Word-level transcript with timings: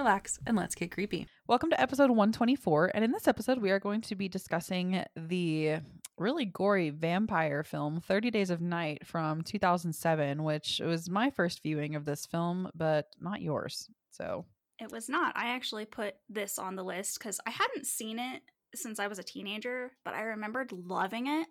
relax, 0.00 0.38
and 0.46 0.56
let's 0.56 0.74
get 0.74 0.90
creepy. 0.90 1.26
Welcome 1.46 1.68
to 1.70 1.80
episode 1.80 2.08
124. 2.08 2.92
And 2.94 3.04
in 3.04 3.12
this 3.12 3.28
episode, 3.28 3.58
we 3.58 3.70
are 3.70 3.78
going 3.78 4.00
to 4.02 4.14
be 4.14 4.30
discussing 4.30 5.04
the 5.14 5.76
really 6.16 6.46
gory 6.46 6.88
vampire 6.88 7.62
film 7.62 8.00
30 8.00 8.30
Days 8.30 8.48
of 8.48 8.62
Night 8.62 9.06
from 9.06 9.42
2007, 9.42 10.42
which 10.42 10.80
was 10.82 11.10
my 11.10 11.28
first 11.28 11.62
viewing 11.62 11.96
of 11.96 12.06
this 12.06 12.24
film, 12.24 12.70
but 12.74 13.08
not 13.20 13.42
yours. 13.42 13.90
So 14.10 14.46
It 14.78 14.90
was 14.90 15.10
not. 15.10 15.36
I 15.36 15.50
actually 15.50 15.84
put 15.84 16.14
this 16.30 16.58
on 16.58 16.76
the 16.76 16.84
list 16.84 17.18
because 17.18 17.38
I 17.46 17.50
hadn't 17.50 17.86
seen 17.86 18.18
it 18.18 18.40
since 18.74 18.98
I 18.98 19.06
was 19.06 19.18
a 19.18 19.22
teenager, 19.22 19.92
but 20.02 20.14
I 20.14 20.22
remembered 20.22 20.72
loving 20.72 21.26
it. 21.26 21.46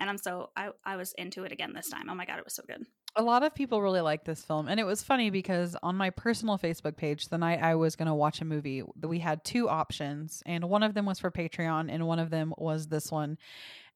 And 0.00 0.08
I'm 0.08 0.18
so 0.18 0.50
I, 0.56 0.70
I 0.86 0.96
was 0.96 1.12
into 1.18 1.44
it 1.44 1.52
again 1.52 1.74
this 1.74 1.90
time. 1.90 2.08
Oh 2.08 2.14
my 2.14 2.24
god, 2.24 2.38
it 2.38 2.44
was 2.46 2.54
so 2.54 2.62
good. 2.66 2.82
A 3.16 3.22
lot 3.22 3.42
of 3.42 3.54
people 3.54 3.80
really 3.80 4.00
like 4.00 4.24
this 4.24 4.42
film 4.44 4.68
and 4.68 4.80
it 4.80 4.84
was 4.84 5.02
funny 5.02 5.30
because 5.30 5.76
on 5.82 5.96
my 5.96 6.10
personal 6.10 6.58
facebook 6.58 6.96
page 6.96 7.28
the 7.28 7.38
night 7.38 7.60
i 7.62 7.74
was 7.74 7.96
going 7.96 8.08
to 8.08 8.14
watch 8.14 8.40
a 8.40 8.44
movie 8.44 8.82
we 9.02 9.18
had 9.18 9.42
two 9.44 9.68
options 9.68 10.42
and 10.46 10.64
one 10.68 10.82
of 10.82 10.94
them 10.94 11.06
was 11.06 11.18
for 11.18 11.30
patreon 11.30 11.88
and 11.90 12.06
one 12.06 12.18
of 12.18 12.30
them 12.30 12.52
was 12.58 12.88
this 12.88 13.10
one 13.12 13.38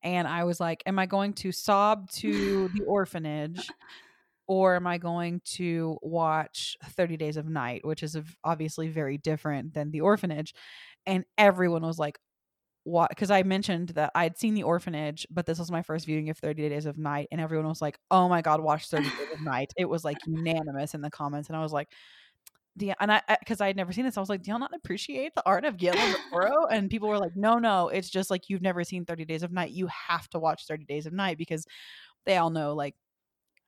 and 0.02 0.28
i 0.28 0.44
was 0.44 0.60
like 0.60 0.82
am 0.86 0.98
i 0.98 1.06
going 1.06 1.32
to 1.32 1.50
sob 1.50 2.10
to 2.10 2.68
the 2.74 2.84
orphanage 2.84 3.68
or 4.46 4.76
am 4.76 4.86
i 4.86 4.98
going 4.98 5.40
to 5.44 5.98
watch 6.00 6.76
30 6.84 7.16
days 7.16 7.36
of 7.36 7.48
night 7.48 7.84
which 7.84 8.02
is 8.02 8.16
obviously 8.44 8.88
very 8.88 9.18
different 9.18 9.74
than 9.74 9.90
the 9.90 10.00
orphanage? 10.00 10.54
And 11.06 11.24
everyone 11.38 11.82
was 11.82 11.98
like 11.98 12.18
what 12.88 13.10
because 13.10 13.30
I 13.30 13.42
mentioned 13.42 13.90
that 13.90 14.12
I'd 14.14 14.38
seen 14.38 14.54
the 14.54 14.62
orphanage, 14.62 15.26
but 15.30 15.46
this 15.46 15.58
was 15.58 15.70
my 15.70 15.82
first 15.82 16.06
viewing 16.06 16.30
of 16.30 16.38
30 16.38 16.68
Days 16.68 16.86
of 16.86 16.98
Night, 16.98 17.28
and 17.30 17.40
everyone 17.40 17.68
was 17.68 17.82
like, 17.82 17.98
Oh 18.10 18.28
my 18.28 18.42
god, 18.42 18.60
watch 18.60 18.88
30 18.88 19.04
Days 19.04 19.32
of 19.34 19.42
Night. 19.42 19.72
It 19.76 19.88
was 19.88 20.04
like 20.04 20.16
unanimous 20.26 20.94
in 20.94 21.00
the 21.00 21.10
comments, 21.10 21.48
and 21.48 21.56
I 21.56 21.62
was 21.62 21.72
like, 21.72 21.88
you, 22.76 22.94
and 23.00 23.10
I 23.10 23.22
because 23.40 23.60
I 23.60 23.66
had 23.66 23.76
never 23.76 23.92
seen 23.92 24.04
this, 24.04 24.16
I 24.16 24.20
was 24.20 24.28
like, 24.28 24.42
Do 24.42 24.50
y'all 24.50 24.60
not 24.60 24.74
appreciate 24.74 25.34
the 25.34 25.42
art 25.46 25.64
of 25.64 25.76
Guillermo 25.76 26.12
del 26.12 26.20
Toro? 26.30 26.66
And 26.66 26.90
people 26.90 27.08
were 27.08 27.18
like, 27.18 27.36
No, 27.36 27.58
no, 27.58 27.88
it's 27.88 28.10
just 28.10 28.30
like 28.30 28.48
you've 28.48 28.62
never 28.62 28.84
seen 28.84 29.04
30 29.04 29.24
Days 29.24 29.42
of 29.42 29.52
Night. 29.52 29.70
You 29.70 29.88
have 30.08 30.28
to 30.30 30.38
watch 30.38 30.66
30 30.66 30.84
Days 30.84 31.06
of 31.06 31.12
Night 31.12 31.38
because 31.38 31.66
they 32.26 32.36
all 32.36 32.50
know 32.50 32.74
like 32.74 32.94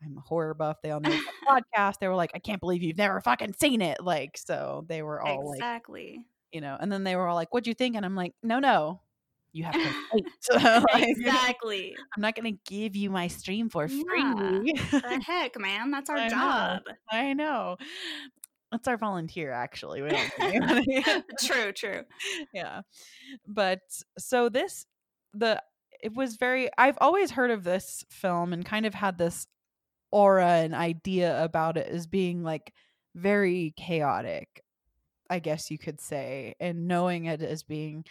I'm 0.04 0.16
a 0.16 0.20
horror 0.20 0.54
buff. 0.54 0.78
They 0.82 0.90
all 0.90 1.00
know 1.00 1.10
the 1.10 1.20
podcast. 1.76 1.96
They 2.00 2.08
were 2.08 2.14
like, 2.14 2.30
I 2.34 2.38
can't 2.38 2.60
believe 2.60 2.82
you've 2.82 2.96
never 2.96 3.20
fucking 3.20 3.54
seen 3.54 3.82
it. 3.82 4.02
Like, 4.02 4.38
so 4.38 4.84
they 4.88 5.02
were 5.02 5.20
all 5.20 5.50
like, 5.50 5.58
exactly. 5.58 6.24
you 6.52 6.60
know, 6.60 6.76
and 6.80 6.90
then 6.90 7.04
they 7.04 7.16
were 7.16 7.26
all 7.26 7.34
like, 7.36 7.52
"What'd 7.52 7.66
you 7.66 7.74
think?" 7.74 7.96
And 7.96 8.06
I'm 8.06 8.16
like, 8.16 8.32
"No, 8.42 8.58
no, 8.60 9.00
you 9.52 9.64
have 9.64 9.74
to 9.74 9.94
wait. 10.12 10.26
Like, 10.92 11.04
exactly. 11.08 11.94
I'm 12.16 12.22
not 12.22 12.34
gonna 12.34 12.52
give 12.66 12.96
you 12.96 13.10
my 13.10 13.28
stream 13.28 13.68
for 13.68 13.86
Yeah. 13.86 14.02
free." 14.08 14.72
the 14.90 15.22
heck, 15.26 15.58
man? 15.58 15.90
That's 15.90 16.10
our 16.10 16.16
I 16.18 16.28
know. 16.28 16.36
job. 16.36 16.82
I 17.10 17.32
know. 17.32 17.76
That's 18.72 18.86
our 18.88 18.96
volunteer, 18.96 19.50
actually. 19.50 20.02
We 20.02 20.10
don't 20.10 20.30
true, 21.40 21.72
true. 21.72 22.02
yeah, 22.54 22.82
but 23.46 23.80
so 24.18 24.48
this 24.48 24.86
the 25.34 25.62
it 26.02 26.14
was 26.14 26.36
very. 26.36 26.70
I've 26.78 26.98
always 27.00 27.30
heard 27.32 27.50
of 27.50 27.64
this 27.64 28.04
film 28.10 28.52
and 28.52 28.64
kind 28.64 28.86
of 28.86 28.94
had 28.94 29.18
this 29.18 29.46
aura 30.12 30.46
and 30.46 30.74
idea 30.74 31.42
about 31.44 31.76
it 31.76 31.88
as 31.88 32.06
being 32.06 32.42
like 32.42 32.72
very 33.14 33.74
chaotic 33.76 34.62
I 35.30 35.38
guess 35.38 35.70
you 35.70 35.78
could 35.78 36.00
say, 36.00 36.54
and 36.58 36.88
knowing 36.88 37.26
it 37.26 37.40
as 37.40 37.62
being 37.62 38.04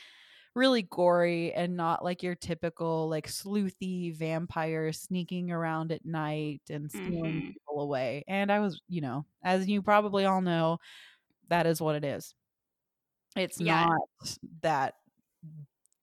really 0.59 0.83
gory 0.83 1.53
and 1.53 1.77
not 1.77 2.03
like 2.03 2.21
your 2.21 2.35
typical 2.35 3.07
like 3.09 3.27
sleuthy 3.27 4.13
vampire 4.15 4.91
sneaking 4.93 5.51
around 5.51 5.91
at 5.91 6.05
night 6.05 6.61
and 6.69 6.91
stealing 6.91 7.41
Mhm. 7.41 7.53
people 7.53 7.81
away. 7.81 8.23
And 8.27 8.51
I 8.51 8.59
was, 8.59 8.81
you 8.89 9.01
know, 9.01 9.25
as 9.43 9.67
you 9.67 9.81
probably 9.81 10.25
all 10.25 10.41
know, 10.41 10.79
that 11.49 11.65
is 11.67 11.81
what 11.81 11.95
it 11.95 12.03
is. 12.05 12.35
It's 13.35 13.59
Yeah. 13.59 13.85
not 13.87 14.37
that 14.61 14.95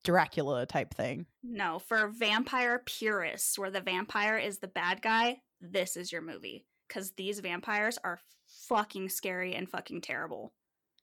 Dracula 0.04 0.66
type 0.66 0.94
thing. 0.94 1.26
No, 1.42 1.78
for 1.78 2.08
vampire 2.08 2.78
purists, 2.78 3.58
where 3.58 3.70
the 3.70 3.80
vampire 3.80 4.38
is 4.38 4.58
the 4.58 4.68
bad 4.68 5.02
guy, 5.02 5.42
this 5.60 5.96
is 5.96 6.12
your 6.12 6.22
movie. 6.22 6.66
Because 6.88 7.12
these 7.12 7.40
vampires 7.40 7.98
are 8.04 8.20
fucking 8.68 9.08
scary 9.08 9.54
and 9.54 9.68
fucking 9.68 10.00
terrible. 10.02 10.54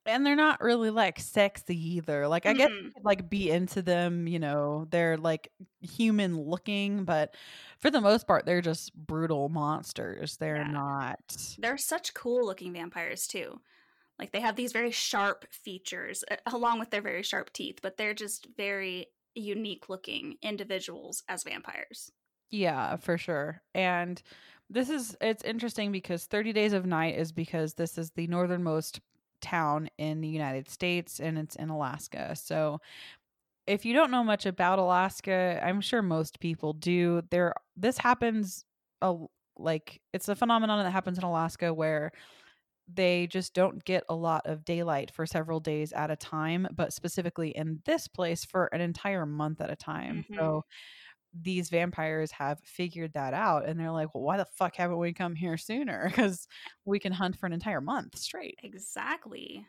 And 0.06 0.26
they're 0.26 0.36
not 0.36 0.62
really 0.62 0.90
like 0.90 1.20
sexy 1.20 1.78
either. 1.96 2.28
Like 2.28 2.46
I 2.46 2.54
guess 2.54 2.70
mm-hmm. 2.70 2.74
you 2.78 2.90
Mm-mm. 2.90 2.94
could 2.94 3.06
like 3.06 3.30
be 3.30 3.50
into 3.50 3.82
them, 3.82 4.28
you 4.28 4.40
know, 4.40 4.86
they're 4.90 5.18
like 5.18 5.52
human 5.82 6.38
looking, 6.38 7.06
but 7.06 7.36
for 7.80 7.90
the 7.90 8.02
most 8.02 8.28
part 8.28 8.46
they're 8.46 8.62
just 8.62 8.94
brutal 8.96 9.48
monsters. 9.50 10.38
They're 10.38 10.60
Yeah. 10.60 10.66
not 10.66 11.38
They're 11.58 11.78
such 11.80 12.14
cool 12.14 12.46
looking 12.46 12.74
vampires, 12.74 13.26
too. 13.28 13.62
Like, 14.20 14.32
they 14.32 14.42
have 14.42 14.56
these 14.58 14.74
very 14.74 14.92
sharp 14.92 15.52
features, 15.54 16.24
along 16.48 16.80
with 16.80 16.92
their 16.92 17.02
very 17.02 17.24
sharp 17.24 17.54
teeth, 17.54 17.80
but 17.82 17.98
they're 17.98 18.14
just 18.16 18.48
very 18.58 19.08
unique 19.36 19.90
looking 19.90 20.38
individuals 20.44 21.24
as 21.30 21.44
vampires. 21.44 22.12
Yeah, 22.50 22.96
for 22.98 23.18
sure. 23.18 23.62
And 23.74 24.22
this 24.70 24.90
is 24.90 25.18
it's 25.22 25.44
interesting 25.44 25.92
because 25.92 26.26
30 26.26 26.54
Days 26.54 26.74
of 26.74 26.86
Night 26.86 27.16
is 27.18 27.32
because 27.32 27.74
this 27.76 27.98
is 27.98 28.12
the 28.12 28.28
northernmost 28.28 29.00
town 29.44 29.90
in 30.00 30.22
the 30.22 30.30
United 30.30 30.70
States 30.70 31.20
and 31.22 31.38
it's 31.38 31.56
in 31.58 31.70
Alaska. 31.70 32.36
So 32.36 32.80
if 33.68 33.86
you 33.86 33.94
don't 33.94 34.12
know 34.12 34.24
much 34.24 34.46
about 34.46 34.80
Alaska, 34.80 35.60
I'm 35.64 35.82
sure 35.82 36.02
most 36.02 36.40
people 36.40 36.74
do. 36.74 37.22
There 37.32 37.54
this 37.76 37.98
happens 37.98 38.66
a 39.02 39.16
like 39.58 40.02
it's 40.14 40.30
a 40.30 40.36
phenomenon 40.36 40.84
that 40.84 40.92
happens 40.92 41.18
in 41.18 41.24
Alaska 41.24 41.74
where 41.74 42.12
they 42.88 43.28
just 43.28 43.54
don't 43.54 43.84
get 43.86 44.04
a 44.10 44.16
lot 44.16 44.42
of 44.46 44.66
daylight 44.66 45.12
for 45.12 45.26
several 45.26 45.60
days 45.62 45.94
at 45.94 46.12
a 46.12 46.18
time, 46.18 46.68
but 46.74 46.94
specifically 46.94 47.52
in 47.52 47.82
this 47.86 48.08
place 48.10 48.46
for 48.46 48.66
an 48.74 48.82
entire 48.82 49.26
month 49.26 49.62
at 49.62 49.72
a 49.72 49.76
time. 49.76 50.26
Mhm. 50.30 50.36
So 50.38 50.64
these 51.34 51.70
vampires 51.70 52.32
have 52.32 52.60
figured 52.62 53.14
that 53.14 53.34
out 53.34 53.66
and 53.66 53.80
they're 53.80 53.92
like, 53.92 54.14
well, 54.14 54.24
why 54.24 54.38
the 54.38 54.46
fuck 54.46 54.76
haven't 54.76 54.98
we 55.00 55.14
come 55.14 55.36
here 55.36 55.58
sooner? 55.58 56.06
Because 56.10 56.48
we 56.86 57.00
can 57.00 57.12
hunt 57.14 57.38
for 57.38 57.46
an 57.48 57.54
entire 57.54 57.82
month 57.82 58.18
straight. 58.18 58.60
Exactly. 58.64 59.68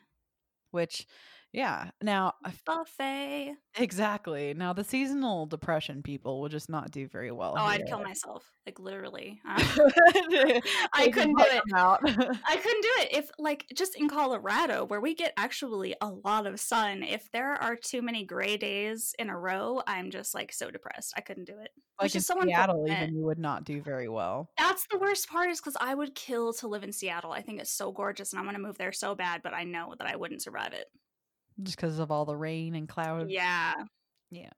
Which, 0.70 1.06
yeah. 1.54 1.90
Now, 2.02 2.34
Buffet. 2.66 3.54
exactly. 3.76 4.54
Now, 4.54 4.72
the 4.72 4.82
seasonal 4.82 5.46
depression 5.46 6.02
people 6.02 6.40
will 6.40 6.48
just 6.48 6.68
not 6.68 6.90
do 6.90 7.06
very 7.06 7.30
well. 7.30 7.54
Oh, 7.56 7.62
I'd 7.62 7.86
kill 7.86 8.02
myself. 8.02 8.44
Like, 8.66 8.80
literally. 8.80 9.40
Uh, 9.48 9.54
I 10.92 11.10
couldn't 11.12 11.36
do 11.36 11.44
it. 11.44 11.62
Out. 11.72 12.00
I 12.02 12.06
couldn't 12.56 12.82
do 12.82 12.90
it 12.98 13.08
if, 13.12 13.30
like, 13.38 13.66
just 13.72 13.94
in 13.94 14.08
Colorado, 14.08 14.84
where 14.84 15.00
we 15.00 15.14
get 15.14 15.32
actually 15.36 15.94
a 16.00 16.08
lot 16.08 16.48
of 16.48 16.58
sun, 16.58 17.04
if 17.04 17.30
there 17.30 17.52
are 17.54 17.76
too 17.76 18.02
many 18.02 18.24
gray 18.24 18.56
days 18.56 19.14
in 19.20 19.30
a 19.30 19.38
row, 19.38 19.80
I'm 19.86 20.10
just 20.10 20.34
like 20.34 20.52
so 20.52 20.72
depressed. 20.72 21.14
I 21.16 21.20
couldn't 21.20 21.44
do 21.44 21.52
it. 21.52 21.70
like 22.00 22.06
Which 22.06 22.16
in 22.16 22.20
Seattle, 22.20 22.84
even 22.90 23.14
you 23.14 23.24
would 23.24 23.38
not 23.38 23.62
do 23.62 23.80
very 23.80 24.08
well. 24.08 24.50
That's 24.58 24.88
the 24.90 24.98
worst 24.98 25.28
part 25.28 25.50
is 25.50 25.60
because 25.60 25.76
I 25.80 25.94
would 25.94 26.16
kill 26.16 26.52
to 26.54 26.66
live 26.66 26.82
in 26.82 26.92
Seattle. 26.92 27.30
I 27.30 27.42
think 27.42 27.60
it's 27.60 27.70
so 27.70 27.92
gorgeous 27.92 28.32
and 28.32 28.40
I 28.40 28.44
want 28.44 28.56
to 28.56 28.62
move 28.62 28.76
there 28.76 28.92
so 28.92 29.14
bad, 29.14 29.42
but 29.44 29.54
I 29.54 29.62
know 29.62 29.94
that 29.98 30.08
I 30.08 30.16
wouldn't 30.16 30.42
survive 30.42 30.72
it. 30.72 30.86
Just 31.62 31.76
because 31.76 31.98
of 31.98 32.10
all 32.10 32.24
the 32.24 32.36
rain 32.36 32.74
and 32.74 32.88
clouds. 32.88 33.30
Yeah. 33.30 33.74
Yeah. 34.30 34.48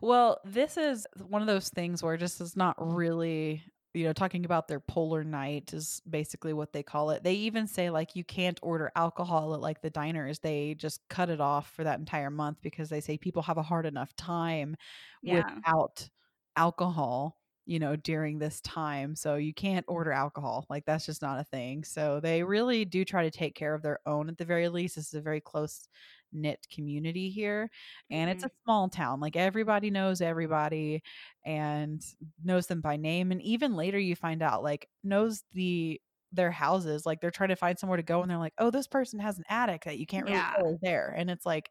Well, 0.00 0.40
this 0.44 0.76
is 0.76 1.06
one 1.26 1.40
of 1.42 1.46
those 1.48 1.68
things 1.70 2.02
where 2.02 2.16
just 2.16 2.40
is 2.40 2.56
not 2.56 2.76
really, 2.78 3.62
you 3.94 4.04
know, 4.04 4.12
talking 4.12 4.44
about 4.44 4.68
their 4.68 4.80
polar 4.80 5.24
night 5.24 5.72
is 5.72 6.02
basically 6.08 6.52
what 6.52 6.72
they 6.72 6.82
call 6.82 7.10
it. 7.10 7.22
They 7.22 7.34
even 7.34 7.66
say 7.66 7.90
like 7.90 8.14
you 8.16 8.24
can't 8.24 8.58
order 8.62 8.90
alcohol 8.96 9.54
at 9.54 9.60
like 9.60 9.80
the 9.80 9.90
diners. 9.90 10.38
They 10.40 10.74
just 10.74 11.00
cut 11.08 11.30
it 11.30 11.40
off 11.40 11.72
for 11.72 11.84
that 11.84 11.98
entire 11.98 12.30
month 12.30 12.58
because 12.60 12.88
they 12.88 13.00
say 13.00 13.16
people 13.16 13.42
have 13.42 13.58
a 13.58 13.62
hard 13.62 13.86
enough 13.86 14.14
time 14.16 14.76
Yeah. 15.22 15.44
without 15.56 16.08
alcohol, 16.56 17.36
you 17.66 17.78
know, 17.78 17.96
during 17.96 18.38
this 18.38 18.60
time. 18.60 19.16
So 19.16 19.36
you 19.36 19.54
can't 19.54 19.84
order 19.88 20.10
mm-hmm. 20.10 20.20
alcohol. 20.20 20.66
Like 20.68 20.84
that's 20.86 21.06
just 21.06 21.22
not 21.22 21.40
a 21.40 21.44
thing. 21.44 21.84
So 21.84 22.20
they 22.20 22.42
really 22.42 22.84
do 22.84 23.04
try 23.04 23.24
to 23.24 23.30
take 23.30 23.54
care 23.54 23.74
of 23.74 23.82
their 23.82 24.00
own 24.06 24.28
at 24.28 24.38
the 24.38 24.44
very 24.44 24.68
least. 24.68 24.96
This 24.96 25.08
is 25.08 25.14
a 25.14 25.20
very 25.20 25.40
close 25.40 25.88
knit 26.36 26.66
community 26.68 27.30
here 27.30 27.70
and 28.10 28.28
it's 28.28 28.40
mm-hmm. 28.42 28.48
a 28.48 28.62
small 28.64 28.88
town 28.88 29.20
like 29.20 29.36
everybody 29.36 29.88
knows 29.88 30.20
everybody 30.20 31.00
and 31.46 32.04
knows 32.42 32.66
them 32.66 32.80
by 32.80 32.96
name 32.96 33.30
and 33.30 33.40
even 33.40 33.76
later 33.76 34.00
you 34.00 34.16
find 34.16 34.42
out 34.42 34.60
like 34.60 34.88
knows 35.04 35.44
the 35.52 36.00
their 36.34 36.50
houses. 36.50 37.06
Like 37.06 37.20
they're 37.20 37.30
trying 37.30 37.50
to 37.50 37.56
find 37.56 37.78
somewhere 37.78 37.96
to 37.96 38.02
go 38.02 38.22
and 38.22 38.30
they're 38.30 38.38
like, 38.38 38.54
"Oh, 38.58 38.70
this 38.70 38.86
person 38.86 39.18
has 39.20 39.38
an 39.38 39.44
attic 39.48 39.84
that 39.84 39.98
you 39.98 40.06
can't 40.06 40.26
really 40.26 40.36
Yeah. 40.36 40.60
is 40.66 40.78
there." 40.80 41.14
And 41.16 41.30
it's 41.30 41.46
like, 41.46 41.70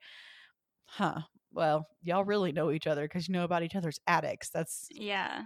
"Huh. 0.86 1.22
Well, 1.52 1.88
y'all 2.02 2.26
really 2.26 2.52
know 2.52 2.72
each 2.72 2.88
other 2.88 3.04
because 3.04 3.28
you 3.28 3.34
know 3.34 3.44
about 3.44 3.64
each 3.64 3.76
other's 3.76 4.00
attics." 4.08 4.50
That's 4.50 4.88
Yeah. 4.92 5.46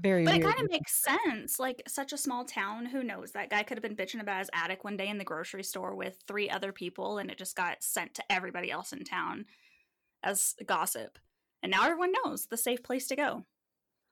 Very 0.00 0.24
But 0.24 0.36
it 0.36 0.42
kind 0.42 0.60
of 0.60 0.70
makes 0.70 1.02
sense. 1.02 1.58
Like 1.58 1.82
such 1.88 2.12
a 2.12 2.18
small 2.18 2.44
town, 2.44 2.86
who 2.86 3.02
knows? 3.02 3.32
That 3.32 3.50
guy 3.50 3.62
could 3.62 3.76
have 3.76 3.82
been 3.82 3.96
bitching 3.96 4.20
about 4.20 4.38
his 4.40 4.50
attic 4.54 4.84
one 4.84 4.96
day 4.96 5.08
in 5.08 5.18
the 5.18 5.24
grocery 5.24 5.64
store 5.64 5.94
with 5.94 6.18
three 6.26 6.48
other 6.48 6.72
people, 6.72 7.18
and 7.18 7.30
it 7.30 7.38
just 7.38 7.56
got 7.56 7.82
sent 7.82 8.14
to 8.14 8.22
everybody 8.30 8.70
else 8.70 8.92
in 8.92 9.04
town 9.04 9.44
as 10.22 10.54
gossip. 10.66 11.18
And 11.62 11.70
now 11.72 11.84
everyone 11.84 12.12
knows 12.24 12.46
the 12.46 12.56
safe 12.56 12.82
place 12.82 13.06
to 13.08 13.16
go. 13.16 13.44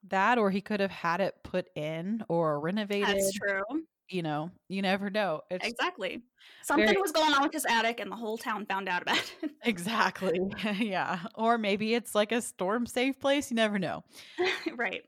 that 0.08 0.38
or 0.38 0.50
he 0.50 0.60
could 0.60 0.80
have 0.80 0.90
had 0.90 1.20
it 1.20 1.34
put 1.42 1.66
in 1.74 2.24
or 2.28 2.60
renovated. 2.60 3.08
That's 3.08 3.32
true. 3.32 3.62
You 4.08 4.22
know, 4.22 4.52
you 4.68 4.82
never 4.82 5.10
know. 5.10 5.40
It's 5.50 5.66
Exactly. 5.66 6.22
Something 6.62 6.86
very- 6.86 7.00
was 7.00 7.10
going 7.10 7.32
on 7.34 7.42
with 7.42 7.52
his 7.52 7.64
attic, 7.68 7.98
and 7.98 8.10
the 8.10 8.14
whole 8.16 8.38
town 8.38 8.64
found 8.66 8.88
out 8.88 9.02
about 9.06 9.18
it. 9.42 9.50
exactly. 9.64 10.38
yeah. 10.78 11.20
Or 11.34 11.58
maybe 11.58 11.94
it's 11.94 12.14
like 12.14 12.30
a 12.30 12.40
storm 12.40 12.86
safe 12.86 13.18
place. 13.18 13.50
You 13.50 13.56
never 13.56 13.78
know. 13.80 14.04
right. 14.76 15.02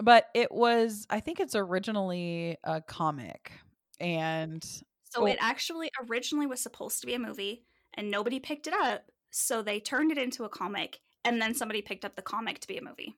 But 0.00 0.26
it 0.34 0.50
was, 0.50 1.06
I 1.10 1.20
think 1.20 1.40
it's 1.40 1.54
originally 1.54 2.56
a 2.64 2.80
comic. 2.80 3.52
And 4.00 4.64
So 5.04 5.22
Oh. 5.22 5.26
it 5.26 5.38
actually 5.40 5.90
originally 6.08 6.46
was 6.46 6.60
supposed 6.60 7.00
to 7.00 7.06
be 7.06 7.14
a 7.14 7.18
movie, 7.18 7.64
and 7.94 8.10
nobody 8.10 8.40
picked 8.40 8.66
it 8.66 8.72
up. 8.74 9.10
So 9.30 9.62
they 9.62 9.80
turned 9.80 10.10
it 10.12 10.18
into 10.18 10.44
a 10.44 10.48
comic, 10.48 11.00
and 11.24 11.40
then 11.42 11.54
somebody 11.54 11.82
picked 11.82 12.04
up 12.04 12.16
the 12.16 12.22
comic 12.22 12.60
to 12.60 12.68
be 12.68 12.78
a 12.78 12.82
movie. 12.82 13.16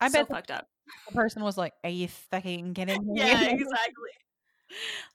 I 0.00 0.08
so 0.08 0.18
bet 0.20 0.28
fucked 0.28 0.50
up. 0.50 0.68
the 1.06 1.12
person 1.14 1.42
was 1.42 1.56
like, 1.56 1.72
Are 1.84 1.90
you 1.90 2.08
fucking 2.08 2.74
kidding 2.74 3.00
me? 3.06 3.20
Yeah, 3.20 3.44
exactly. 3.48 4.10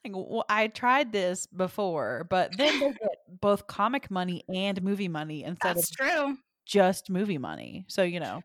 like, 0.04 0.14
well, 0.16 0.46
I 0.50 0.68
tried 0.68 1.12
this 1.12 1.46
before, 1.48 2.26
but 2.30 2.58
then 2.58 2.80
they 2.80 2.88
get 2.88 3.42
both 3.42 3.68
comic 3.68 4.10
money 4.10 4.44
and 4.54 4.82
movie 4.82 5.08
money 5.10 5.44
instead 5.44 5.78
That's 5.78 5.92
of 5.92 5.98
true. 5.98 6.38
just 6.66 7.10
movie 7.10 7.38
money. 7.38 7.86
So, 7.88 8.04
you 8.04 8.20
know, 8.20 8.42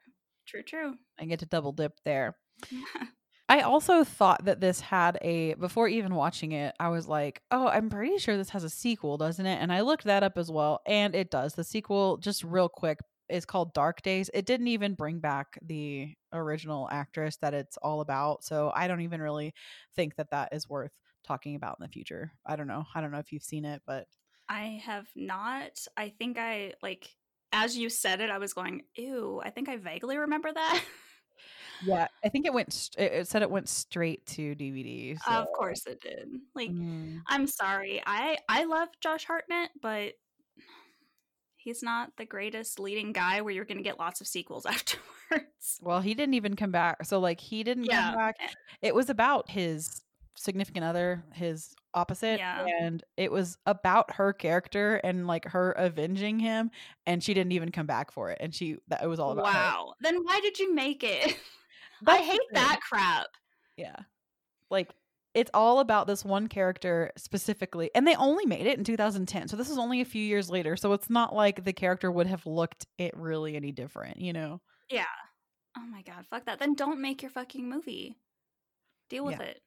True, 0.55 0.63
true. 0.63 0.95
I 1.19 1.25
get 1.25 1.41
to 1.41 1.47
double 1.47 1.73
dip 1.73 1.99
there. 2.05 2.37
I 3.49 3.61
also 3.61 4.05
thought 4.05 4.45
that 4.45 4.61
this 4.61 4.81
had 4.81 5.19
a 5.21 5.55
before 5.55 5.89
even 5.89 6.15
watching 6.15 6.53
it, 6.53 6.75
I 6.79 6.89
was 6.89 7.09
like, 7.09 7.43
"Oh, 7.51 7.67
I'm 7.67 7.91
pretty 7.91 8.19
sure 8.19 8.37
this 8.37 8.51
has 8.51 8.65
a 8.65 8.71
sequel, 8.71 9.19
doesn't 9.19 9.45
it?" 9.45 9.57
And 9.61 9.73
I 9.73 9.81
looked 9.81 10.05
that 10.05 10.23
up 10.23 10.39
as 10.39 10.51
well, 10.51 10.81
and 10.87 11.15
it 11.15 11.31
does. 11.31 11.55
The 11.55 11.65
sequel, 11.65 12.17
just 12.19 12.45
real 12.45 12.69
quick, 12.69 12.99
is 13.29 13.45
called 13.45 13.75
Dark 13.75 14.01
Days. 14.03 14.31
It 14.33 14.47
didn't 14.47 14.69
even 14.69 14.95
bring 14.95 15.19
back 15.19 15.59
the 15.61 16.15
original 16.33 16.89
actress 16.91 17.37
that 17.39 17.53
it's 17.53 17.77
all 17.79 18.01
about, 18.01 18.45
so 18.45 18.73
I 18.75 18.87
don't 18.89 19.03
even 19.03 19.21
really 19.21 19.53
think 19.95 20.15
that 20.17 20.31
that 20.31 20.55
is 20.55 20.69
worth 20.69 20.93
talking 21.25 21.57
about 21.57 21.77
in 21.81 21.85
the 21.85 21.93
future. 21.93 22.33
I 22.47 22.57
don't 22.57 22.69
know. 22.69 22.85
I 22.95 23.01
don't 23.01 23.11
know 23.11 23.19
if 23.19 23.33
you've 23.33 23.43
seen 23.43 23.65
it, 23.65 23.83
but 23.87 24.07
I 24.49 24.81
have 24.85 25.09
not. 25.17 25.85
I 25.97 26.11
think 26.11 26.39
I 26.39 26.75
like 26.83 27.11
as 27.55 27.77
you 27.79 27.89
said 27.89 28.21
it, 28.21 28.29
I 28.31 28.39
was 28.39 28.53
going, 28.53 28.83
ew, 28.97 29.41
I 29.43 29.51
think 29.51 29.69
I 29.69 29.77
vaguely 29.77 30.19
remember 30.19 30.53
that. 30.53 30.83
yeah, 31.87 32.09
I 32.25 32.29
think 32.29 32.45
it 32.47 32.53
went. 32.53 32.91
It 32.99 33.13
it 33.13 33.29
said 33.29 33.43
it 33.43 33.51
went 33.51 33.69
straight 33.69 34.27
to 34.27 34.55
DVD. 34.55 35.19
So. 35.21 35.31
of 35.33 35.47
course 35.57 35.87
it 35.87 36.01
did. 36.01 36.29
Like 36.55 36.71
Mm. 36.71 37.21
I'm 37.29 37.47
sorry. 37.47 38.03
I 38.05 38.37
I 38.49 38.65
love 38.65 38.89
Josh 39.01 39.25
Hartnett, 39.25 39.71
but 39.81 40.15
he's 41.57 41.83
not 41.83 42.11
the 42.19 42.27
greatest 42.27 42.79
leading 42.79 43.13
guy 43.13 43.41
where 43.41 43.55
you're 43.55 43.65
going 43.65 43.79
to 43.79 43.83
get 43.83 43.99
lots 43.99 44.21
of 44.21 44.27
sequels 44.27 44.67
afterwards. 44.67 45.79
Well, 45.81 46.01
he 46.01 46.13
didn't 46.15 46.35
even 46.35 46.57
come 46.57 46.71
back. 46.73 47.05
So 47.07 47.19
like 47.21 47.41
he 47.41 47.63
didn't 47.65 47.85
Yeah. 47.85 48.09
come 48.11 48.15
back. 48.17 48.37
It 48.83 48.95
was 48.95 49.09
about 49.09 49.51
his 49.51 50.03
significant 50.37 50.85
other, 50.85 51.25
his 51.33 51.75
opposite, 51.95 52.39
Yeah. 52.39 52.67
and 52.81 53.03
it 53.17 53.31
was 53.31 53.57
about 53.67 54.15
her 54.15 54.33
character 54.33 54.97
and 55.05 55.27
like 55.27 55.45
her 55.47 55.73
avenging 55.73 56.39
him 56.41 56.71
and 57.07 57.23
she 57.23 57.35
didn't 57.35 57.53
even 57.53 57.71
come 57.71 57.87
back 57.87 58.11
for 58.11 58.31
it. 58.31 58.39
And 58.41 58.55
she 58.55 58.77
that 58.89 59.03
it 59.03 59.07
was 59.07 59.21
all 59.21 59.31
about 59.33 59.47
her. 59.47 59.53
Wow. 59.59 59.95
Then 60.01 60.25
why 60.25 60.41
did 60.41 60.59
you 60.59 60.75
make 60.75 61.05
it? 61.05 61.37
I 62.07 62.19
hate 62.19 62.41
that 62.53 62.81
crap. 62.89 63.27
Yeah. 63.77 63.97
Like 64.71 64.93
it's 65.35 65.51
all 65.55 65.81
about 65.81 66.07
this 66.07 66.25
one 66.25 66.47
character 66.49 67.11
specifically. 67.17 67.91
And 67.95 68.07
they 68.07 68.15
only 68.17 68.47
made 68.47 68.67
it 68.67 68.79
in 68.79 68.85
2010. 68.85 69.49
So 69.49 69.57
this 69.57 69.69
is 69.71 69.79
only 69.79 70.01
a 70.01 70.05
few 70.05 70.23
years 70.23 70.49
later. 70.51 70.77
So 70.77 70.93
it's 70.93 71.11
not 71.11 71.35
like 71.35 71.65
the 71.65 71.73
character 71.73 72.11
would 72.11 72.27
have 72.29 72.47
looked 72.47 72.87
it 72.99 73.17
really 73.17 73.57
any 73.57 73.73
different, 73.73 74.21
you 74.21 74.33
know? 74.33 74.61
Yeah. 74.91 75.05
Oh 75.77 75.87
my 75.87 76.03
god, 76.03 76.25
fuck 76.31 76.45
that. 76.47 76.61
Then 76.61 76.75
don't 76.75 77.01
make 77.01 77.23
your 77.23 77.33
fucking 77.33 77.69
movie. 77.69 78.17
Deal 79.11 79.25
with 79.25 79.41
Yeah. 79.41 79.47
it. 79.47 79.61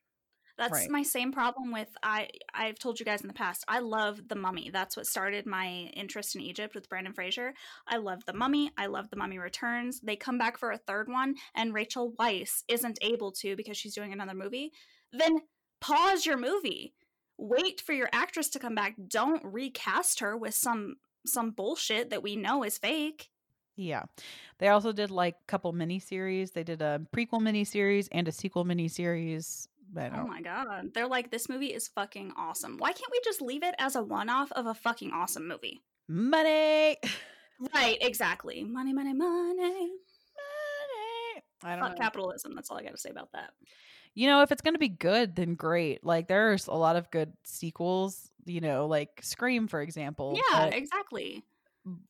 That's 0.57 0.71
Right. 0.74 0.89
my 0.89 1.04
same 1.04 1.31
problem 1.31 1.71
with 1.71 1.89
I 2.01 2.30
I've 2.54 2.80
told 2.80 3.00
you 3.00 3.06
guys 3.06 3.21
in 3.21 3.27
the 3.27 3.33
past. 3.33 3.63
I 3.68 3.80
love 3.80 4.27
The 4.27 4.36
Mummy. 4.36 4.69
That's 4.71 4.98
what 4.98 5.06
started 5.06 5.45
my 5.45 5.68
interest 5.94 6.36
in 6.36 6.42
Egypt 6.42 6.74
with 6.74 6.89
Brendan 6.89 7.13
Fraser. 7.13 7.54
I 7.88 7.98
love 7.98 8.25
The 8.25 8.33
Mummy. 8.33 8.71
I 8.77 8.88
love 8.88 9.09
The 9.09 9.18
Mummy 9.18 9.38
Returns. 9.38 10.00
They 10.01 10.15
come 10.15 10.38
back 10.38 10.57
for 10.57 10.71
a 10.71 10.77
third 10.77 11.09
one 11.09 11.36
and 11.54 11.74
Rachel 11.74 12.13
Weisz 12.19 12.63
isn't 12.68 12.98
able 13.01 13.31
to 13.33 13.56
because 13.56 13.77
she's 13.77 13.94
doing 13.95 14.12
another 14.13 14.33
movie. 14.33 14.71
Then 15.12 15.42
pause 15.80 16.25
your 16.25 16.38
movie. 16.38 16.94
Wait 17.38 17.80
for 17.81 17.94
your 17.94 18.09
actress 18.12 18.50
to 18.50 18.59
come 18.59 18.74
back. 18.74 18.95
Don't 19.07 19.44
recast 19.45 20.19
her 20.21 20.36
with 20.36 20.56
some 20.56 20.95
some 21.25 21.51
bullshit 21.51 22.09
that 22.09 22.24
we 22.24 22.36
know 22.36 22.63
is 22.63 22.77
fake. 22.77 23.30
Yeah. 23.75 24.04
They 24.57 24.69
also 24.69 24.92
did 24.92 25.12
like 25.12 25.36
a 25.36 25.45
couple 25.45 25.71
miniseries. 25.71 26.54
They 26.54 26.63
did 26.63 26.81
a 26.81 27.01
prequel 27.15 27.42
mini 27.42 27.63
series 27.63 28.07
and 28.07 28.27
a 28.27 28.31
sequel 28.31 28.65
miniseries. 28.65 29.68
I 29.95 30.09
Oh 30.15 30.27
my 30.27 30.41
god. 30.41 30.93
They're 30.93 31.07
like, 31.07 31.31
this 31.31 31.49
movie 31.49 31.73
is 31.73 31.87
fucking 31.87 32.33
awesome. 32.37 32.77
Why 32.77 32.91
can't 32.91 33.11
we 33.11 33.19
just 33.23 33.41
leave 33.41 33.63
it 33.63 33.75
as 33.79 33.95
a 33.95 34.03
one 34.03 34.29
off 34.29 34.51
of 34.53 34.65
a 34.65 34.73
fucking 34.73 35.11
awesome 35.11 35.47
movie? 35.47 35.81
money. 36.07 36.97
Right, 37.73 37.97
exactly. 38.01 38.63
Money, 38.63 38.93
money, 38.93 39.13
money. 39.13 39.57
money. 39.57 39.91
I 41.63 41.75
don't 41.75 41.79
Fuck 41.79 41.91
know. 41.91 41.97
capitalism. 41.97 42.53
That's 42.55 42.69
all 42.69 42.77
I 42.77 42.83
gotta 42.83 42.97
say 42.97 43.09
about 43.09 43.31
that. 43.33 43.51
You 44.13 44.27
know, 44.27 44.41
if 44.41 44.51
it's 44.51 44.63
going 44.63 44.73
to 44.73 44.79
be 44.79 44.89
good, 44.89 45.35
then 45.35 45.53
great. 45.53 46.03
Like 46.03 46.27
there's 46.27 46.65
a 46.65 46.73
lot 46.73 46.95
of 46.95 47.11
good 47.11 47.33
sequels, 47.43 48.31
you 48.45 48.61
know, 48.61 48.87
like 48.87 49.19
Scream 49.21 49.67
for 49.67 49.79
example. 49.79 50.33
yeah, 50.35 50.65
but, 50.65 50.73
exactly. 50.73 51.43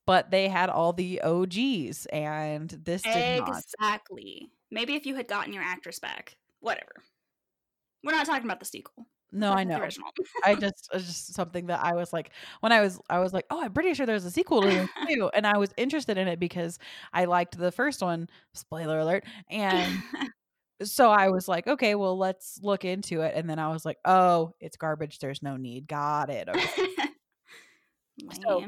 but 0.05 0.31
they 0.31 0.47
had 0.47 0.69
all 0.69 0.93
the 0.93 1.21
OGs 1.21 2.05
and 2.05 2.69
this 2.69 3.01
did 3.01 3.39
not. 3.39 3.61
Exactly. 3.61 4.49
Maybe 4.71 4.95
if 4.95 5.05
you 5.05 5.15
had 5.15 5.27
gotten 5.27 5.51
your 5.51 5.63
actress 5.63 5.99
back. 5.99 6.37
Whatever. 6.61 7.03
We're 8.07 8.13
not 8.13 8.25
talking 8.25 8.45
about 8.45 8.61
the 8.61 8.65
sequel. 8.65 9.05
No, 9.33 9.51
I 9.51 9.65
know. 9.65 9.81
Original. 9.81 10.07
I 10.45 10.55
just 10.59 10.89
it's 10.93 11.05
just 11.05 11.33
something 11.33 11.65
that 11.65 11.83
I 11.83 11.93
was 11.93 12.13
like 12.13 12.31
when 12.61 12.71
I 12.71 12.79
was 12.79 13.01
I 13.09 13.19
was 13.19 13.33
like, 13.33 13.45
oh, 13.49 13.61
I'm 13.61 13.73
pretty 13.73 13.93
sure 13.93 14.05
there's 14.05 14.23
a 14.23 14.31
sequel 14.31 14.61
to 14.61 14.67
this 14.69 14.89
too, 15.09 15.29
and 15.33 15.45
I 15.45 15.57
was 15.57 15.73
interested 15.75 16.17
in 16.17 16.29
it 16.29 16.39
because 16.39 16.79
I 17.11 17.25
liked 17.25 17.57
the 17.57 17.69
first 17.69 18.01
one. 18.01 18.29
Spoiler 18.53 18.99
alert! 18.99 19.25
And 19.49 20.01
so 20.83 21.11
I 21.11 21.27
was 21.27 21.49
like, 21.49 21.67
okay, 21.67 21.95
well, 21.95 22.17
let's 22.17 22.61
look 22.63 22.85
into 22.85 23.19
it. 23.23 23.33
And 23.35 23.49
then 23.49 23.59
I 23.59 23.67
was 23.73 23.83
like, 23.83 23.97
oh, 24.05 24.53
it's 24.61 24.77
garbage. 24.77 25.19
There's 25.19 25.43
no 25.43 25.57
need. 25.57 25.89
Got 25.89 26.29
it. 26.29 26.47
Okay. 26.47 26.87
So- 28.41 28.63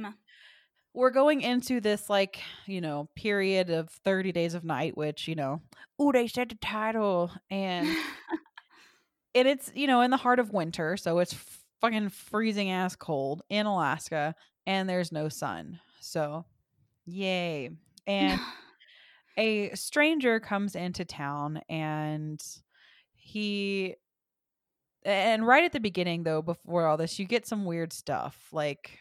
We're 0.94 1.12
going 1.12 1.42
into 1.42 1.80
this 1.80 2.10
like 2.10 2.42
you 2.66 2.82
know 2.82 3.08
period 3.16 3.70
of 3.70 3.90
30 4.04 4.34
days 4.34 4.56
of 4.56 4.66
night, 4.66 4.98
which 4.98 5.30
you 5.30 5.36
know, 5.36 5.62
oh, 5.98 6.12
they 6.12 6.28
said 6.28 6.50
the 6.50 6.56
title, 6.56 7.32
and 7.50 7.88
and 9.36 9.48
it's 9.48 9.72
you 9.76 9.88
know 9.88 10.02
in 10.02 10.12
the 10.12 10.18
heart 10.18 10.40
of 10.40 10.52
winter 10.52 10.98
so 10.98 11.20
it's 11.20 11.36
fucking 11.82 12.10
freezing 12.10 12.70
ass 12.72 12.96
cold 12.96 13.42
in 13.50 13.66
alaska 13.66 14.36
and 14.66 14.90
there's 14.90 15.12
no 15.12 15.30
sun 15.30 15.80
so 16.00 16.46
yay 17.06 17.70
and 18.08 18.40
a 19.38 19.70
stranger 19.76 20.40
comes 20.40 20.76
into 20.76 21.06
town 21.06 21.62
and 21.70 22.44
he 23.14 23.96
and 25.06 25.46
right 25.48 25.64
at 25.64 25.72
the 25.72 25.80
beginning 25.80 26.24
though 26.24 26.42
before 26.42 26.86
all 26.86 26.98
this 26.98 27.20
you 27.20 27.26
get 27.26 27.48
some 27.48 27.66
weird 27.66 27.94
stuff 27.94 28.38
like 28.52 29.00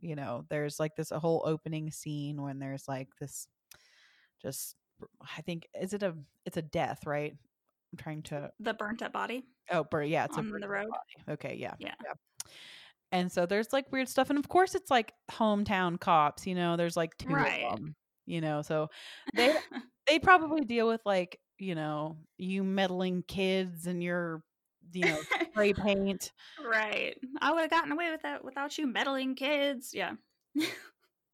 you 0.00 0.16
know 0.16 0.44
there's 0.50 0.80
like 0.80 0.96
this 0.96 1.10
whole 1.10 1.42
opening 1.46 1.90
scene 1.90 2.42
when 2.42 2.58
there's 2.58 2.88
like 2.88 3.08
this 3.20 3.46
just 4.42 4.74
i 5.36 5.40
think 5.42 5.66
is 5.80 5.92
it 5.92 6.02
a 6.02 6.14
it's 6.44 6.56
a 6.56 6.62
death 6.62 7.06
right 7.06 7.34
i'm 7.92 7.96
trying 7.96 8.22
to 8.22 8.50
the 8.60 8.74
burnt 8.74 9.02
up 9.02 9.12
body. 9.12 9.44
Oh, 9.70 9.84
bur 9.84 10.02
yeah, 10.02 10.24
it's 10.26 10.36
a 10.36 10.40
On 10.40 10.50
the 10.60 10.68
road? 10.68 10.88
body. 10.88 11.34
Okay, 11.34 11.56
yeah, 11.58 11.74
Yeah. 11.78 11.94
And 13.12 13.30
so 13.30 13.46
there's 13.46 13.72
like 13.72 13.90
weird 13.92 14.08
stuff, 14.08 14.30
and 14.30 14.38
of 14.38 14.48
course 14.48 14.74
it's 14.74 14.90
like 14.90 15.12
hometown 15.30 15.98
cops. 16.00 16.46
You 16.46 16.54
know, 16.54 16.76
there's 16.76 16.96
like 16.96 17.16
two 17.18 17.28
Right. 17.34 17.64
of 17.64 17.76
them. 17.78 17.94
You 18.26 18.40
know, 18.40 18.62
so 18.62 18.88
they 19.34 19.54
they 20.08 20.18
probably 20.18 20.62
deal 20.62 20.88
with 20.88 21.00
like 21.06 21.38
you 21.58 21.74
know 21.74 22.18
you 22.36 22.64
meddling 22.64 23.22
kids 23.26 23.86
and 23.86 24.02
your 24.02 24.42
you 24.92 25.04
know 25.04 25.20
spray 25.52 25.72
paint. 25.72 26.32
right. 26.64 27.16
I 27.40 27.52
would 27.52 27.60
have 27.62 27.70
gotten 27.70 27.92
away 27.92 28.10
with 28.10 28.22
that 28.22 28.44
without 28.44 28.76
you 28.76 28.86
meddling 28.86 29.34
kids. 29.36 29.92
Yeah. 29.94 30.12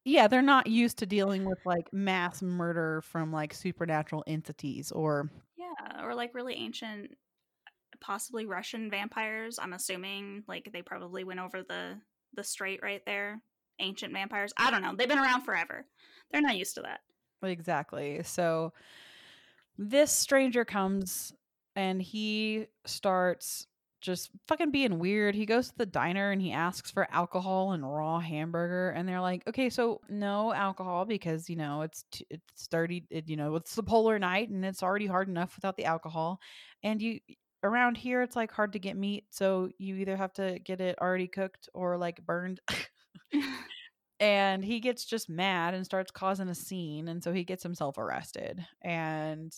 Yeah, 0.05 0.27
they're 0.27 0.41
not 0.41 0.67
used 0.67 0.97
to 0.97 1.05
dealing 1.05 1.45
with 1.45 1.59
like 1.65 1.87
mass 1.93 2.41
murder 2.41 2.99
from 3.03 3.31
like 3.31 3.53
supernatural 3.53 4.21
entities 4.27 4.91
or 4.91 5.29
Yeah, 5.55 6.03
or 6.03 6.13
like 6.13 6.35
really 6.35 6.55
ancient 6.55 7.11
possibly 8.03 8.45
Russian 8.45 8.89
vampires. 8.89 9.57
I'm 9.57 9.73
assuming 9.73 10.43
like 10.47 10.69
they 10.71 10.81
probably 10.81 11.23
went 11.23 11.39
over 11.39 11.63
the 11.63 11.99
the 12.35 12.43
strait 12.43 12.81
right 12.83 13.01
there. 13.05 13.41
Ancient 13.79 14.13
vampires. 14.13 14.53
I 14.57 14.69
don't 14.69 14.83
know. 14.83 14.93
They've 14.95 15.07
been 15.07 15.19
around 15.19 15.43
forever. 15.43 15.85
They're 16.31 16.41
not 16.41 16.57
used 16.57 16.75
to 16.75 16.81
that. 16.81 16.99
Exactly. 17.41 18.21
So 18.23 18.73
this 19.77 20.11
stranger 20.11 20.63
comes 20.63 21.33
and 21.75 22.01
he 22.01 22.67
starts 22.85 23.67
just 24.03 24.29
fucking 24.47 24.71
being 24.71 24.99
weird. 24.99 25.33
He 25.33 25.45
goes 25.45 25.69
to 25.69 25.77
the 25.77 25.85
diner 25.85 26.31
and 26.31 26.41
he 26.41 26.51
asks 26.51 26.91
for 26.91 27.07
alcohol 27.09 27.71
and 27.71 27.89
raw 27.89 28.19
hamburger, 28.19 28.89
and 28.89 29.07
they're 29.07 29.21
like, 29.21 29.47
"Okay, 29.47 29.69
so 29.69 30.01
no 30.09 30.53
alcohol 30.53 31.05
because 31.05 31.49
you 31.49 31.55
know 31.55 31.81
it's 31.83 32.03
t- 32.11 32.27
it's 32.29 32.67
thirty, 32.67 33.05
it, 33.09 33.29
you 33.29 33.37
know, 33.37 33.55
it's 33.55 33.75
the 33.75 33.81
polar 33.81 34.19
night 34.19 34.49
and 34.49 34.65
it's 34.65 34.83
already 34.83 35.07
hard 35.07 35.29
enough 35.29 35.55
without 35.55 35.77
the 35.77 35.85
alcohol, 35.85 36.39
and 36.83 37.01
you." 37.01 37.19
Around 37.63 37.95
here, 37.95 38.21
it's 38.21 38.35
like 38.35 38.51
hard 38.51 38.73
to 38.73 38.79
get 38.79 38.97
meat, 38.97 39.25
so 39.29 39.69
you 39.77 39.95
either 39.95 40.17
have 40.17 40.33
to 40.33 40.59
get 40.59 40.81
it 40.81 40.97
already 41.01 41.27
cooked 41.27 41.69
or 41.73 41.97
like 41.97 42.25
burned. 42.25 42.59
and 44.19 44.63
he 44.63 44.79
gets 44.79 45.05
just 45.05 45.29
mad 45.29 45.73
and 45.73 45.85
starts 45.85 46.11
causing 46.11 46.49
a 46.49 46.55
scene, 46.55 47.07
and 47.07 47.23
so 47.23 47.31
he 47.31 47.43
gets 47.43 47.63
himself 47.63 47.97
arrested. 47.97 48.65
And 48.81 49.53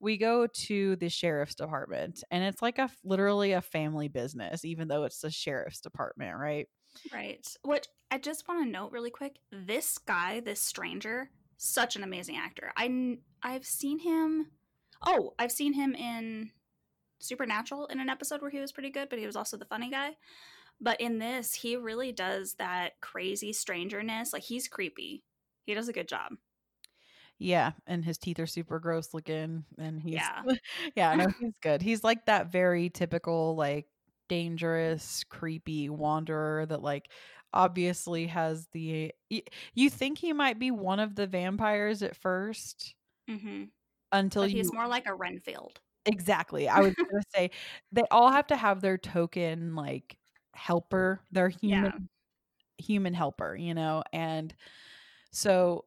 we 0.00 0.16
go 0.18 0.46
to 0.46 0.96
the 0.96 1.08
sheriff's 1.08 1.54
department 1.54 2.22
and 2.30 2.44
it's 2.44 2.60
like 2.60 2.78
a 2.78 2.90
literally 3.04 3.52
a 3.52 3.62
family 3.62 4.08
business 4.08 4.64
even 4.64 4.88
though 4.88 5.04
it's 5.04 5.20
the 5.20 5.30
sheriff's 5.30 5.80
department 5.80 6.36
right 6.36 6.68
right 7.12 7.46
which 7.62 7.86
i 8.10 8.18
just 8.18 8.46
want 8.46 8.62
to 8.62 8.70
note 8.70 8.92
really 8.92 9.10
quick 9.10 9.38
this 9.50 9.98
guy 9.98 10.40
this 10.40 10.60
stranger 10.60 11.30
such 11.56 11.96
an 11.96 12.02
amazing 12.02 12.36
actor 12.36 12.70
i 12.76 13.16
i've 13.42 13.64
seen 13.64 13.98
him 13.98 14.46
oh 15.06 15.32
i've 15.38 15.52
seen 15.52 15.72
him 15.72 15.94
in 15.94 16.50
supernatural 17.18 17.86
in 17.86 18.00
an 18.00 18.08
episode 18.08 18.40
where 18.42 18.50
he 18.50 18.60
was 18.60 18.72
pretty 18.72 18.90
good 18.90 19.08
but 19.08 19.18
he 19.18 19.26
was 19.26 19.36
also 19.36 19.56
the 19.56 19.64
funny 19.64 19.90
guy. 19.90 20.16
But 20.80 21.00
in 21.00 21.18
this 21.18 21.54
he 21.54 21.76
really 21.76 22.12
does 22.12 22.54
that 22.54 23.00
crazy 23.00 23.52
strangerness 23.52 24.32
like 24.32 24.44
he's 24.44 24.68
creepy. 24.68 25.24
He 25.66 25.74
does 25.74 25.88
a 25.88 25.92
good 25.92 26.08
job. 26.08 26.34
Yeah, 27.38 27.72
and 27.86 28.04
his 28.04 28.18
teeth 28.18 28.38
are 28.38 28.46
super 28.46 28.78
gross 28.78 29.12
looking, 29.14 29.64
and 29.78 30.00
he's 30.00 30.30
Yeah. 30.36 30.42
yeah, 30.96 31.14
no, 31.14 31.26
he's 31.38 31.58
good. 31.60 31.82
He's 31.82 32.04
like 32.04 32.26
that 32.26 32.48
very 32.52 32.90
typical 32.90 33.56
like 33.56 33.88
dangerous, 34.28 35.24
creepy 35.24 35.88
wanderer 35.90 36.66
that 36.66 36.82
like 36.82 37.10
obviously 37.52 38.26
has 38.28 38.68
the 38.72 39.12
y- 39.30 39.42
you 39.74 39.90
think 39.90 40.18
he 40.18 40.32
might 40.32 40.58
be 40.58 40.70
one 40.70 41.00
of 41.00 41.14
the 41.14 41.26
vampires 41.26 42.02
at 42.02 42.16
first 42.16 42.94
hmm 43.28 43.64
until 44.12 44.42
but 44.42 44.48
you 44.48 44.56
he's 44.56 44.72
more 44.72 44.86
like 44.88 45.06
a 45.06 45.14
renfield 45.14 45.80
exactly. 46.06 46.68
I 46.68 46.80
was 46.80 46.94
gonna 46.96 47.22
say 47.34 47.50
they 47.92 48.04
all 48.10 48.30
have 48.30 48.46
to 48.48 48.56
have 48.56 48.80
their 48.80 48.98
token 48.98 49.74
like 49.74 50.16
helper, 50.54 51.20
their 51.32 51.48
human 51.48 52.08
human 52.78 53.14
helper, 53.14 53.54
you 53.56 53.74
know, 53.74 54.02
and 54.12 54.54
so 55.30 55.84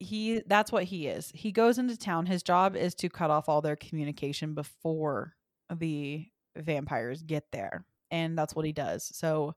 he 0.00 0.42
that's 0.46 0.72
what 0.72 0.84
he 0.84 1.06
is. 1.06 1.30
He 1.34 1.52
goes 1.52 1.78
into 1.78 1.96
town. 1.96 2.26
His 2.26 2.42
job 2.42 2.76
is 2.76 2.94
to 2.96 3.08
cut 3.08 3.30
off 3.30 3.48
all 3.48 3.62
their 3.62 3.76
communication 3.76 4.54
before 4.54 5.34
the 5.74 6.26
vampires 6.56 7.22
get 7.22 7.44
there. 7.52 7.84
And 8.10 8.38
that's 8.38 8.54
what 8.54 8.66
he 8.66 8.72
does. 8.72 9.10
So 9.14 9.54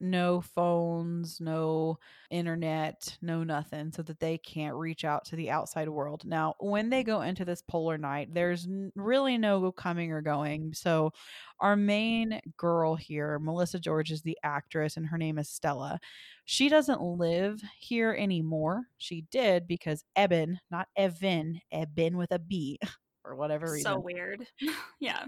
no 0.00 0.40
phones, 0.40 1.40
no 1.40 1.98
internet, 2.30 3.16
no 3.20 3.44
nothing, 3.44 3.92
so 3.92 4.02
that 4.02 4.20
they 4.20 4.38
can't 4.38 4.74
reach 4.74 5.04
out 5.04 5.24
to 5.26 5.36
the 5.36 5.50
outside 5.50 5.88
world. 5.88 6.24
Now, 6.24 6.54
when 6.58 6.90
they 6.90 7.04
go 7.04 7.22
into 7.22 7.44
this 7.44 7.62
polar 7.62 7.98
night, 7.98 8.32
there's 8.32 8.66
really 8.94 9.36
no 9.38 9.70
coming 9.72 10.12
or 10.12 10.22
going. 10.22 10.72
So, 10.72 11.12
our 11.60 11.76
main 11.76 12.40
girl 12.56 12.94
here, 12.94 13.38
Melissa 13.38 13.78
George, 13.78 14.10
is 14.10 14.22
the 14.22 14.38
actress, 14.42 14.96
and 14.96 15.06
her 15.06 15.18
name 15.18 15.38
is 15.38 15.48
Stella. 15.48 16.00
She 16.46 16.68
doesn't 16.68 17.02
live 17.02 17.60
here 17.78 18.16
anymore. 18.18 18.84
She 18.98 19.26
did 19.30 19.68
because 19.68 20.04
Eben, 20.16 20.58
not 20.70 20.88
Evan, 20.96 21.60
Eben 21.70 22.16
with 22.16 22.32
a 22.32 22.38
B, 22.38 22.78
for 23.22 23.36
whatever 23.36 23.70
reason. 23.70 23.92
so 23.92 23.98
weird 23.98 24.46
yeah. 24.98 25.26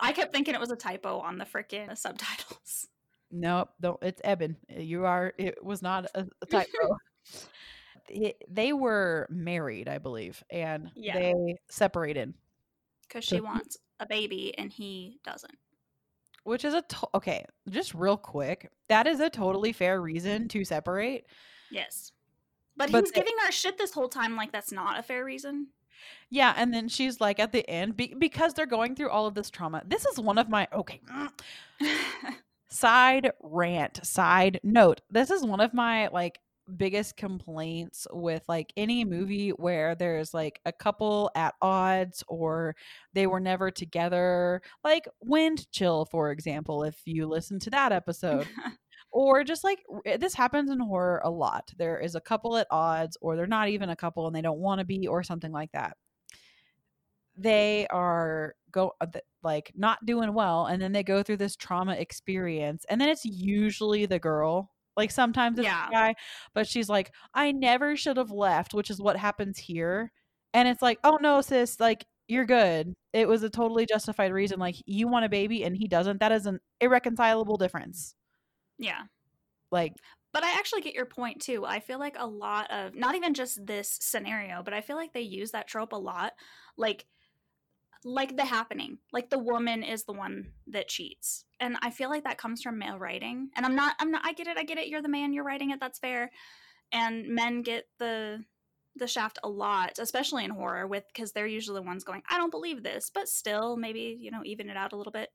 i 0.00 0.12
kept 0.12 0.32
thinking 0.32 0.54
it 0.54 0.60
was 0.60 0.70
a 0.70 0.76
typo 0.76 1.18
on 1.18 1.36
the 1.36 1.44
freaking 1.44 1.96
subtitles 1.98 2.86
Nope, 3.36 3.70
don't. 3.80 3.98
It's 4.00 4.20
Eben. 4.22 4.56
Eh, 4.68 4.80
you 4.82 5.04
are. 5.06 5.32
It 5.38 5.62
was 5.64 5.82
not 5.82 6.06
a, 6.14 6.24
a 6.40 6.46
typo. 6.50 6.96
It- 8.08 8.42
they 8.48 8.72
were 8.72 9.26
married, 9.28 9.88
I 9.88 9.98
believe, 9.98 10.42
and 10.50 10.90
Yeah. 10.94 11.14
they 11.18 11.56
separated, 11.68 12.32
because 13.08 13.24
she 13.24 13.36
he- 13.36 13.40
wants 13.40 13.76
a 14.00 14.06
baby 14.06 14.56
and 14.58 14.72
he 14.72 15.18
doesn't 15.24 15.54
which 16.42 16.62
is 16.64 16.74
a 16.74 16.82
to- 16.82 17.08
okay. 17.14 17.44
Just 17.70 17.94
real 17.94 18.18
quick, 18.18 18.70
that 18.88 19.06
is 19.06 19.18
a 19.20 19.30
totally 19.30 19.72
fair 19.72 20.00
reason 20.02 20.46
to 20.48 20.62
separate. 20.64 21.24
yes 21.70 22.12
but, 22.76 22.90
But 22.92 22.98
he 22.98 23.02
was 23.02 23.10
they- 23.12 23.20
giving 23.20 23.34
her 23.46 23.50
shit 23.50 23.78
this 23.78 23.92
whole 23.94 24.08
time 24.10 24.36
like 24.36 24.52
that's 24.52 24.70
not 24.72 24.98
a 24.98 25.02
fair 25.02 25.24
reason 25.24 25.68
Yeah, 26.28 26.52
and 26.56 26.74
then 26.74 26.88
she's 26.88 27.18
like 27.20 27.38
at 27.40 27.50
the 27.52 27.68
end 27.70 27.96
be- 27.96 28.14
because 28.18 28.52
they're 28.52 28.66
going 28.66 28.94
through 28.94 29.08
all 29.10 29.26
of 29.26 29.34
this 29.34 29.48
trauma. 29.48 29.82
This 29.86 30.04
is 30.04 30.20
one 30.20 30.36
of 30.38 30.48
my 30.50 30.68
okay. 30.72 31.00
side 32.74 33.30
rant 33.42 34.04
side 34.04 34.60
note 34.62 35.00
this 35.10 35.30
is 35.30 35.44
one 35.44 35.60
of 35.60 35.72
my 35.72 36.08
like 36.08 36.40
biggest 36.76 37.16
complaints 37.16 38.06
with 38.10 38.42
like 38.48 38.72
any 38.76 39.04
movie 39.04 39.50
where 39.50 39.94
there's 39.94 40.32
like 40.32 40.60
a 40.64 40.72
couple 40.72 41.30
at 41.36 41.54
odds 41.60 42.24
or 42.26 42.74
they 43.12 43.26
were 43.26 43.40
never 43.40 43.70
together 43.70 44.62
like 44.82 45.06
wind 45.20 45.70
chill 45.72 46.06
for 46.06 46.30
example 46.30 46.82
if 46.82 46.96
you 47.04 47.26
listen 47.26 47.58
to 47.58 47.70
that 47.70 47.92
episode 47.92 48.46
or 49.14 49.44
just 49.44 49.62
like 49.62 49.78
eh, 50.04 50.16
this 50.16 50.34
happens 50.34 50.70
in 50.70 50.80
horror 50.80 51.22
a 51.24 51.30
lot. 51.30 51.72
There 51.78 51.98
is 51.98 52.16
a 52.16 52.20
couple 52.20 52.56
at 52.56 52.66
odds 52.70 53.16
or 53.20 53.36
they're 53.36 53.46
not 53.46 53.68
even 53.68 53.88
a 53.88 53.96
couple 53.96 54.26
and 54.26 54.34
they 54.34 54.42
don't 54.42 54.58
want 54.58 54.80
to 54.80 54.84
be 54.84 55.06
or 55.06 55.22
something 55.22 55.52
like 55.52 55.70
that. 55.72 55.96
They 57.36 57.86
are 57.88 58.56
go 58.74 58.92
uh, 59.00 59.06
like 59.42 59.72
not 59.74 60.04
doing 60.04 60.34
well 60.34 60.66
and 60.66 60.82
then 60.82 60.92
they 60.92 61.02
go 61.02 61.22
through 61.22 61.38
this 61.38 61.56
trauma 61.56 61.94
experience 61.94 62.84
and 62.90 63.00
then 63.00 63.08
it's 63.08 63.24
usually 63.24 64.04
the 64.04 64.18
girl 64.18 64.70
like 64.96 65.10
sometimes 65.10 65.58
it's 65.58 65.64
Yeah. 65.64 65.86
the 65.86 65.92
guy 65.92 66.14
but 66.54 66.66
she's 66.66 66.88
like 66.88 67.10
i 67.32 67.52
never 67.52 67.96
should 67.96 68.16
have 68.18 68.30
left 68.30 68.74
which 68.74 68.90
is 68.90 69.00
what 69.00 69.16
happens 69.16 69.56
here 69.58 70.12
and 70.52 70.68
it's 70.68 70.82
like 70.82 70.98
oh 71.04 71.18
no 71.22 71.40
sis 71.40 71.78
like 71.80 72.04
you're 72.28 72.44
good 72.46 72.92
it 73.12 73.28
was 73.28 73.42
a 73.42 73.50
totally 73.50 73.86
justified 73.86 74.32
reason 74.32 74.58
like 74.58 74.76
you 74.86 75.08
want 75.08 75.24
a 75.24 75.28
baby 75.28 75.62
and 75.64 75.76
he 75.76 75.86
doesn't 75.88 76.20
that 76.20 76.32
is 76.32 76.46
an 76.46 76.58
irreconcilable 76.80 77.56
difference 77.56 78.14
yeah 78.78 79.02
like 79.70 79.92
But 80.32 80.42
I 80.44 80.52
actually 80.58 80.82
get 80.82 80.94
your 80.94 81.06
point 81.06 81.40
too. 81.40 81.64
I 81.64 81.78
feel 81.80 81.98
like 82.00 82.16
a 82.18 82.26
lot 82.26 82.70
of 82.70 82.94
not 82.94 83.14
even 83.14 83.34
just 83.34 83.64
this 83.64 83.98
scenario, 84.00 84.62
but 84.64 84.74
I 84.74 84.80
feel 84.80 84.96
like 84.96 85.12
they 85.12 85.20
use 85.22 85.52
that 85.52 85.68
trope 85.68 85.92
a 85.92 85.96
lot. 85.96 86.32
Like 86.76 87.06
like 88.04 88.36
the 88.36 88.44
happening. 88.44 88.98
Like 89.12 89.30
the 89.30 89.38
woman 89.38 89.82
is 89.82 90.04
the 90.04 90.12
one 90.12 90.52
that 90.66 90.88
cheats. 90.88 91.46
And 91.58 91.76
I 91.82 91.90
feel 91.90 92.10
like 92.10 92.24
that 92.24 92.38
comes 92.38 92.62
from 92.62 92.78
male 92.78 92.98
writing. 92.98 93.50
And 93.56 93.64
I'm 93.64 93.74
not 93.74 93.96
I'm 93.98 94.10
not 94.10 94.22
I 94.24 94.34
get 94.34 94.46
it, 94.46 94.58
I 94.58 94.64
get 94.64 94.78
it. 94.78 94.88
You're 94.88 95.02
the 95.02 95.08
man, 95.08 95.32
you're 95.32 95.44
writing 95.44 95.70
it, 95.70 95.80
that's 95.80 95.98
fair. 95.98 96.30
And 96.92 97.28
men 97.28 97.62
get 97.62 97.88
the 97.98 98.44
the 98.96 99.08
shaft 99.08 99.38
a 99.42 99.48
lot, 99.48 99.98
especially 99.98 100.44
in 100.44 100.50
horror 100.50 100.86
with 100.86 101.04
cuz 101.14 101.32
they're 101.32 101.46
usually 101.46 101.80
the 101.80 101.86
ones 101.86 102.04
going, 102.04 102.22
I 102.28 102.36
don't 102.36 102.50
believe 102.50 102.82
this, 102.82 103.10
but 103.12 103.28
still 103.28 103.76
maybe, 103.76 104.16
you 104.20 104.30
know, 104.30 104.42
even 104.44 104.68
it 104.68 104.76
out 104.76 104.92
a 104.92 104.96
little 104.96 105.12
bit. 105.12 105.30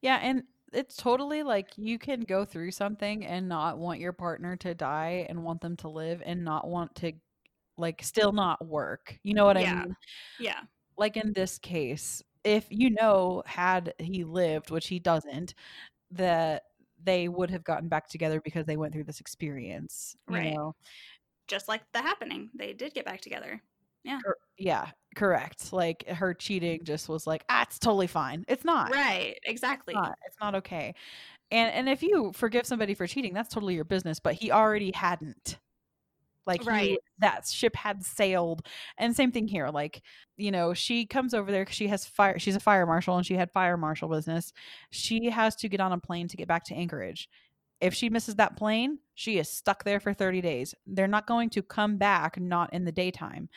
Yeah, 0.00 0.18
and 0.22 0.44
it's 0.72 0.96
totally 0.96 1.42
like 1.42 1.70
you 1.76 1.98
can 1.98 2.20
go 2.20 2.44
through 2.44 2.70
something 2.70 3.26
and 3.26 3.48
not 3.48 3.78
want 3.78 4.00
your 4.00 4.12
partner 4.12 4.56
to 4.56 4.74
die 4.74 5.26
and 5.28 5.44
want 5.44 5.60
them 5.60 5.76
to 5.78 5.88
live 5.88 6.22
and 6.24 6.44
not 6.44 6.66
want 6.66 6.94
to 6.96 7.12
like 7.76 8.02
still 8.02 8.32
not 8.32 8.64
work. 8.64 9.18
You 9.22 9.34
know 9.34 9.44
what 9.44 9.56
I 9.56 9.74
mean? 9.74 9.96
Yeah. 10.38 10.60
Like 11.02 11.16
in 11.16 11.32
this 11.32 11.58
case, 11.58 12.22
if 12.44 12.64
you 12.70 12.90
know 12.90 13.42
had 13.44 13.92
he 13.98 14.22
lived, 14.22 14.70
which 14.70 14.86
he 14.86 15.00
doesn't, 15.00 15.54
that 16.12 16.62
they 17.02 17.26
would 17.26 17.50
have 17.50 17.64
gotten 17.64 17.88
back 17.88 18.08
together 18.08 18.40
because 18.40 18.66
they 18.66 18.76
went 18.76 18.92
through 18.92 19.02
this 19.02 19.18
experience. 19.18 20.14
You 20.28 20.36
Right. 20.36 20.54
know? 20.54 20.76
Just 21.48 21.66
like 21.66 21.82
the 21.92 22.00
happening. 22.00 22.50
They 22.54 22.72
did 22.72 22.94
get 22.94 23.04
back 23.04 23.20
together. 23.20 23.60
Cor- 24.24 24.36
Yeah, 24.56 24.90
correct. 25.16 25.72
Like 25.72 26.06
her 26.06 26.34
cheating 26.34 26.84
just 26.84 27.08
was 27.08 27.26
like, 27.26 27.44
ah, 27.48 27.62
it's 27.62 27.80
totally 27.80 28.06
fine. 28.06 28.44
It's 28.46 28.64
not. 28.64 28.92
Right, 28.92 29.36
exactly. 29.44 29.94
It's 29.94 30.00
not. 30.00 30.18
It's 30.24 30.36
not 30.40 30.54
okay. 30.54 30.94
And 31.50 31.72
and 31.74 31.88
if 31.88 32.00
you 32.04 32.30
forgive 32.32 32.64
somebody 32.64 32.94
for 32.94 33.08
cheating, 33.08 33.34
that's 33.34 33.52
totally 33.52 33.74
your 33.74 33.84
business. 33.84 34.20
But 34.20 34.34
he 34.34 34.52
already 34.52 34.92
hadn't. 34.94 35.58
Like 36.46 36.64
he- 36.88 37.00
that 37.18 37.46
ship 37.46 37.76
had 37.76 38.04
sailed. 38.04 38.66
And 38.98 39.14
same 39.14 39.32
thing 39.32 39.48
here. 39.48 39.68
Like 39.68 40.02
you 40.36 40.50
know, 40.50 40.74
she 40.74 41.06
comes 41.06 41.34
over 41.34 41.50
there 41.52 41.62
because 41.62 41.76
she 41.76 41.88
has 41.88 42.04
fire. 42.06 42.38
She's 42.38 42.56
a 42.56 42.60
fire 42.60 42.86
marshal 42.86 43.16
and 43.16 43.24
she 43.26 43.34
had 43.34 43.50
fire 43.52 43.76
marshal 43.76 44.08
business. 44.08 44.52
She 44.90 45.30
has 45.30 45.54
to 45.56 45.68
get 45.68 45.80
on 45.80 45.92
a 45.92 45.98
plane 45.98 46.28
to 46.28 46.36
get 46.36 46.48
back 46.48 46.64
to 46.66 46.74
Anchorage. 46.74 47.28
If 47.80 47.94
she 47.94 48.08
misses 48.10 48.36
that 48.36 48.56
plane, 48.56 48.98
she 49.14 49.38
is 49.38 49.48
stuck 49.48 49.84
there 49.84 49.98
for 50.00 50.14
30 50.14 50.40
days. 50.40 50.74
They're 50.86 51.08
not 51.08 51.26
going 51.26 51.50
to 51.50 51.62
come 51.62 51.96
back 51.96 52.40
not 52.40 52.72
in 52.72 52.84
the 52.84 52.92
daytime. 52.92 53.48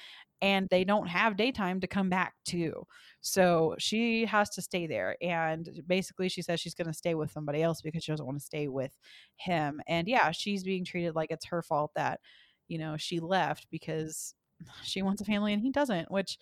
and 0.41 0.67
they 0.69 0.83
don't 0.83 1.07
have 1.07 1.37
daytime 1.37 1.79
to 1.79 1.87
come 1.87 2.09
back 2.09 2.33
to. 2.45 2.85
So 3.21 3.75
she 3.79 4.25
has 4.25 4.49
to 4.51 4.61
stay 4.61 4.85
there. 4.85 5.15
And 5.21 5.69
basically, 5.87 6.29
she 6.29 6.41
says 6.41 6.59
she's 6.59 6.75
going 6.75 6.87
to 6.87 6.93
stay 6.93 7.15
with 7.15 7.31
somebody 7.31 7.63
else 7.63 7.81
because 7.81 8.03
she 8.03 8.11
doesn't 8.11 8.25
want 8.25 8.37
to 8.39 8.45
stay 8.45 8.67
with 8.67 8.91
him. 9.37 9.81
And 9.87 10.07
yeah, 10.07 10.31
she's 10.31 10.63
being 10.63 10.85
treated 10.85 11.15
like 11.15 11.31
it's 11.31 11.45
her 11.45 11.61
fault 11.63 11.91
that, 11.95 12.19
you 12.67 12.77
know, 12.77 12.97
she 12.97 13.19
left 13.19 13.67
because 13.71 14.33
she 14.83 15.01
wants 15.01 15.21
a 15.21 15.25
family 15.25 15.53
and 15.53 15.61
he 15.61 15.71
doesn't, 15.71 16.11
which, 16.11 16.37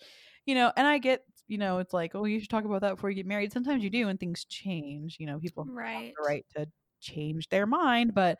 you 0.46 0.54
know, 0.54 0.72
and 0.76 0.86
I 0.86 0.98
get, 0.98 1.22
you 1.48 1.58
know, 1.58 1.78
it's 1.78 1.92
like, 1.92 2.14
oh, 2.14 2.24
you 2.24 2.40
should 2.40 2.50
talk 2.50 2.64
about 2.64 2.80
that 2.82 2.96
before 2.96 3.10
you 3.10 3.16
get 3.16 3.26
married. 3.26 3.52
Sometimes 3.52 3.82
you 3.82 3.90
do 3.90 4.08
and 4.08 4.18
things 4.18 4.44
change. 4.44 5.16
You 5.18 5.26
know, 5.26 5.38
people 5.38 5.64
have 5.64 5.74
the 5.74 6.12
right 6.26 6.46
to 6.56 6.66
change 7.00 7.48
their 7.48 7.66
mind, 7.66 8.14
but 8.14 8.38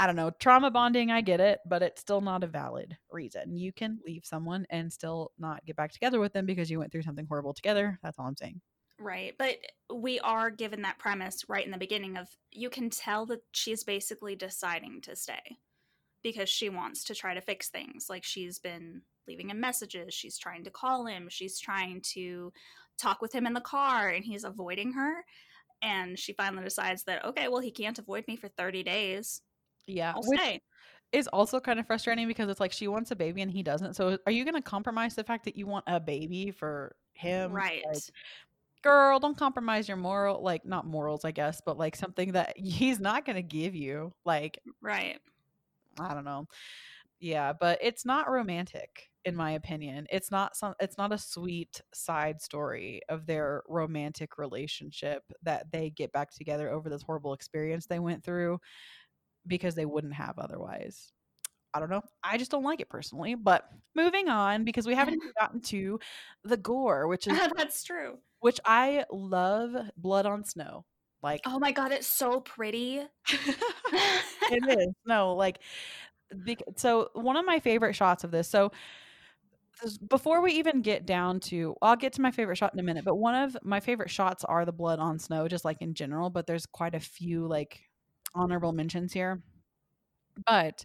I 0.00 0.06
don't 0.06 0.16
know, 0.16 0.30
trauma 0.30 0.70
bonding, 0.70 1.10
I 1.10 1.20
get 1.20 1.40
it, 1.40 1.60
but 1.66 1.82
it's 1.82 2.00
still 2.00 2.22
not 2.22 2.42
a 2.42 2.46
valid 2.46 2.96
reason. 3.10 3.54
You 3.54 3.70
can 3.70 3.98
leave 4.06 4.24
someone 4.24 4.66
and 4.70 4.90
still 4.90 5.30
not 5.38 5.64
get 5.66 5.76
back 5.76 5.92
together 5.92 6.18
with 6.18 6.32
them 6.32 6.46
because 6.46 6.70
you 6.70 6.78
went 6.78 6.90
through 6.90 7.02
something 7.02 7.26
horrible 7.28 7.52
together. 7.52 7.98
That's 8.02 8.18
all 8.18 8.26
I'm 8.26 8.36
saying. 8.36 8.62
Right. 8.98 9.34
But 9.38 9.56
we 9.94 10.18
are 10.20 10.50
given 10.50 10.82
that 10.82 10.98
premise 10.98 11.44
right 11.48 11.64
in 11.64 11.70
the 11.70 11.78
beginning 11.78 12.16
of 12.16 12.28
you 12.50 12.70
can 12.70 12.88
tell 12.88 13.26
that 13.26 13.42
she's 13.52 13.84
basically 13.84 14.36
deciding 14.36 15.02
to 15.02 15.16
stay 15.16 15.58
because 16.22 16.48
she 16.48 16.68
wants 16.68 17.04
to 17.04 17.14
try 17.14 17.34
to 17.34 17.40
fix 17.40 17.68
things. 17.68 18.06
Like 18.08 18.24
she's 18.24 18.58
been 18.58 19.02
leaving 19.26 19.50
him 19.50 19.60
messages, 19.60 20.12
she's 20.14 20.38
trying 20.38 20.64
to 20.64 20.70
call 20.70 21.06
him, 21.06 21.28
she's 21.28 21.58
trying 21.58 22.00
to 22.12 22.52
talk 22.98 23.22
with 23.22 23.32
him 23.32 23.46
in 23.46 23.54
the 23.54 23.60
car, 23.60 24.08
and 24.08 24.24
he's 24.24 24.44
avoiding 24.44 24.92
her. 24.92 25.24
And 25.82 26.18
she 26.18 26.32
finally 26.34 26.64
decides 26.64 27.04
that, 27.04 27.24
okay, 27.24 27.48
well, 27.48 27.60
he 27.60 27.70
can't 27.70 27.98
avoid 27.98 28.24
me 28.28 28.36
for 28.36 28.48
30 28.48 28.82
days. 28.82 29.40
Yeah. 29.86 30.12
I'll 30.14 30.22
Which 30.22 30.40
stay. 30.40 30.60
is 31.12 31.26
also 31.28 31.58
kind 31.58 31.80
of 31.80 31.86
frustrating 31.86 32.28
because 32.28 32.50
it's 32.50 32.60
like 32.60 32.72
she 32.72 32.86
wants 32.88 33.10
a 33.10 33.16
baby 33.16 33.40
and 33.40 33.50
he 33.50 33.62
doesn't. 33.62 33.94
So 33.94 34.18
are 34.26 34.32
you 34.32 34.44
going 34.44 34.54
to 34.54 34.62
compromise 34.62 35.14
the 35.14 35.24
fact 35.24 35.44
that 35.46 35.56
you 35.56 35.66
want 35.66 35.84
a 35.86 35.98
baby 35.98 36.50
for 36.50 36.94
him? 37.14 37.52
Right. 37.52 37.82
Like, 37.86 38.02
girl, 38.82 39.18
don't 39.18 39.38
compromise 39.38 39.88
your 39.88 39.96
moral, 39.96 40.42
like, 40.42 40.66
not 40.66 40.86
morals, 40.86 41.24
I 41.24 41.30
guess, 41.30 41.62
but 41.64 41.78
like 41.78 41.96
something 41.96 42.32
that 42.32 42.52
he's 42.58 43.00
not 43.00 43.24
going 43.24 43.36
to 43.36 43.42
give 43.42 43.74
you. 43.74 44.12
Like, 44.24 44.58
right. 44.82 45.18
I 46.00 46.14
don't 46.14 46.24
know. 46.24 46.46
Yeah, 47.20 47.52
but 47.52 47.78
it's 47.82 48.06
not 48.06 48.30
romantic 48.30 49.10
in 49.24 49.36
my 49.36 49.52
opinion. 49.52 50.06
It's 50.10 50.30
not 50.30 50.56
some 50.56 50.74
it's 50.80 50.96
not 50.96 51.12
a 51.12 51.18
sweet 51.18 51.82
side 51.92 52.40
story 52.40 53.02
of 53.08 53.26
their 53.26 53.62
romantic 53.68 54.38
relationship 54.38 55.22
that 55.42 55.70
they 55.70 55.90
get 55.90 56.12
back 56.12 56.30
together 56.30 56.70
over 56.70 56.88
this 56.88 57.02
horrible 57.02 57.34
experience 57.34 57.86
they 57.86 57.98
went 57.98 58.24
through 58.24 58.58
because 59.46 59.74
they 59.74 59.86
wouldn't 59.86 60.14
have 60.14 60.38
otherwise. 60.38 61.12
I 61.72 61.78
don't 61.78 61.90
know. 61.90 62.02
I 62.22 62.36
just 62.36 62.50
don't 62.50 62.64
like 62.64 62.80
it 62.80 62.88
personally. 62.88 63.34
But 63.34 63.68
moving 63.94 64.28
on 64.28 64.64
because 64.64 64.86
we 64.86 64.94
haven't 64.94 65.22
gotten 65.38 65.60
to 65.62 66.00
the 66.44 66.56
gore, 66.56 67.06
which 67.06 67.26
is 67.26 67.38
That's 67.56 67.84
true. 67.84 68.18
which 68.40 68.58
I 68.64 69.04
love 69.12 69.76
blood 69.96 70.26
on 70.26 70.44
snow. 70.44 70.84
Like 71.22 71.40
Oh 71.46 71.58
my 71.58 71.72
God, 71.72 71.92
it's 71.92 72.06
so 72.06 72.40
pretty. 72.40 73.02
it 73.28 74.78
is 74.78 74.94
no 75.06 75.34
like 75.34 75.60
so 76.76 77.10
one 77.14 77.36
of 77.36 77.44
my 77.44 77.58
favorite 77.58 77.94
shots 77.94 78.24
of 78.24 78.30
this 78.30 78.48
so 78.48 78.70
before 80.08 80.42
we 80.42 80.52
even 80.52 80.82
get 80.82 81.06
down 81.06 81.40
to 81.40 81.74
i'll 81.82 81.96
get 81.96 82.12
to 82.12 82.20
my 82.20 82.30
favorite 82.30 82.56
shot 82.56 82.72
in 82.74 82.80
a 82.80 82.82
minute 82.82 83.04
but 83.04 83.16
one 83.16 83.34
of 83.34 83.56
my 83.62 83.80
favorite 83.80 84.10
shots 84.10 84.44
are 84.44 84.64
the 84.64 84.72
blood 84.72 84.98
on 84.98 85.18
snow 85.18 85.48
just 85.48 85.64
like 85.64 85.78
in 85.80 85.94
general 85.94 86.28
but 86.30 86.46
there's 86.46 86.66
quite 86.66 86.94
a 86.94 87.00
few 87.00 87.46
like 87.46 87.80
honorable 88.34 88.72
mentions 88.72 89.12
here 89.12 89.42
but 90.46 90.84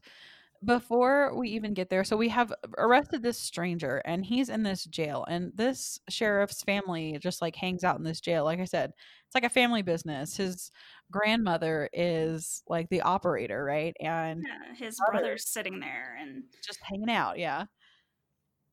before 0.65 1.37
we 1.37 1.49
even 1.49 1.73
get 1.73 1.89
there 1.89 2.03
so 2.03 2.17
we 2.17 2.29
have 2.29 2.51
arrested 2.77 3.21
this 3.21 3.37
stranger 3.37 3.97
and 4.05 4.25
he's 4.25 4.49
in 4.49 4.63
this 4.63 4.83
jail 4.85 5.25
and 5.29 5.51
this 5.55 5.99
sheriff's 6.09 6.63
family 6.63 7.17
just 7.21 7.41
like 7.41 7.55
hangs 7.55 7.83
out 7.83 7.97
in 7.97 8.03
this 8.03 8.19
jail 8.19 8.43
like 8.43 8.59
i 8.59 8.65
said 8.65 8.91
it's 9.25 9.35
like 9.35 9.43
a 9.43 9.49
family 9.49 9.81
business 9.81 10.35
his 10.37 10.71
grandmother 11.11 11.89
is 11.93 12.63
like 12.67 12.89
the 12.89 13.01
operator 13.01 13.63
right 13.63 13.95
and 13.99 14.43
Yeah, 14.47 14.73
his 14.75 14.97
brother- 14.97 15.11
brother's 15.19 15.47
sitting 15.47 15.79
there 15.79 16.17
and 16.19 16.43
just 16.65 16.79
hanging 16.83 17.09
out 17.09 17.37
yeah 17.37 17.65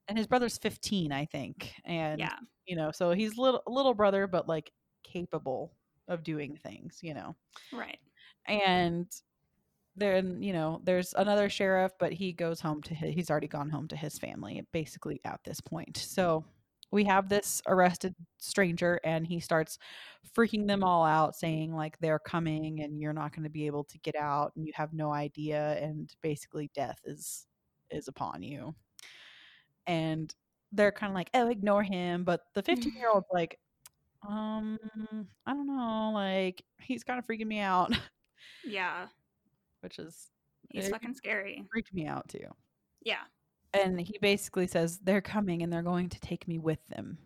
and 0.09 0.17
his 0.19 0.27
brother's 0.27 0.59
15 0.59 1.13
i 1.13 1.27
think 1.27 1.73
and 1.85 2.19
yeah. 2.21 2.37
you 2.67 2.77
know 2.77 2.91
so 2.93 3.11
he's 3.13 3.37
little 3.37 3.63
little 3.67 3.95
brother 3.95 4.27
but 4.27 4.49
like 4.49 4.71
capable 5.05 5.75
of 6.09 6.23
doing 6.25 6.57
things 6.57 6.99
you 7.03 7.15
know 7.15 7.37
Right. 7.73 7.99
and 8.47 9.07
then 9.97 10.43
you 10.43 10.53
know 10.53 10.81
there's 10.85 11.15
another 11.15 11.49
sheriff 11.49 11.93
but 11.99 12.13
he 12.13 12.33
goes 12.33 12.61
home 12.61 12.83
to 12.83 12.95
his, 12.95 13.15
he's 13.15 13.31
already 13.31 13.49
gone 13.49 13.69
home 13.69 13.87
to 13.89 13.97
his 13.97 14.19
family 14.19 14.63
basically 14.73 15.21
at 15.25 15.41
this 15.45 15.61
point. 15.61 15.97
So 15.97 16.45
we 16.91 17.05
have 17.05 17.29
this 17.29 17.63
arrested 17.67 18.15
stranger 18.39 19.01
and 19.03 19.27
he 19.27 19.41
starts 19.41 19.79
freaking 20.37 20.67
them 20.67 20.85
all 20.85 21.05
out 21.05 21.35
saying 21.35 21.75
like 21.75 21.99
they're 21.99 22.19
coming 22.19 22.83
and 22.83 23.01
you're 23.01 23.15
not 23.15 23.35
going 23.35 23.45
to 23.45 23.51
be 23.51 23.67
able 23.67 23.85
to 23.85 23.99
get 23.99 24.15
out 24.15 24.53
and 24.57 24.67
you 24.67 24.73
have 24.75 24.93
no 24.93 25.13
idea 25.13 25.79
and 25.81 26.15
basically 26.23 26.71
death 26.75 27.01
is 27.05 27.47
is 27.91 28.09
upon 28.09 28.43
you. 28.43 28.75
And 29.87 30.35
they're 30.71 30.93
kind 30.93 31.11
of 31.11 31.15
like 31.15 31.31
oh 31.35 31.49
ignore 31.49 31.83
him 31.83 32.25
but 32.25 32.41
the 32.55 32.63
15 32.63 32.95
year 32.95 33.11
old's 33.13 33.27
like 33.31 33.59
um 34.27 34.79
i 35.47 35.53
don't 35.53 35.67
know 35.67 36.13
like 36.15 36.63
he's 36.79 37.05
kind 37.05 37.19
of 37.19 37.27
freaking 37.27 37.47
me 37.47 37.59
out. 37.59 37.93
Yeah. 38.65 39.07
Which 39.83 39.99
is 39.99 40.31
He's 40.71 40.89
fucking 40.89 41.15
scary. 41.15 41.65
freaked 41.71 41.93
me 41.93 42.07
out 42.07 42.29
too. 42.29 42.47
Yeah. 43.03 43.23
And 43.75 44.01
he 44.01 44.19
basically 44.21 44.67
says 44.67 44.99
they're 45.03 45.21
coming 45.21 45.63
and 45.63 45.73
they're 45.73 45.83
going 45.83 46.09
to 46.11 46.21
take 46.21 46.47
me 46.47 46.59
with 46.59 46.85
them. 46.89 47.19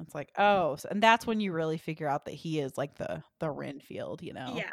It's 0.00 0.14
like, 0.14 0.30
oh, 0.36 0.76
so, 0.76 0.88
and 0.90 1.02
that's 1.02 1.26
when 1.26 1.40
you 1.40 1.52
really 1.52 1.78
figure 1.78 2.08
out 2.08 2.24
that 2.24 2.34
he 2.34 2.58
is 2.60 2.76
like 2.76 2.96
the 2.96 3.22
the 3.40 3.50
Renfield, 3.50 4.22
you 4.22 4.32
know. 4.32 4.54
Yeah. 4.56 4.70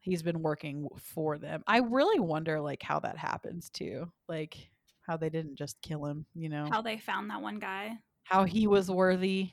He's 0.00 0.22
been 0.22 0.42
working 0.42 0.88
for 0.96 1.38
them. 1.38 1.62
I 1.66 1.78
really 1.78 2.18
wonder 2.18 2.60
like 2.60 2.82
how 2.82 3.00
that 3.00 3.18
happens 3.18 3.68
too. 3.70 4.10
Like 4.28 4.70
how 5.02 5.16
they 5.16 5.28
didn't 5.28 5.56
just 5.56 5.80
kill 5.82 6.06
him, 6.06 6.26
you 6.34 6.48
know. 6.48 6.68
How 6.70 6.82
they 6.82 6.98
found 6.98 7.30
that 7.30 7.42
one 7.42 7.58
guy. 7.58 7.92
How 8.24 8.44
he 8.44 8.66
was 8.66 8.90
worthy. 8.90 9.50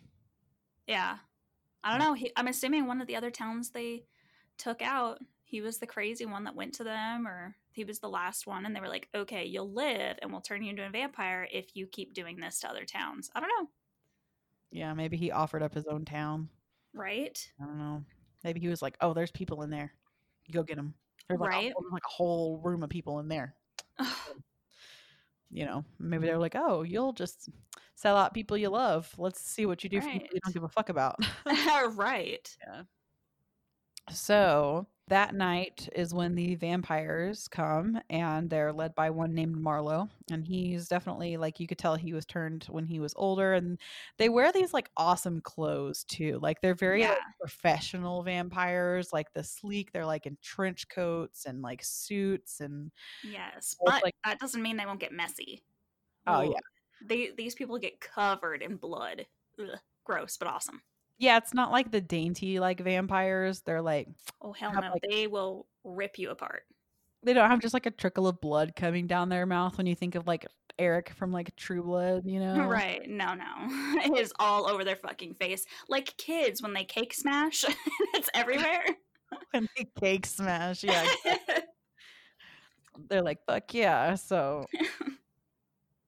Yeah. 0.87 1.17
I 1.83 1.91
don't 1.91 2.05
know. 2.05 2.13
He, 2.13 2.31
I'm 2.35 2.47
assuming 2.47 2.87
one 2.87 3.01
of 3.01 3.07
the 3.07 3.15
other 3.15 3.31
towns 3.31 3.69
they 3.69 4.05
took 4.57 4.81
out, 4.81 5.19
he 5.45 5.61
was 5.61 5.77
the 5.77 5.87
crazy 5.87 6.25
one 6.25 6.43
that 6.43 6.55
went 6.55 6.73
to 6.75 6.83
them, 6.83 7.27
or 7.27 7.55
he 7.71 7.83
was 7.83 7.99
the 7.99 8.09
last 8.09 8.47
one, 8.47 8.65
and 8.65 8.75
they 8.75 8.79
were 8.79 8.89
like, 8.89 9.07
okay, 9.15 9.45
you'll 9.45 9.71
live, 9.71 10.17
and 10.21 10.31
we'll 10.31 10.41
turn 10.41 10.63
you 10.63 10.71
into 10.71 10.85
a 10.85 10.89
vampire 10.89 11.47
if 11.51 11.75
you 11.75 11.85
keep 11.87 12.13
doing 12.13 12.39
this 12.39 12.59
to 12.59 12.69
other 12.69 12.83
towns. 12.83 13.29
I 13.35 13.39
don't 13.39 13.49
know. 13.49 13.69
Yeah, 14.71 14.93
maybe 14.93 15.17
he 15.17 15.31
offered 15.31 15.61
up 15.61 15.73
his 15.73 15.85
own 15.85 16.03
town. 16.03 16.49
Right? 16.93 17.47
I 17.61 17.65
don't 17.65 17.77
know. 17.77 18.03
Maybe 18.43 18.59
he 18.59 18.67
was 18.67 18.81
like, 18.81 18.97
"Oh, 19.01 19.13
there's 19.13 19.31
people 19.31 19.61
in 19.61 19.69
there. 19.69 19.93
You 20.47 20.53
go 20.53 20.63
get 20.63 20.77
them." 20.77 20.93
There's 21.27 21.39
like, 21.39 21.51
a, 21.51 21.55
Right. 21.55 21.73
there's 21.79 21.91
like 21.91 22.03
a 22.05 22.11
whole 22.11 22.57
room 22.57 22.83
of 22.83 22.89
people 22.89 23.19
in 23.19 23.27
there. 23.27 23.55
you 25.51 25.65
know, 25.65 25.85
maybe 25.99 26.25
they're 26.25 26.37
like, 26.37 26.55
oh, 26.55 26.83
you'll 26.83 27.13
just 27.13 27.49
sell 27.95 28.17
out 28.17 28.33
people 28.33 28.57
you 28.57 28.69
love. 28.69 29.11
Let's 29.17 29.41
see 29.41 29.65
what 29.65 29.83
you 29.83 29.89
do 29.89 30.01
for 30.01 30.09
people 30.09 30.27
you 30.33 30.39
don't 30.43 30.53
give 30.53 30.63
a 30.63 30.69
fuck 30.69 30.89
about. 30.89 31.17
right. 31.95 32.55
Yeah. 32.67 32.83
So 34.11 34.87
that 35.07 35.35
night 35.35 35.87
is 35.95 36.13
when 36.13 36.33
the 36.33 36.55
vampires 36.55 37.47
come 37.47 37.99
and 38.09 38.49
they're 38.49 38.73
led 38.73 38.95
by 38.95 39.11
one 39.11 39.33
named 39.33 39.55
Marlowe. 39.55 40.09
And 40.31 40.43
he's 40.43 40.87
definitely 40.87 41.37
like, 41.37 41.59
you 41.59 41.67
could 41.67 41.77
tell 41.77 41.95
he 41.95 42.13
was 42.13 42.25
turned 42.25 42.65
when 42.69 42.85
he 42.85 42.99
was 42.99 43.13
older. 43.15 43.53
And 43.53 43.77
they 44.17 44.29
wear 44.29 44.51
these 44.51 44.73
like 44.73 44.89
awesome 44.97 45.41
clothes 45.41 46.03
too. 46.05 46.39
Like 46.41 46.61
they're 46.61 46.73
very 46.73 47.03
like, 47.03 47.17
professional 47.39 48.23
vampires, 48.23 49.13
like 49.13 49.31
the 49.33 49.43
sleek, 49.43 49.91
they're 49.91 50.05
like 50.05 50.25
in 50.25 50.37
trench 50.41 50.89
coats 50.89 51.45
and 51.45 51.61
like 51.61 51.83
suits 51.83 52.59
and 52.59 52.91
Yes. 53.23 53.75
But 53.85 54.03
like- 54.03 54.15
that 54.23 54.39
doesn't 54.39 54.61
mean 54.61 54.77
they 54.77 54.85
won't 54.85 54.99
get 54.99 55.11
messy. 55.11 55.63
Oh, 56.25 56.41
Ooh. 56.41 56.51
yeah. 56.51 56.59
They, 57.05 57.29
these 57.37 57.53
people 57.53 57.77
get 57.77 57.99
covered 57.99 58.63
in 58.63 58.77
blood. 58.77 59.27
Ugh. 59.59 59.77
Gross, 60.03 60.37
but 60.37 60.47
awesome. 60.47 60.81
Yeah, 61.17 61.37
it's 61.37 61.53
not 61.53 61.71
like 61.71 61.91
the 61.91 62.01
dainty 62.01 62.59
like 62.59 62.79
vampires. 62.79 63.61
They're 63.61 63.81
like 63.81 64.07
Oh, 64.41 64.53
hell 64.53 64.73
no. 64.73 64.81
like- 64.91 65.03
they 65.09 65.27
will 65.27 65.65
rip 65.83 66.17
you 66.19 66.29
apart. 66.31 66.63
they 67.23 67.33
don't 67.33 67.49
have 67.49 67.59
just 67.59 67.73
like 67.73 67.85
a 67.85 67.91
trickle 67.91 68.27
of 68.27 68.39
blood 68.41 68.75
coming 68.75 69.07
down 69.07 69.29
their 69.29 69.45
mouth 69.45 69.77
when 69.77 69.87
you 69.87 69.95
think 69.95 70.15
of 70.15 70.27
like 70.27 70.45
Eric 70.77 71.11
from 71.11 71.31
like 71.31 71.55
True 71.55 71.81
Blood, 71.83 72.23
you 72.25 72.39
know? 72.43 72.65
Right. 72.67 73.07
No, 73.09 73.33
no. 73.33 73.45
It 74.03 74.17
is 74.17 74.33
all 74.39 74.69
over 74.69 74.83
their 74.83 74.95
fucking 74.97 75.35
face. 75.35 75.65
Like 75.89 76.15
kids 76.17 76.61
when 76.61 76.73
they 76.73 76.83
cake 76.83 77.13
smash. 77.13 77.63
it's 78.13 78.29
everywhere. 78.33 78.83
When 79.51 79.67
they 79.77 79.87
cake 79.99 80.25
smash, 80.25 80.83
yeah. 80.83 81.05
They're 83.09 83.21
like, 83.23 83.39
fuck 83.45 83.73
yeah. 83.73 84.15
So, 84.15 84.65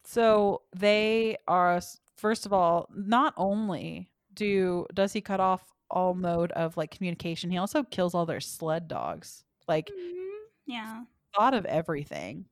so 0.05 0.61
they 0.75 1.37
are 1.47 1.81
first 2.17 2.45
of 2.45 2.53
all, 2.53 2.87
not 2.95 3.33
only 3.37 4.09
do 4.38 4.88
does 4.93 5.13
he 5.13 5.21
cut 5.21 5.41
off 5.41 5.65
all 5.91 6.13
mode 6.15 6.52
of 6.54 6.78
like 6.78 6.91
communication, 6.91 7.52
he 7.52 7.58
also 7.58 7.84
kills 7.84 8.15
all 8.15 8.26
their 8.26 8.41
sled 8.41 8.88
dogs. 8.88 9.45
Like 9.67 9.89
Mhm. 9.89 10.39
yeah. 10.67 11.06
thought 11.36 11.54
of 11.54 11.65
everything. 11.65 12.45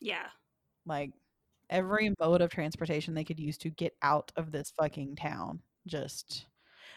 Yeah. 0.00 0.30
Like 0.86 1.12
every 1.70 2.14
mode 2.20 2.40
of 2.42 2.50
transportation 2.50 3.14
they 3.14 3.24
could 3.24 3.40
use 3.40 3.58
to 3.58 3.70
get 3.70 3.96
out 4.02 4.32
of 4.36 4.52
this 4.52 4.70
fucking 4.72 5.16
town. 5.16 5.62
Just 5.86 6.46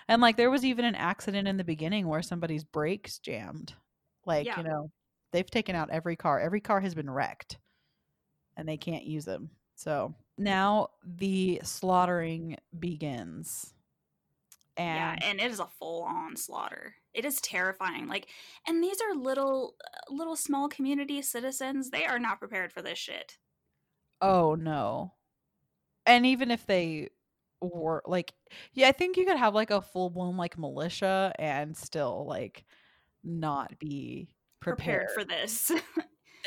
and 0.07 0.21
like 0.21 0.37
there 0.37 0.51
was 0.51 0.65
even 0.65 0.85
an 0.85 0.95
accident 0.95 1.47
in 1.47 1.57
the 1.57 1.63
beginning 1.63 2.07
where 2.07 2.21
somebody's 2.23 2.63
brakes 2.65 3.19
jammed. 3.19 3.73
Like, 4.25 4.45
Yeah. 4.47 4.57
you 4.57 4.63
know, 4.63 4.91
they've 5.31 5.49
taken 5.49 5.75
out 5.75 5.89
every 5.91 6.15
car. 6.15 6.39
Every 6.39 6.61
car 6.61 6.79
has 6.81 6.95
been 6.95 7.09
wrecked 7.09 7.59
and 8.57 8.67
they 8.67 8.77
can't 8.77 9.05
use 9.05 9.25
them. 9.25 9.51
So 9.75 10.13
now 10.37 10.89
the 11.03 11.61
slaughtering 11.63 12.57
begins. 12.79 13.73
Yeah, 14.77 15.13
And 15.13 15.23
and 15.23 15.39
it 15.41 15.51
is 15.51 15.59
a 15.59 15.67
full 15.79 16.03
on 16.03 16.35
slaughter. 16.35 16.95
It 17.13 17.25
is 17.25 17.41
terrifying. 17.41 18.07
Like, 18.07 18.27
and 18.67 18.83
these 18.83 18.99
are 19.01 19.15
little, 19.15 19.75
uh, 19.83 20.13
little 20.13 20.35
small 20.35 20.69
community 20.69 21.21
citizens. 21.21 21.89
They 21.89 22.05
are 22.05 22.19
not 22.19 22.39
prepared 22.39 22.71
for 22.71 22.81
this 22.81 22.97
shit. 22.97 23.37
oh 24.21 24.55
no. 24.55 25.13
And 26.05 26.25
even 26.25 26.51
if 26.51 26.65
they 26.65 27.09
were 27.61 28.01
like 28.05 28.33
yeah, 28.73 28.87
I 28.87 28.91
think 28.91 29.17
you 29.17 29.25
could 29.25 29.37
have 29.37 29.53
like 29.53 29.71
a 29.71 29.81
full 29.81 30.09
blown 30.09 30.35
like 30.37 30.57
militia 30.57 31.31
and 31.37 31.77
still 31.77 32.25
like 32.27 32.65
not 33.23 33.77
be 33.79 34.29
prepared. 34.59 35.07
Prepared 35.07 35.11
for 35.11 35.23
this. 35.23 35.71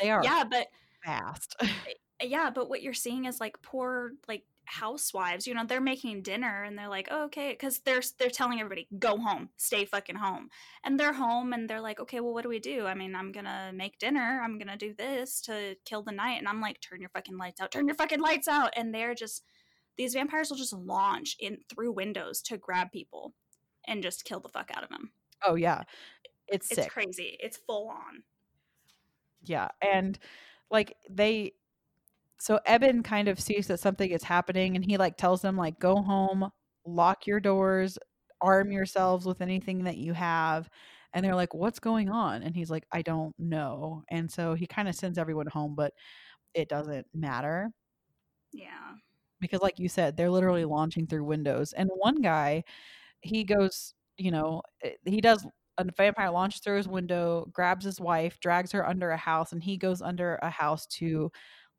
They 0.01 0.09
are 0.11 0.23
yeah, 0.23 0.43
but 0.49 0.67
fast. 1.03 1.55
yeah, 2.21 2.49
but 2.49 2.69
what 2.69 2.81
you're 2.81 2.93
seeing 2.93 3.25
is 3.25 3.39
like 3.39 3.61
poor 3.61 4.11
like 4.27 4.43
housewives. 4.65 5.47
You 5.47 5.53
know, 5.53 5.65
they're 5.65 5.81
making 5.81 6.21
dinner 6.23 6.63
and 6.63 6.77
they're 6.77 6.89
like, 6.89 7.07
oh, 7.11 7.25
okay, 7.25 7.51
because 7.51 7.79
they're 7.79 8.01
they're 8.19 8.29
telling 8.29 8.59
everybody 8.59 8.87
go 8.99 9.17
home, 9.17 9.49
stay 9.57 9.85
fucking 9.85 10.15
home, 10.15 10.49
and 10.83 10.99
they're 10.99 11.13
home 11.13 11.53
and 11.53 11.69
they're 11.69 11.81
like, 11.81 11.99
okay, 11.99 12.19
well, 12.19 12.33
what 12.33 12.43
do 12.43 12.49
we 12.49 12.59
do? 12.59 12.85
I 12.85 12.93
mean, 12.93 13.15
I'm 13.15 13.31
gonna 13.31 13.71
make 13.73 13.99
dinner. 13.99 14.41
I'm 14.43 14.57
gonna 14.59 14.77
do 14.77 14.93
this 14.93 15.41
to 15.41 15.75
kill 15.85 16.03
the 16.03 16.11
night, 16.11 16.37
and 16.39 16.47
I'm 16.47 16.61
like, 16.61 16.81
turn 16.81 16.99
your 17.01 17.09
fucking 17.09 17.37
lights 17.37 17.61
out, 17.61 17.71
turn 17.71 17.87
your 17.87 17.95
fucking 17.95 18.21
lights 18.21 18.47
out, 18.47 18.73
and 18.75 18.93
they're 18.93 19.15
just 19.15 19.43
these 19.97 20.13
vampires 20.13 20.49
will 20.49 20.57
just 20.57 20.73
launch 20.73 21.37
in 21.39 21.59
through 21.69 21.91
windows 21.93 22.41
to 22.41 22.57
grab 22.57 22.91
people 22.91 23.33
and 23.87 24.03
just 24.03 24.25
kill 24.25 24.39
the 24.41 24.49
fuck 24.49 24.69
out 24.75 24.83
of 24.83 24.89
them. 24.89 25.11
oh 25.45 25.55
yeah. 25.55 25.83
It's 26.47 26.69
It's 26.71 26.81
sick. 26.83 26.91
crazy. 26.91 27.37
It's 27.39 27.57
full 27.57 27.89
on. 27.89 28.23
Yeah. 29.43 29.69
And 29.81 30.19
like 30.69 30.95
they 31.09 31.53
so 32.39 32.59
Eben 32.65 33.03
kind 33.03 33.27
of 33.27 33.39
sees 33.39 33.67
that 33.67 33.79
something 33.79 34.09
is 34.11 34.23
happening 34.23 34.75
and 34.75 34.85
he 34.85 34.97
like 34.97 35.17
tells 35.17 35.41
them 35.41 35.57
like 35.57 35.79
go 35.79 36.01
home, 36.01 36.49
lock 36.85 37.27
your 37.27 37.39
doors, 37.39 37.97
arm 38.41 38.71
yourselves 38.71 39.25
with 39.25 39.41
anything 39.41 39.83
that 39.85 39.97
you 39.97 40.13
have. 40.13 40.69
And 41.13 41.23
they're 41.25 41.35
like, 41.35 41.53
"What's 41.53 41.79
going 41.79 42.09
on?" 42.09 42.43
And 42.43 42.55
he's 42.55 42.69
like, 42.71 42.85
"I 42.91 43.01
don't 43.01 43.33
know." 43.39 44.03
And 44.09 44.29
so 44.31 44.53
he 44.55 44.67
kind 44.67 44.89
of 44.89 44.95
sends 44.95 45.17
everyone 45.17 45.47
home, 45.47 45.75
but 45.75 45.93
it 46.55 46.69
doesn't 46.69 47.07
matter 47.13 47.71
Yeah. 48.51 48.95
because 49.39 49.61
like 49.61 49.79
you 49.79 49.89
said, 49.89 50.15
they're 50.17 50.29
literally 50.31 50.65
launching 50.65 51.07
through 51.07 51.23
windows. 51.25 51.73
And 51.73 51.89
one 51.95 52.21
guy, 52.21 52.63
he 53.21 53.43
goes, 53.43 53.93
you 54.17 54.31
know, 54.31 54.61
eh, 54.83 54.95
he 55.05 55.21
does 55.21 55.47
a 55.77 55.85
vampire 55.97 56.31
launches 56.31 56.61
through 56.61 56.77
his 56.77 56.87
window, 56.89 57.47
grabs 57.53 57.85
his 57.85 58.01
wife, 58.01 58.39
drags 58.41 58.71
her 58.73 58.87
under 58.87 59.11
a 59.11 59.17
house, 59.17 59.53
and 59.53 59.63
he 59.63 59.77
goes 59.77 60.01
under 60.01 60.37
a 60.43 60.49
house 60.51 60.87
to 60.87 61.31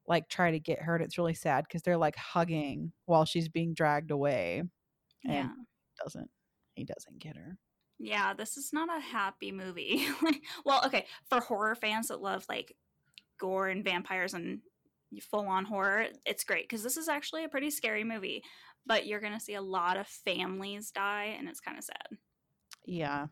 like 0.09 0.29
try 0.29 0.51
to 0.51 0.61
get 0.61 0.83
her. 0.83 0.95
And 0.97 1.05
it's 1.05 1.19
really 1.19 1.35
sad 1.35 1.65
because 1.69 1.83
they're 1.83 1.97
like 1.97 2.17
hugging 2.17 2.93
while 3.07 3.25
she's 3.25 3.49
being 3.49 3.75
dragged 3.75 4.11
away. 4.11 4.63
And 5.25 5.35
Yeah. 5.35 5.53
doesn't 6.03 6.31
he 6.75 6.85
doesn't 6.85 7.19
get 7.19 7.37
her. 7.37 7.59
Yeah, 7.99 8.35
this 8.35 8.57
is 8.59 8.73
not 8.73 8.95
a 8.95 9.01
happy 9.01 9.53
movie. 9.53 10.07
well, 10.65 10.83
okay, 10.87 11.07
for 11.29 11.41
horror 11.41 11.75
fans 11.75 12.09
that 12.09 12.21
love 12.21 12.45
like 12.49 12.77
gore 13.39 13.69
and 13.69 13.85
vampires 13.85 14.35
and 14.35 14.61
full 15.31 15.47
on 15.49 15.65
horror, 15.65 16.07
it's 16.27 16.45
great 16.45 16.69
because 16.69 16.83
this 16.83 16.97
is 16.97 17.09
actually 17.09 17.45
a 17.45 17.49
pretty 17.49 17.71
scary 17.71 18.05
movie. 18.05 18.43
But 18.85 19.07
you're 19.07 19.21
gonna 19.21 19.41
see 19.41 19.55
a 19.55 19.63
lot 19.63 19.97
of 19.97 20.07
families 20.07 20.91
die, 20.91 21.37
and 21.39 21.49
it's 21.49 21.61
kind 21.61 21.79
of 21.79 21.85
sad. 21.85 22.19
Yeah. 22.85 23.27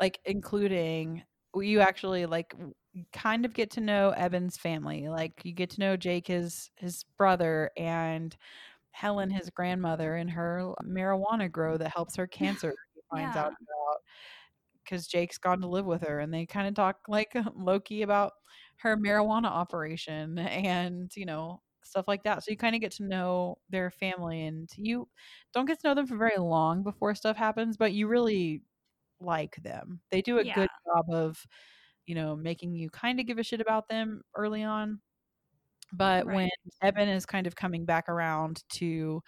Like 0.00 0.20
including 0.24 1.24
you 1.56 1.80
actually 1.80 2.26
like 2.26 2.54
kind 3.12 3.44
of 3.44 3.52
get 3.54 3.70
to 3.72 3.80
know 3.80 4.10
Evan's 4.10 4.56
family. 4.56 5.08
Like 5.08 5.44
you 5.44 5.52
get 5.52 5.70
to 5.70 5.80
know 5.80 5.96
Jake 5.96 6.26
his 6.28 6.70
his 6.76 7.04
brother 7.16 7.70
and 7.76 8.36
Helen 8.92 9.30
his 9.30 9.50
grandmother 9.50 10.16
and 10.16 10.30
her 10.30 10.74
marijuana 10.84 11.50
grow 11.52 11.78
that 11.78 11.92
helps 11.94 12.16
her 12.16 12.26
cancer. 12.28 12.74
He 12.94 13.02
finds 13.10 13.36
out 13.36 13.54
about 13.62 13.98
because 14.84 15.06
Jake's 15.06 15.38
gone 15.38 15.60
to 15.60 15.68
live 15.68 15.86
with 15.86 16.02
her 16.02 16.20
and 16.20 16.32
they 16.32 16.46
kind 16.46 16.68
of 16.68 16.74
talk 16.74 17.00
like 17.08 17.32
low-key 17.54 18.02
about 18.02 18.32
her 18.78 18.96
marijuana 18.96 19.46
operation 19.46 20.38
and 20.38 21.12
you 21.16 21.26
know 21.26 21.62
stuff 21.84 22.06
like 22.08 22.22
that. 22.24 22.44
So 22.44 22.50
you 22.50 22.56
kind 22.56 22.74
of 22.74 22.80
get 22.82 22.92
to 22.92 23.04
know 23.04 23.58
their 23.70 23.90
family 23.90 24.44
and 24.46 24.70
you 24.76 25.08
don't 25.54 25.66
get 25.66 25.80
to 25.80 25.88
know 25.88 25.94
them 25.94 26.06
for 26.06 26.16
very 26.18 26.38
long 26.38 26.82
before 26.82 27.14
stuff 27.14 27.36
happens, 27.36 27.76
but 27.78 27.92
you 27.94 28.08
really 28.08 28.62
like 29.20 29.56
them. 29.56 30.00
They 30.10 30.22
do 30.22 30.38
a 30.38 30.44
Yeah. 30.44 30.54
good 30.54 30.68
job 30.86 31.06
of, 31.10 31.46
you 32.08 32.14
know, 32.14 32.34
making 32.34 32.74
you 32.74 32.88
kind 32.88 33.20
of 33.20 33.26
give 33.26 33.38
a 33.38 33.42
shit 33.42 33.60
about 33.60 33.86
them 33.88 34.22
early 34.34 34.62
on. 34.64 34.98
But 35.92 36.26
when 36.26 36.48
Evan 36.82 37.08
is 37.08 37.26
kind 37.26 37.46
of 37.46 37.54
coming 37.54 37.84
back 37.84 38.08
around 38.08 38.62
to 38.70 39.22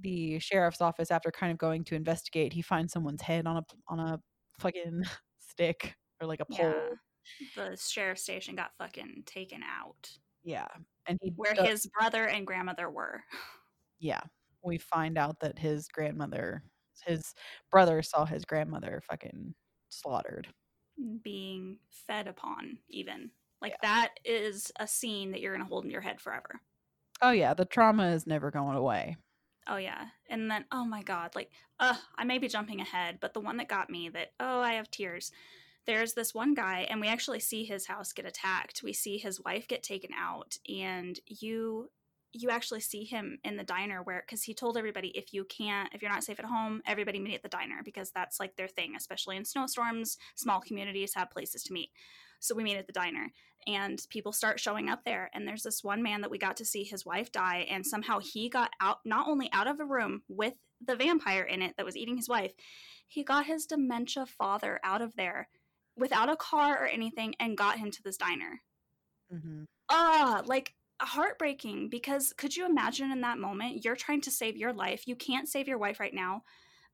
the 0.00 0.38
sheriff's 0.38 0.80
office 0.80 1.10
after 1.10 1.30
kind 1.30 1.52
of 1.52 1.58
going 1.58 1.84
to 1.84 1.94
investigate, 1.94 2.52
he 2.54 2.62
finds 2.62 2.92
someone's 2.94 3.20
head 3.22 3.46
on 3.46 3.58
a 3.58 3.62
on 3.88 4.00
a 4.00 4.18
fucking 4.58 5.02
stick 5.38 5.94
or 6.20 6.26
like 6.26 6.40
a 6.40 6.46
pole. 6.46 6.58
Yeah, 6.58 6.94
the 7.56 7.76
sheriff 7.76 8.18
station 8.18 8.56
got 8.56 8.70
fucking 8.78 9.24
taken 9.26 9.60
out, 9.62 10.10
Yeah. 10.44 10.66
And 11.06 11.18
he 11.22 11.32
where 11.36 11.52
does- 11.54 11.68
his 11.68 11.86
brother 11.98 12.24
and 12.26 12.46
grandmother 12.46 12.88
were. 12.90 13.22
yeah. 13.98 14.20
We 14.62 14.78
find 14.78 15.16
out 15.18 15.40
that 15.40 15.58
his 15.58 15.88
grandmother 15.88 16.62
his 17.04 17.34
brother 17.70 18.02
saw 18.02 18.24
his 18.24 18.44
grandmother 18.46 19.02
fucking 19.08 19.54
slaughtered. 19.90 20.48
Being 21.22 21.78
fed 21.90 22.26
upon 22.28 22.78
even. 22.88 23.30
Like 23.62 23.80
that 23.82 24.14
is 24.24 24.70
a 24.78 24.86
scene 24.86 25.32
that 25.32 25.40
you're 25.40 25.52
gonna 25.54 25.68
hold 25.68 25.84
in 25.84 25.90
your 25.90 26.00
head 26.00 26.20
forever. 26.20 26.60
Oh 27.22 27.30
yeah, 27.30 27.54
the 27.54 27.64
trauma 27.64 28.08
is 28.10 28.26
never 28.26 28.50
going 28.50 28.76
away. 28.76 29.16
oh 29.66 29.76
yeah. 29.76 30.06
And 30.28 30.50
then 30.50 30.64
oh 30.72 30.84
my 30.84 31.02
god 31.02 31.34
like 31.34 31.50
uh 31.80 31.96
i 32.16 32.24
may 32.24 32.38
be 32.38 32.48
jumping 32.48 32.80
ahead 32.80 33.18
but 33.20 33.34
the 33.34 33.40
one 33.40 33.56
that 33.58 33.68
got 33.68 33.90
me 33.90 34.08
that 34.10 34.32
oh 34.40 34.60
i 34.60 34.72
have 34.74 34.90
tears. 34.90 35.32
There's 35.86 36.14
this 36.14 36.34
one 36.34 36.54
guy 36.54 36.86
and 36.90 37.00
we 37.00 37.06
actually 37.06 37.38
see 37.40 37.64
his 37.64 37.86
house 37.86 38.12
get 38.12 38.26
attacked. 38.26 38.82
We 38.82 38.92
see 38.92 39.18
his 39.18 39.40
wife 39.40 39.68
get 39.68 39.84
taken 39.84 40.10
out 40.18 40.58
and 40.68 41.18
you 41.26 41.90
you 42.32 42.50
actually 42.50 42.80
see 42.80 43.04
him 43.04 43.38
in 43.44 43.56
the 43.56 43.64
diner 43.64 44.02
where 44.02 44.22
because 44.26 44.42
he 44.42 44.54
told 44.54 44.76
everybody 44.76 45.08
if 45.08 45.32
you 45.32 45.44
can't 45.44 45.88
if 45.94 46.02
you're 46.02 46.10
not 46.10 46.24
safe 46.24 46.38
at 46.38 46.44
home 46.44 46.82
everybody 46.86 47.18
meet 47.18 47.34
at 47.34 47.42
the 47.42 47.48
diner 47.48 47.80
because 47.84 48.10
that's 48.10 48.38
like 48.40 48.56
their 48.56 48.68
thing 48.68 48.94
especially 48.96 49.36
in 49.36 49.44
snowstorms 49.44 50.18
small 50.34 50.60
communities 50.60 51.14
have 51.14 51.30
places 51.30 51.62
to 51.62 51.72
meet 51.72 51.90
so 52.40 52.54
we 52.54 52.64
meet 52.64 52.76
at 52.76 52.86
the 52.86 52.92
diner 52.92 53.32
and 53.66 54.06
people 54.10 54.32
start 54.32 54.60
showing 54.60 54.88
up 54.88 55.04
there 55.04 55.30
and 55.34 55.46
there's 55.46 55.62
this 55.62 55.82
one 55.82 56.02
man 56.02 56.20
that 56.20 56.30
we 56.30 56.38
got 56.38 56.56
to 56.56 56.64
see 56.64 56.84
his 56.84 57.06
wife 57.06 57.32
die 57.32 57.66
and 57.70 57.86
somehow 57.86 58.18
he 58.18 58.48
got 58.48 58.70
out 58.80 58.98
not 59.04 59.28
only 59.28 59.50
out 59.52 59.66
of 59.66 59.80
a 59.80 59.84
room 59.84 60.22
with 60.28 60.54
the 60.84 60.96
vampire 60.96 61.42
in 61.42 61.62
it 61.62 61.74
that 61.76 61.86
was 61.86 61.96
eating 61.96 62.16
his 62.16 62.28
wife 62.28 62.52
he 63.08 63.24
got 63.24 63.46
his 63.46 63.66
dementia 63.66 64.26
father 64.26 64.78
out 64.84 65.00
of 65.00 65.14
there 65.16 65.48
without 65.96 66.28
a 66.28 66.36
car 66.36 66.82
or 66.82 66.86
anything 66.86 67.34
and 67.40 67.56
got 67.56 67.78
him 67.78 67.90
to 67.90 68.02
this 68.02 68.16
diner 68.16 68.60
Mm-hmm. 69.34 69.64
ah 69.90 70.42
like 70.46 70.72
heartbreaking 71.00 71.88
because 71.88 72.32
could 72.32 72.56
you 72.56 72.66
imagine 72.66 73.10
in 73.12 73.20
that 73.20 73.38
moment 73.38 73.84
you're 73.84 73.96
trying 73.96 74.20
to 74.20 74.30
save 74.30 74.56
your 74.56 74.72
life 74.72 75.06
you 75.06 75.14
can't 75.16 75.48
save 75.48 75.68
your 75.68 75.78
wife 75.78 76.00
right 76.00 76.14
now 76.14 76.42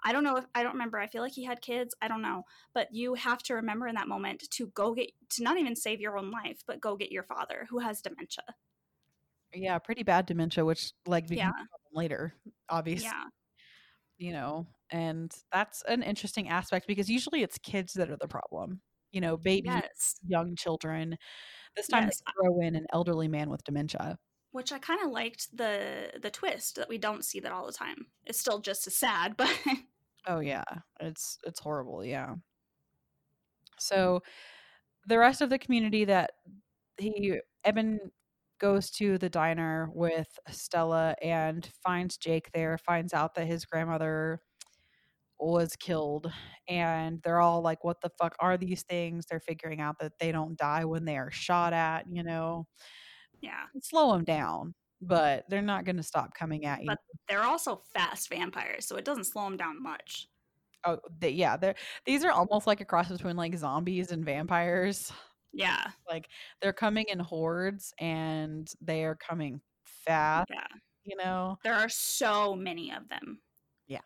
i 0.05 0.13
don't 0.13 0.25
know 0.25 0.37
if 0.37 0.47
i 0.55 0.63
don't 0.63 0.73
remember 0.73 0.99
i 0.99 1.07
feel 1.07 1.23
like 1.23 1.33
he 1.33 1.45
had 1.45 1.61
kids 1.63 1.95
i 2.03 2.09
don't 2.09 2.23
know 2.23 2.45
but 2.75 2.89
you 2.93 3.15
have 3.15 3.43
to 3.43 3.55
remember 3.55 3.87
in 3.87 3.95
that 3.95 4.09
moment 4.09 4.43
to 4.51 4.69
go 4.69 4.95
get 4.95 5.11
to 5.29 5.43
not 5.45 5.57
even 5.59 5.77
save 5.77 6.01
your 6.01 6.19
own 6.19 6.31
life 6.31 6.63
but 6.67 6.81
go 6.81 6.97
get 6.97 7.13
your 7.13 7.23
father 7.25 7.67
who 7.71 7.79
has 7.79 8.03
dementia 8.03 8.45
Yeah, 9.55 9.79
pretty 9.79 10.03
bad 10.03 10.27
dementia, 10.27 10.65
which 10.65 10.93
like 11.07 11.29
becomes 11.29 11.53
yeah 11.53 11.65
a 11.67 11.69
problem 11.69 11.93
later, 11.95 12.35
obviously. 12.69 13.13
yeah 13.15 13.29
You 14.19 14.33
know, 14.33 14.67
and 14.91 15.35
that's 15.51 15.83
an 15.89 16.03
interesting 16.03 16.49
aspect 16.49 16.87
because 16.87 17.11
usually 17.11 17.43
it's 17.43 17.59
kids 17.59 17.95
that 17.95 18.11
are 18.11 18.17
the 18.21 18.29
problem. 18.29 18.81
You 19.11 19.21
know, 19.21 19.37
babies, 19.37 19.83
yes 19.85 20.15
young 20.27 20.55
children. 20.57 21.17
This 21.77 21.87
time 21.89 22.05
Yes. 22.05 22.21
they 22.27 22.33
throw 22.33 22.61
in 22.61 22.75
an 22.77 22.87
elderly 22.93 23.29
man 23.29 23.49
with 23.51 23.65
dementia. 23.65 24.19
which 24.53 24.71
i 24.73 24.79
kind 24.79 25.01
of 25.03 25.11
liked 25.11 25.57
the 25.57 26.11
the 26.21 26.31
twist 26.31 26.77
that 26.77 26.89
we 26.89 26.99
don't 26.99 27.25
see 27.25 27.41
that 27.41 27.53
all 27.53 27.65
the 27.67 27.73
time 27.73 28.07
it's 28.27 28.39
still 28.39 28.61
just 28.61 28.87
as 28.87 28.95
sad 28.95 29.37
but 29.39 29.51
Oh 30.27 30.39
yeah, 30.41 30.63
it's 31.01 31.39
it's 31.45 31.59
horrible. 31.59 32.05
Yeah. 32.05 32.37
So 33.79 34.23
the 35.07 35.19
rest 35.19 35.41
of 35.41 35.51
the 35.51 35.59
community 35.59 36.05
that 36.05 36.31
he 36.99 37.41
Eben 37.65 37.99
goes 38.61 38.91
to 38.93 39.19
the 39.19 39.29
diner 39.29 39.91
with 39.93 40.29
Stella 40.51 41.17
and 41.21 41.69
finds 41.83 42.17
Jake 42.17 42.53
there, 42.53 42.79
finds 42.79 43.13
out 43.13 43.35
that 43.35 43.47
his 43.49 43.65
grandmother 43.65 44.41
was 45.43 45.77
killed 45.77 46.33
and 46.69 47.21
they're 47.23 47.41
all 47.41 47.61
like 47.63 47.83
what 47.85 48.01
the 48.01 48.11
fuck 48.21 48.35
are 48.39 48.57
these 48.57 48.83
things 48.83 49.27
they're 49.27 49.41
figuring 49.41 49.81
out 49.81 49.99
that 49.99 50.13
they 50.21 50.31
don't 50.31 50.57
die 50.57 50.85
when 50.85 51.05
they 51.05 51.17
are 51.17 51.31
shot 51.31 51.73
at 51.73 52.05
you 52.11 52.23
know 52.23 52.67
yeah 53.41 53.65
slow 53.81 54.13
them 54.13 54.25
down 54.25 54.75
but 55.03 55.45
they're 55.49 55.61
not 55.61 55.85
going 55.85 55.97
to 55.97 56.03
stop 56.03 56.33
coming 56.33 56.65
at 56.65 56.81
you. 56.81 56.87
But 56.87 56.99
they're 57.29 57.43
also 57.43 57.83
fast 57.93 58.29
vampires, 58.31 58.87
so 58.87 58.97
it 58.97 59.05
doesn't 59.05 59.25
slow 59.25 59.45
them 59.45 59.57
down 59.57 59.83
much. 59.83 60.29
oh, 60.87 60.99
they, 61.19 61.31
yeah, 61.31 61.57
they're 61.57 61.75
these 62.07 62.25
are 62.25 62.31
almost 62.31 62.67
like 62.67 62.81
a 62.81 62.85
cross 62.85 63.09
between 63.09 63.37
like 63.37 63.57
zombies 63.57 64.13
and 64.13 64.25
vampires. 64.25 65.13
Yeah, 65.53 65.85
Like 66.09 66.29
they're 66.63 66.73
coming 66.73 67.07
in 67.09 67.19
hordes 67.19 67.93
and 67.99 68.73
they 68.81 69.05
are 69.05 69.17
coming 69.17 69.61
fast, 69.85 70.51
yeah. 70.51 70.67
you 71.05 71.17
know. 71.17 71.59
There 71.63 71.75
are 71.75 71.91
so 71.91 72.55
many 72.55 72.91
of 72.91 73.09
them. 73.11 73.41
Yeah. 73.87 74.01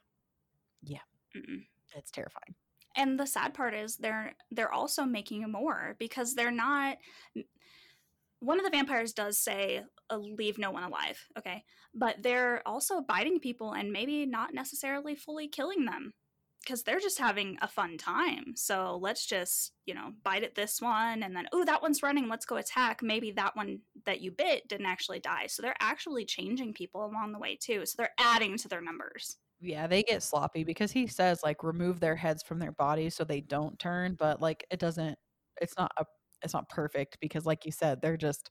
Yeah. 0.82 0.98
Mm-mm. 1.36 1.62
It's 1.94 2.10
terrifying. 2.10 2.54
And 2.96 3.20
the 3.20 3.26
sad 3.26 3.52
part 3.54 3.74
is 3.74 3.96
they're 3.96 4.34
they're 4.50 4.72
also 4.72 5.04
making 5.04 5.50
more 5.50 5.96
because 5.98 6.34
they're 6.34 6.50
not. 6.50 6.96
One 8.40 8.58
of 8.58 8.64
the 8.64 8.70
vampires 8.70 9.12
does 9.12 9.38
say 9.38 9.82
uh, 10.10 10.16
leave 10.16 10.58
no 10.58 10.70
one 10.70 10.82
alive, 10.82 11.18
okay, 11.38 11.64
but 11.94 12.22
they're 12.22 12.62
also 12.66 13.00
biting 13.00 13.40
people 13.40 13.72
and 13.72 13.92
maybe 13.92 14.26
not 14.26 14.54
necessarily 14.54 15.14
fully 15.14 15.48
killing 15.48 15.84
them 15.84 16.12
because 16.62 16.82
they're 16.82 17.00
just 17.00 17.18
having 17.18 17.56
a 17.62 17.68
fun 17.68 17.96
time. 17.96 18.54
So 18.56 18.98
let's 19.00 19.26
just 19.26 19.72
you 19.84 19.94
know 19.94 20.12
bite 20.24 20.42
at 20.44 20.54
this 20.54 20.80
one 20.80 21.22
and 21.22 21.36
then 21.36 21.48
oh 21.52 21.64
that 21.64 21.82
one's 21.82 22.02
running, 22.02 22.28
let's 22.28 22.46
go 22.46 22.56
attack. 22.56 23.02
Maybe 23.02 23.30
that 23.32 23.56
one 23.56 23.80
that 24.06 24.20
you 24.20 24.30
bit 24.30 24.68
didn't 24.68 24.86
actually 24.86 25.20
die, 25.20 25.46
so 25.48 25.60
they're 25.62 25.76
actually 25.80 26.24
changing 26.24 26.72
people 26.72 27.04
along 27.04 27.32
the 27.32 27.38
way 27.38 27.58
too. 27.60 27.84
So 27.84 27.96
they're 27.98 28.14
adding 28.18 28.56
to 28.58 28.68
their 28.68 28.82
numbers. 28.82 29.36
Yeah, 29.60 29.86
they 29.86 30.02
get 30.02 30.22
sloppy 30.22 30.64
because 30.64 30.92
he 30.92 31.06
says 31.06 31.40
like 31.42 31.62
remove 31.62 31.98
their 32.00 32.16
heads 32.16 32.42
from 32.42 32.58
their 32.58 32.72
bodies 32.72 33.14
so 33.14 33.24
they 33.24 33.40
don't 33.40 33.78
turn, 33.78 34.14
but 34.14 34.40
like 34.40 34.66
it 34.70 34.78
doesn't 34.78 35.18
it's 35.60 35.76
not 35.78 35.90
a 35.98 36.04
it's 36.42 36.52
not 36.52 36.68
perfect 36.68 37.18
because 37.20 37.46
like 37.46 37.64
you 37.64 37.72
said, 37.72 38.02
they're 38.02 38.18
just 38.18 38.50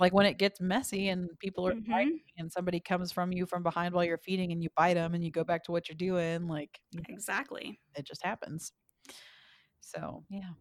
like 0.00 0.12
when 0.12 0.26
it 0.26 0.38
gets 0.38 0.60
messy 0.60 1.08
and 1.08 1.30
people 1.40 1.66
are 1.68 1.72
Mhm. 1.72 1.84
fighting 1.90 2.34
and 2.38 2.52
somebody 2.52 2.80
comes 2.80 3.12
from 3.12 3.32
you 3.32 3.46
from 3.46 3.62
behind 3.62 3.94
while 3.94 4.04
you're 4.04 4.18
feeding 4.18 4.52
and 4.52 4.62
you 4.62 4.70
bite 4.76 4.94
them 4.94 5.14
and 5.14 5.24
you 5.24 5.30
go 5.30 5.44
back 5.44 5.64
to 5.64 5.72
what 5.72 5.88
you're 5.88 5.96
doing, 5.96 6.48
like 6.48 6.80
Exactly. 7.08 7.80
it 7.96 8.06
just 8.06 8.24
happens. 8.24 8.72
So, 9.80 10.24
yeah. 10.28 10.52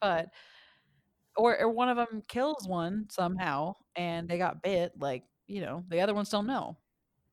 But 0.00 0.30
or, 1.36 1.58
or 1.60 1.68
one 1.68 1.88
of 1.88 1.96
them 1.96 2.22
kills 2.28 2.68
one 2.68 3.08
somehow 3.10 3.74
and 3.96 4.28
they 4.28 4.38
got 4.38 4.62
bit, 4.62 4.92
like, 4.98 5.24
you 5.46 5.60
know, 5.60 5.84
the 5.88 6.00
other 6.00 6.14
ones 6.14 6.30
don't 6.30 6.46
know. 6.46 6.78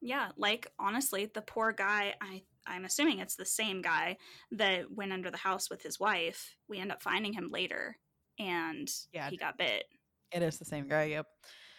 Yeah, 0.01 0.31
like 0.37 0.67
honestly, 0.79 1.25
the 1.33 1.41
poor 1.41 1.71
guy, 1.71 2.15
I 2.21 2.43
I'm 2.67 2.85
assuming 2.85 3.19
it's 3.19 3.35
the 3.35 3.45
same 3.45 3.81
guy 3.81 4.17
that 4.51 4.91
went 4.91 5.13
under 5.13 5.31
the 5.31 5.37
house 5.37 5.69
with 5.69 5.81
his 5.81 5.99
wife. 5.99 6.55
We 6.67 6.79
end 6.79 6.91
up 6.91 7.01
finding 7.01 7.33
him 7.33 7.49
later 7.51 7.97
and 8.39 8.87
Yeah. 9.13 9.29
he 9.29 9.37
got 9.37 9.57
bit. 9.57 9.85
It 10.31 10.41
is 10.43 10.57
the 10.59 10.65
same 10.65 10.87
guy, 10.87 11.05
yep. 11.05 11.27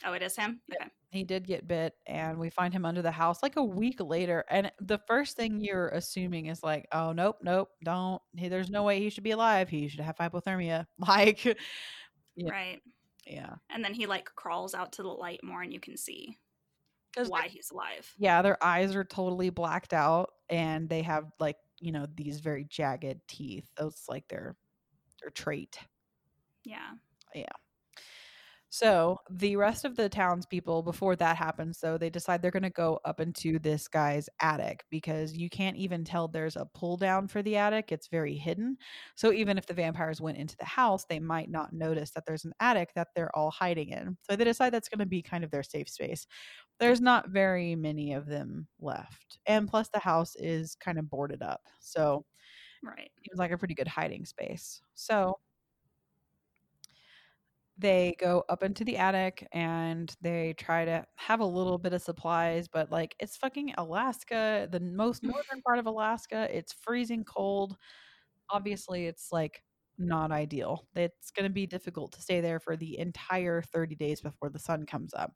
Oh, 0.04 0.12
it 0.12 0.22
is 0.22 0.34
him? 0.36 0.60
Okay. 0.74 0.90
he 1.10 1.22
did 1.24 1.46
get 1.46 1.68
bit 1.68 1.94
and 2.06 2.36
we 2.38 2.50
find 2.50 2.74
him 2.74 2.84
under 2.84 3.02
the 3.02 3.10
house 3.12 3.42
like 3.42 3.56
a 3.56 3.62
week 3.64 4.00
later 4.00 4.44
and 4.50 4.72
the 4.80 4.98
first 5.06 5.36
thing 5.36 5.60
you're 5.60 5.88
assuming 5.90 6.46
is 6.46 6.62
like 6.62 6.86
oh 6.92 7.12
nope 7.12 7.36
nope 7.42 7.68
don't 7.84 8.20
he, 8.36 8.48
there's 8.48 8.70
no 8.70 8.82
way 8.82 8.98
he 8.98 9.10
should 9.10 9.22
be 9.22 9.30
alive 9.32 9.68
he 9.68 9.86
should 9.88 10.00
have 10.00 10.16
hypothermia 10.16 10.86
like 10.98 11.44
Yeah. 12.34 12.50
Right. 12.50 12.80
yeah 13.26 13.54
And 13.70 13.84
then 13.84 13.94
he 13.94 14.06
like 14.06 14.24
crawls 14.34 14.74
out 14.74 14.92
to 14.94 15.02
the 15.02 15.08
light 15.08 15.44
more 15.44 15.62
and 15.62 15.72
you 15.72 15.78
can 15.80 15.96
see 15.96 16.38
why 17.28 17.48
he's 17.48 17.70
alive. 17.70 18.10
yeah 18.18 18.42
their 18.42 18.62
eyes 18.64 18.94
are 18.94 19.04
totally 19.04 19.50
blacked 19.50 19.92
out 19.92 20.30
and 20.48 20.88
they 20.88 21.02
have 21.02 21.30
like 21.38 21.56
you 21.80 21.92
know 21.92 22.06
these 22.14 22.40
very 22.40 22.64
jagged 22.64 23.20
teeth 23.28 23.68
those 23.76 24.02
like 24.08 24.26
their 24.28 24.56
their 25.20 25.30
trait 25.30 25.78
Yeah. 26.64 26.92
Yeah. 27.34 27.46
So 28.74 29.18
the 29.28 29.56
rest 29.56 29.84
of 29.84 29.96
the 29.96 30.08
townspeople, 30.08 30.82
before 30.82 31.14
that 31.16 31.36
happens, 31.36 31.78
though, 31.80 31.98
they 31.98 32.08
decide 32.08 32.40
they're 32.40 32.50
going 32.50 32.62
to 32.62 32.70
go 32.70 33.00
up 33.04 33.20
into 33.20 33.58
this 33.58 33.86
guy's 33.86 34.30
attic 34.40 34.86
because 34.88 35.36
you 35.36 35.50
can't 35.50 35.76
even 35.76 36.04
tell 36.04 36.26
there's 36.26 36.56
a 36.56 36.64
pull 36.64 36.96
down 36.96 37.28
for 37.28 37.42
the 37.42 37.54
attic. 37.58 37.92
It's 37.92 38.08
very 38.08 38.34
hidden. 38.34 38.78
So 39.14 39.30
even 39.30 39.58
if 39.58 39.66
the 39.66 39.74
vampires 39.74 40.22
went 40.22 40.38
into 40.38 40.56
the 40.56 40.64
house, 40.64 41.04
they 41.04 41.20
might 41.20 41.50
not 41.50 41.74
notice 41.74 42.12
that 42.12 42.24
there's 42.26 42.46
an 42.46 42.54
attic 42.60 42.94
that 42.94 43.08
they're 43.14 43.34
all 43.36 43.50
hiding 43.50 43.90
in. 43.90 44.16
So 44.22 44.36
they 44.36 44.44
decide 44.44 44.70
that's 44.70 44.88
going 44.88 45.00
to 45.00 45.06
be 45.06 45.20
kind 45.20 45.44
of 45.44 45.50
their 45.50 45.62
safe 45.62 45.90
space. 45.90 46.26
There's 46.80 47.00
not 47.00 47.28
very 47.30 47.76
many 47.76 48.12
of 48.14 48.26
them 48.26 48.68
left. 48.80 49.38
And 49.46 49.68
plus, 49.68 49.88
the 49.90 50.00
house 50.00 50.34
is 50.36 50.76
kind 50.76 50.98
of 50.98 51.10
boarded 51.10 51.42
up. 51.42 51.68
So 51.80 52.24
Right. 52.82 53.12
seems 53.24 53.38
like 53.38 53.50
a 53.52 53.58
pretty 53.58 53.74
good 53.74 53.88
hiding 53.88 54.24
space. 54.24 54.82
So 54.94 55.38
they 57.78 58.14
go 58.20 58.44
up 58.48 58.62
into 58.62 58.84
the 58.84 58.96
attic 58.96 59.46
and 59.52 60.14
they 60.20 60.54
try 60.58 60.84
to 60.84 61.04
have 61.16 61.40
a 61.40 61.44
little 61.44 61.78
bit 61.78 61.92
of 61.92 62.02
supplies, 62.02 62.68
but 62.68 62.90
like 62.90 63.14
it's 63.18 63.36
fucking 63.36 63.74
Alaska, 63.78 64.68
the 64.70 64.80
most 64.80 65.22
northern 65.22 65.62
part 65.66 65.78
of 65.78 65.86
Alaska. 65.86 66.48
It's 66.50 66.72
freezing 66.72 67.24
cold. 67.24 67.76
Obviously, 68.50 69.06
it's 69.06 69.28
like 69.32 69.62
not 69.98 70.32
ideal. 70.32 70.86
It's 70.94 71.30
going 71.30 71.48
to 71.48 71.52
be 71.52 71.66
difficult 71.66 72.12
to 72.12 72.22
stay 72.22 72.40
there 72.40 72.60
for 72.60 72.76
the 72.76 72.98
entire 72.98 73.62
30 73.62 73.94
days 73.94 74.20
before 74.20 74.50
the 74.50 74.58
sun 74.58 74.84
comes 74.84 75.14
up. 75.14 75.32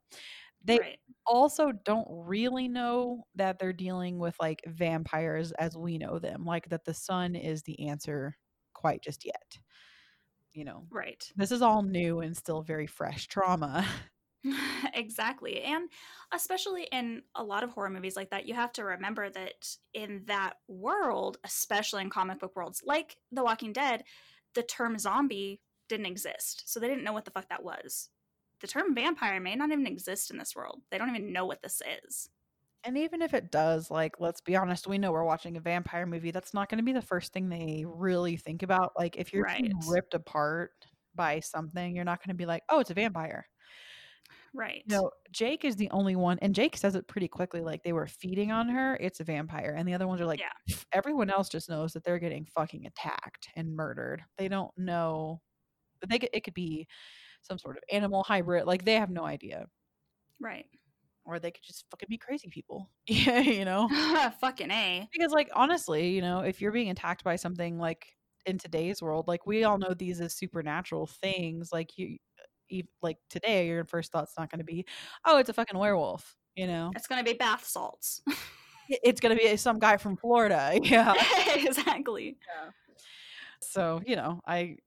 They 0.63 0.79
right. 0.79 0.97
also 1.25 1.71
don't 1.85 2.07
really 2.09 2.67
know 2.67 3.23
that 3.35 3.59
they're 3.59 3.73
dealing 3.73 4.19
with 4.19 4.35
like 4.39 4.61
vampires 4.67 5.51
as 5.53 5.77
we 5.77 5.97
know 5.97 6.19
them, 6.19 6.45
like 6.45 6.69
that 6.69 6.85
the 6.85 6.93
sun 6.93 7.35
is 7.35 7.63
the 7.63 7.87
answer 7.87 8.37
quite 8.73 9.01
just 9.01 9.25
yet. 9.25 9.57
You 10.57 10.65
know, 10.65 10.87
Right. 10.89 11.23
this 11.35 11.51
is 11.51 11.61
all 11.61 11.83
new 11.83 12.21
and 12.21 12.35
still 12.35 12.63
very 12.63 12.87
fresh 12.87 13.27
trauma. 13.27 13.85
exactly. 14.95 15.61
And 15.61 15.87
especially 16.31 16.87
in 16.91 17.21
a 17.35 17.43
lot 17.43 17.63
of 17.63 17.69
horror 17.69 17.91
movies 17.91 18.15
like 18.15 18.31
that, 18.31 18.47
you 18.47 18.55
have 18.55 18.71
to 18.73 18.83
remember 18.83 19.29
that 19.29 19.75
in 19.93 20.23
that 20.25 20.55
world, 20.67 21.37
especially 21.43 22.01
in 22.01 22.09
comic 22.09 22.39
book 22.39 22.55
worlds 22.55 22.81
like 22.83 23.17
The 23.31 23.43
Walking 23.43 23.71
Dead, 23.71 24.03
the 24.55 24.63
term 24.63 24.97
zombie 24.97 25.61
didn't 25.89 26.07
exist. 26.07 26.63
So 26.65 26.79
they 26.79 26.87
didn't 26.87 27.03
know 27.03 27.13
what 27.13 27.25
the 27.25 27.31
fuck 27.31 27.49
that 27.49 27.63
was. 27.63 28.09
The 28.61 28.67
term 28.67 28.95
vampire 28.95 29.39
may 29.39 29.55
not 29.55 29.71
even 29.71 29.85
exist 29.85 30.31
in 30.31 30.39
this 30.39 30.55
world. 30.55 30.81
They 30.89 30.97
don't 30.97 31.15
even 31.15 31.31
know 31.33 31.45
what 31.45 31.61
this 31.61 31.81
is. 32.03 32.29
And 32.83 32.97
even 32.97 33.21
if 33.21 33.33
it 33.33 33.51
does, 33.51 33.91
like, 33.91 34.19
let's 34.19 34.39
be 34.41 34.55
honest, 34.55 34.87
we 34.87 34.97
know 34.97 35.11
we're 35.11 35.23
watching 35.23 35.57
a 35.57 35.61
vampire 35.61 36.05
movie. 36.05 36.31
That's 36.31 36.53
not 36.53 36.69
going 36.69 36.77
to 36.77 36.83
be 36.83 36.93
the 36.93 37.01
first 37.01 37.33
thing 37.33 37.49
they 37.49 37.83
really 37.85 38.37
think 38.37 38.63
about. 38.63 38.93
Like, 38.97 39.17
if 39.17 39.33
you're 39.33 39.43
Right. 39.43 39.73
ripped 39.87 40.13
apart 40.13 40.71
by 41.15 41.39
something, 41.41 41.95
you're 41.95 42.05
not 42.05 42.19
going 42.21 42.29
to 42.29 42.35
be 42.37 42.45
like, 42.45 42.63
oh, 42.69 42.79
it's 42.79 42.91
a 42.91 42.93
vampire. 42.93 43.47
Right. 44.53 44.83
No, 44.87 45.11
Jake 45.31 45.65
is 45.65 45.75
the 45.75 45.89
only 45.91 46.15
one, 46.15 46.39
and 46.41 46.55
Jake 46.55 46.77
says 46.77 46.95
it 46.95 47.07
pretty 47.07 47.27
quickly. 47.27 47.61
Like 47.61 47.83
they 47.83 47.91
were 47.93 48.07
feeding 48.07 48.51
on 48.51 48.69
her, 48.69 48.95
it's 49.01 49.19
a 49.19 49.23
vampire, 49.25 49.73
and 49.77 49.87
the 49.87 49.93
other 49.93 50.07
ones 50.07 50.21
are 50.21 50.25
like, 50.25 50.39
Yeah. 50.39 50.75
Everyone 50.93 51.29
else 51.29 51.49
just 51.49 51.69
knows 51.69 51.93
that 51.93 52.03
they're 52.03 52.19
getting 52.19 52.45
fucking 52.45 52.85
attacked 52.85 53.49
and 53.55 53.75
murdered. 53.75 54.23
They 54.37 54.47
don't 54.47 54.71
know, 54.77 55.41
they 56.07 56.19
could, 56.19 56.29
it 56.33 56.43
could 56.45 56.53
be 56.53 56.87
some 57.41 57.57
sort 57.59 57.77
of 57.77 57.83
animal 57.91 58.23
hybrid. 58.23 58.65
Like 58.65 58.85
they 58.85 58.95
have 58.95 59.09
no 59.11 59.25
idea, 59.25 59.67
Right. 60.39 60.67
Or 61.27 61.39
they 61.39 61.51
could 61.51 61.63
just 61.63 61.85
fucking 61.91 62.07
be 62.09 62.17
crazy 62.17 62.49
people. 62.49 62.89
Yeah, 63.07 63.39
you 63.39 63.65
know, 63.65 63.87
Fucking 64.41 64.71
A. 64.71 65.07
because 65.13 65.31
like 65.31 65.49
honestly, 65.53 66.09
you 66.09 66.21
know, 66.21 66.39
if 66.41 66.61
you're 66.61 66.71
being 66.71 66.89
attacked 66.89 67.23
by 67.23 67.35
something 67.35 67.77
like 67.77 68.07
in 68.45 68.57
today's 68.57 69.01
world, 69.01 69.27
like 69.27 69.45
we 69.45 69.63
all 69.65 69.77
know 69.77 69.93
these 69.93 70.21
as 70.21 70.33
supernatural 70.33 71.07
things. 71.07 71.69
Like 71.71 71.97
you, 71.97 72.17
like 73.01 73.17
today, 73.29 73.67
your 73.67 73.85
first 73.85 74.11
thought's 74.11 74.33
not 74.37 74.49
going 74.51 74.59
to 74.59 74.65
be, 74.65 74.85
oh, 75.25 75.37
it's 75.37 75.49
a 75.49 75.53
fucking 75.53 75.77
werewolf. 75.79 76.35
You 76.55 76.67
know, 76.67 76.91
It's 76.95 77.07
going 77.07 77.23
to 77.23 77.29
be 77.31 77.37
bath 77.37 77.65
salts. 77.65 78.21
It's 78.89 79.19
going 79.19 79.37
to 79.37 79.41
be 79.43 79.55
some 79.57 79.79
guy 79.79 79.97
from 79.97 80.15
Florida. 80.17 80.79
Yeah. 80.83 81.13
exactly. 81.55 82.37
Yeah. 82.47 82.71
So, 83.61 84.01
you 84.05 84.15
know, 84.15 84.41
I 84.47 84.77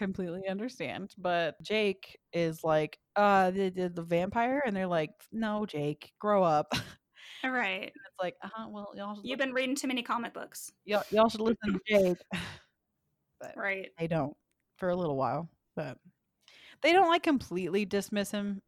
completely 0.00 0.48
understand. 0.48 1.14
But 1.18 1.60
Jake 1.62 2.18
is 2.32 2.64
like, 2.64 2.98
uh, 3.16 3.50
the, 3.52 3.68
the, 3.68 3.88
the 3.88 4.02
vampire. 4.02 4.62
And 4.66 4.74
they're 4.74 4.86
like, 4.86 5.10
no, 5.30 5.66
Jake, 5.66 6.12
grow 6.18 6.42
up. 6.42 6.72
Right. 7.42 7.84
It's 7.86 8.18
like, 8.22 8.34
uh 8.44 8.48
huh. 8.52 8.68
Well, 8.68 8.92
y'all. 8.94 9.14
You've 9.22 9.38
listen, 9.38 9.38
been 9.38 9.54
reading 9.54 9.74
too 9.74 9.88
many 9.88 10.02
comic 10.02 10.34
books. 10.34 10.70
y'all, 10.84 11.04
y'all 11.10 11.30
should 11.30 11.40
listen 11.40 11.72
to 11.72 11.80
Jake. 11.88 12.18
But 13.40 13.54
Right. 13.56 13.88
they 13.98 14.06
don't 14.08 14.36
for 14.76 14.90
a 14.90 14.94
little 14.96 15.16
while. 15.16 15.48
But 15.74 15.96
they 16.82 16.92
don't 16.92 17.08
like 17.08 17.22
completely 17.22 17.86
dismiss 17.86 18.30
him, 18.30 18.60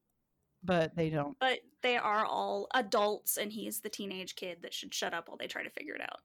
but 0.64 0.96
they 0.96 1.10
don't. 1.10 1.36
But 1.38 1.58
they 1.82 1.98
are 1.98 2.24
all 2.24 2.68
adults, 2.72 3.36
and 3.36 3.52
he's 3.52 3.80
the 3.80 3.90
teenage 3.90 4.36
kid 4.36 4.62
that 4.62 4.72
should 4.72 4.94
shut 4.94 5.12
up 5.12 5.28
while 5.28 5.36
they 5.36 5.48
try 5.48 5.62
to 5.62 5.68
figure 5.70 5.94
it 5.94 6.00
out. 6.00 6.20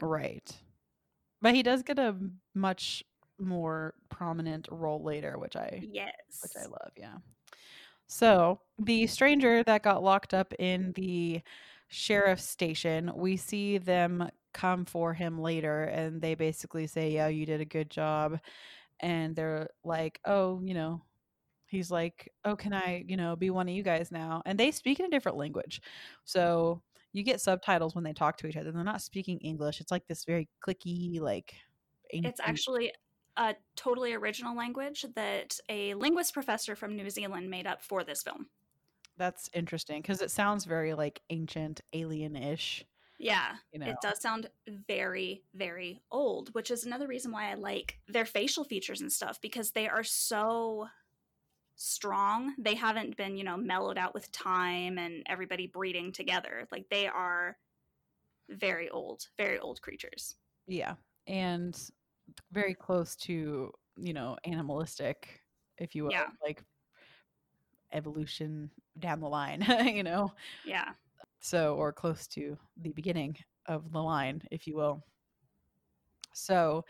Right. 0.00 0.50
But 1.40 1.54
he 1.54 1.62
does 1.62 1.84
get 1.84 2.00
a 2.00 2.16
much 2.56 3.04
more 3.38 3.94
prominent 4.10 4.68
role 4.70 5.02
later, 5.02 5.38
which 5.38 5.56
I 5.56 5.82
Yes. 5.82 6.14
which 6.40 6.56
I 6.56 6.66
love, 6.66 6.92
yeah. 6.96 7.18
So, 8.08 8.60
the 8.78 9.06
stranger 9.08 9.62
that 9.64 9.82
got 9.84 10.02
locked 10.04 10.34
up 10.34 10.54
in 10.60 10.92
the 10.94 11.42
sheriff's 11.88 12.44
station, 12.48 13.12
we 13.16 13.36
see 13.38 13.78
them 13.78 14.30
come 14.54 14.84
for 14.86 15.14
him 15.14 15.38
later 15.40 15.84
and 15.84 16.22
they 16.22 16.34
basically 16.36 16.86
say, 16.88 17.12
"Yeah, 17.12 17.28
you 17.28 17.46
did 17.46 17.60
a 17.62 17.64
good 17.66 17.90
job." 17.90 18.40
And 19.00 19.36
they're 19.36 19.70
like, 19.84 20.20
"Oh, 20.26 20.62
you 20.62 20.74
know, 20.74 21.04
he's 21.66 21.90
like, 21.92 22.32
"Oh, 22.44 22.56
can 22.56 22.72
I, 22.74 23.04
you 23.08 23.16
know, 23.18 23.36
be 23.36 23.50
one 23.50 23.68
of 23.68 23.74
you 23.74 23.82
guys 23.84 24.12
now?" 24.12 24.42
And 24.46 24.58
they 24.60 24.70
speak 24.72 25.00
in 25.00 25.06
a 25.06 25.10
different 25.10 25.38
language, 25.38 25.82
so 26.24 26.82
you 27.12 27.22
get 27.24 27.40
subtitles 27.42 27.94
when 27.96 28.04
they 28.04 28.12
talk 28.14 28.36
to 28.38 28.46
each 28.48 28.56
other. 28.58 28.72
They're 28.72 28.84
not 28.84 29.02
speaking 29.02 29.38
English. 29.40 29.80
It's 29.80 29.92
like 29.92 30.06
this 30.08 30.24
very 30.26 30.48
clicky, 30.66 31.20
like. 31.20 31.56
It's 32.22 32.40
actually 32.40 32.92
a 33.36 33.54
totally 33.76 34.12
original 34.12 34.56
language 34.56 35.04
that 35.14 35.58
a 35.68 35.94
linguist 35.94 36.32
professor 36.34 36.76
from 36.76 36.96
New 36.96 37.10
Zealand 37.10 37.50
made 37.50 37.66
up 37.66 37.82
for 37.82 38.04
this 38.04 38.22
film. 38.22 38.48
that's 39.16 39.48
interesting 39.52 40.02
because 40.02 40.20
it 40.20 40.30
sounds 40.30 40.64
very 40.64 40.94
like 40.94 41.22
ancient, 41.30 41.80
alien-ish. 41.92 42.84
Yeah, 43.18 43.56
You 43.72 43.78
know, 43.78 43.86
it 43.86 43.96
does 44.02 44.20
sound 44.20 44.50
very, 44.66 45.44
very 45.54 46.02
old, 46.10 46.52
which 46.52 46.70
is 46.70 46.84
another 46.84 47.06
reason 47.06 47.30
why 47.30 47.50
I 47.50 47.54
like 47.54 47.98
their 48.08 48.24
facial 48.26 48.64
features 48.64 49.00
and 49.00 49.10
stuff 49.12 49.40
because 49.40 49.70
they 49.70 49.88
are 49.88 50.02
so 50.02 50.88
strong. 51.76 52.54
They 52.58 52.74
haven't 52.74 53.16
been, 53.16 53.36
you 53.36 53.44
know, 53.44 53.56
mellowed 53.56 53.98
out 53.98 54.14
with 54.14 54.32
time 54.32 54.98
and 54.98 55.22
everybody 55.26 55.68
breeding 55.68 56.10
together. 56.12 56.66
Like 56.72 56.88
they 56.90 57.06
are 57.06 57.56
very 58.50 58.90
old, 58.90 59.28
very 59.38 59.58
old 59.60 59.80
creatures. 59.80 60.34
yeah, 60.66 60.94
and 61.28 61.78
very 62.52 62.74
close 62.74 63.16
to 63.16 63.72
you 63.96 64.12
know 64.12 64.36
animalistic, 64.44 65.40
if 65.78 65.94
you 65.94 66.04
will, 66.04 66.12
Yeah. 66.12 66.30
like 66.42 66.62
evolution 67.92 68.70
down 68.98 69.20
the 69.20 69.28
line. 69.28 69.62
you 69.94 70.02
know, 70.02 70.32
Yeah. 70.64 70.94
so 71.40 71.76
or 71.76 71.92
close 71.92 72.26
to 72.28 72.58
the 72.78 72.92
beginning 72.92 73.36
of 73.66 73.92
the 73.92 74.02
line 74.02 74.42
if 74.50 74.66
you 74.66 74.74
will 74.76 75.02
so 76.34 76.84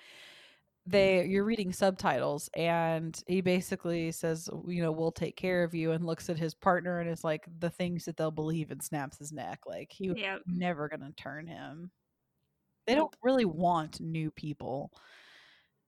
they 0.87 1.25
you're 1.25 1.45
reading 1.45 1.73
subtitles 1.73 2.51
and 2.55 3.23
he 3.29 3.41
basically 3.41 4.11
says 4.11 4.49
you 4.67 4.83
know 4.83 4.91
we'll 4.91 5.13
take 5.13 5.37
care 5.37 5.63
of 5.63 5.73
you 5.75 5.93
and 5.93 6.05
looks 6.05 6.29
at 6.29 6.37
his 6.39 6.53
partner 6.55 6.99
and 7.01 7.09
is 7.09 7.23
like 7.25 7.47
the 7.61 7.71
things 7.71 8.05
that 8.05 8.17
they'll 8.17 8.31
believe 8.33 8.71
and 8.73 8.83
snaps 8.83 9.19
his 9.19 9.33
neck 9.33 9.61
like 9.67 9.93
he 9.93 10.09
was 10.11 10.19
Yep. 10.19 10.43
never 10.47 10.89
gonna 10.89 11.13
turn 11.13 11.47
him 11.47 11.91
they 12.87 12.95
don't 12.97 13.15
really 13.23 13.45
want 13.45 14.01
new 14.01 14.31
people 14.33 14.91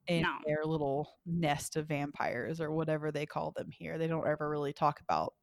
in 0.08 0.24
No. 0.24 0.38
their 0.44 0.64
little 0.64 1.18
nest 1.26 1.76
of 1.76 1.88
vampires 1.88 2.60
or 2.60 2.72
whatever 2.72 3.10
they 3.12 3.26
call 3.26 3.52
them 3.52 3.70
here 3.70 3.98
they 3.98 4.06
don't 4.08 4.26
ever 4.26 4.48
really 4.48 4.72
talk 4.72 5.00
about 5.00 5.34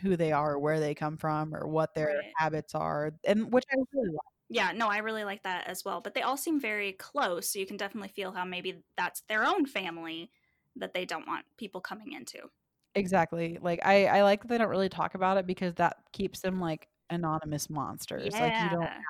who 0.00 0.16
they 0.16 0.32
are 0.32 0.54
or 0.54 0.58
where 0.60 0.80
they 0.80 0.94
come 0.94 1.16
from 1.18 1.54
or 1.54 1.68
what 1.68 1.94
their 1.94 2.08
Right. 2.08 2.34
habits 2.36 2.74
are 2.74 3.12
and 3.24 3.52
which 3.52 3.64
i 3.72 3.76
really 3.92 4.10
like 4.12 4.32
Yeah, 4.48 4.72
no, 4.72 4.88
I 4.88 4.98
really 4.98 5.24
like 5.24 5.42
that 5.44 5.66
as 5.66 5.84
well. 5.84 6.00
But 6.00 6.14
they 6.14 6.22
all 6.22 6.36
seem 6.36 6.60
very 6.60 6.92
close, 6.92 7.50
so 7.52 7.58
you 7.58 7.66
can 7.66 7.76
definitely 7.76 8.08
feel 8.10 8.32
how 8.32 8.44
maybe 8.44 8.84
that's 8.96 9.22
their 9.22 9.44
own 9.44 9.66
family 9.66 10.30
that 10.76 10.94
they 10.94 11.04
don't 11.06 11.26
want 11.26 11.46
people 11.56 11.80
coming 11.80 12.12
into. 12.12 12.50
exactly 12.94 13.58
like 13.62 13.80
i 13.84 14.06
i 14.06 14.22
like 14.22 14.42
that 14.42 14.48
they 14.48 14.58
don't 14.58 14.68
really 14.68 14.88
talk 14.88 15.14
about 15.14 15.38
it 15.38 15.46
because 15.46 15.74
that 15.74 15.96
keeps 16.12 16.40
them 16.40 16.60
like 16.60 16.88
anonymous 17.10 17.70
monsters 17.70 18.38
like 18.38 18.58
you 18.60 18.68
don't 18.68 18.90
Yeah. 18.90 19.02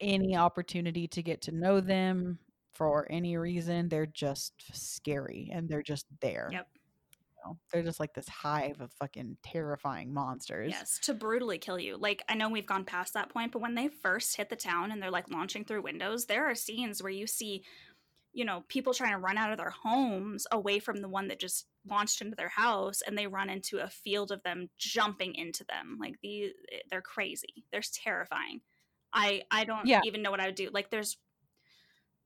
any 0.00 0.36
opportunity 0.36 1.08
to 1.08 1.22
get 1.22 1.42
to 1.42 1.52
know 1.52 1.80
them 1.80 2.38
for 2.74 3.06
any 3.10 3.36
reason 3.36 3.88
they're 3.88 4.06
just 4.06 4.52
scary 4.72 5.50
and 5.52 5.68
they're 5.68 5.82
just 5.82 6.06
there 6.20 6.48
Yep. 6.52 6.68
you 6.74 7.18
know? 7.44 7.58
they're 7.72 7.82
just 7.82 8.00
like 8.00 8.14
this 8.14 8.28
hive 8.28 8.80
of 8.80 8.92
fucking 8.94 9.36
terrifying 9.42 10.12
monsters 10.12 10.70
Yes, 10.72 10.98
to 11.04 11.14
brutally 11.14 11.58
kill 11.58 11.78
you. 11.78 11.96
Like 11.96 12.22
I 12.28 12.34
know 12.34 12.48
we've 12.48 12.66
gone 12.66 12.84
past 12.84 13.14
that 13.14 13.30
point, 13.30 13.52
but 13.52 13.62
when 13.62 13.74
they 13.74 13.88
first 13.88 14.36
hit 14.36 14.48
the 14.50 14.56
town 14.56 14.92
and 14.92 15.02
they're 15.02 15.10
like 15.10 15.30
launching 15.30 15.64
through 15.64 15.82
windows, 15.82 16.26
there 16.26 16.46
are 16.48 16.54
scenes 16.54 17.02
where 17.02 17.10
you 17.12 17.26
see, 17.26 17.64
you 18.32 18.44
know, 18.44 18.64
people 18.68 18.92
trying 18.94 19.12
to 19.12 19.18
run 19.18 19.38
out 19.38 19.50
of 19.50 19.56
their 19.58 19.70
homes 19.70 20.46
away 20.52 20.78
from 20.78 20.98
the 20.98 21.08
one 21.08 21.28
that 21.28 21.40
just 21.40 21.66
launched 21.88 22.20
into 22.20 22.36
their 22.36 22.50
house 22.50 23.00
and 23.02 23.16
they 23.16 23.26
run 23.26 23.48
into 23.50 23.78
a 23.78 23.88
field 23.88 24.30
of 24.30 24.42
them 24.42 24.68
jumping 24.78 25.34
into 25.34 25.64
them. 25.64 25.96
Like 26.00 26.16
the 26.22 26.44
eh, 26.70 26.78
they're 26.90 27.02
crazy. 27.02 27.64
They're 27.72 27.80
terrifying. 27.80 28.60
I 29.12 29.42
I 29.50 29.64
don't 29.64 29.86
Yeah. 29.86 30.02
even 30.04 30.22
know 30.22 30.30
what 30.30 30.40
I 30.40 30.46
would 30.46 30.54
do. 30.54 30.68
Like 30.72 30.90
there's 30.90 31.16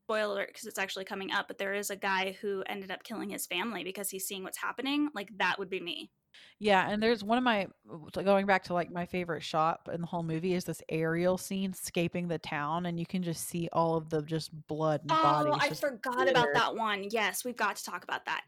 spoiler 0.05 0.35
alert 0.35 0.49
because 0.49 0.67
it's 0.67 0.79
actually 0.79 1.05
coming 1.05 1.33
up, 1.33 1.49
but 1.49 1.59
there 1.59 1.75
is 1.75 1.91
a 1.91 1.97
guy 1.97 2.37
who 2.41 2.63
ended 2.67 2.91
up 2.91 3.05
killing 3.05 3.31
his 3.31 3.47
family 3.47 3.85
because 3.85 4.11
he's 4.11 4.27
seeing 4.27 4.43
what's 4.43 4.59
happening. 4.59 5.09
Like 5.15 5.31
that 5.39 5.59
would 5.59 5.71
be 5.71 5.81
me. 5.81 6.11
Yeah, 6.59 6.89
and 6.89 7.03
there's 7.03 7.23
one 7.23 7.39
of 7.39 7.45
my 7.45 7.67
going 8.13 8.47
back 8.47 8.65
to 8.65 8.75
like 8.75 8.91
my 8.91 9.05
favorite 9.05 9.43
shot 9.43 9.81
in 9.93 10.01
the 10.01 10.07
whole 10.07 10.23
movie 10.23 10.55
is 10.55 10.65
this 10.65 10.81
aerial 10.89 11.37
scene 11.37 11.73
escaping 11.73 12.29
the 12.29 12.39
town, 12.39 12.87
and 12.87 12.99
you 12.99 13.07
can 13.07 13.23
just 13.23 13.49
see 13.49 13.69
all 13.73 13.97
of 13.97 14.09
the 14.09 14.23
just 14.23 14.51
blood 14.69 15.03
and 15.03 15.13
oh, 15.13 15.23
bodies. 15.23 15.55
Oh, 15.55 15.59
I 15.61 15.71
forgot 15.75 16.29
about 16.29 16.49
that 16.55 16.75
one. 16.75 17.07
Yes, 17.11 17.45
we've 17.45 17.57
got 17.57 17.77
to 17.77 17.85
talk 17.85 18.05
about 18.05 18.25
that. 18.27 18.45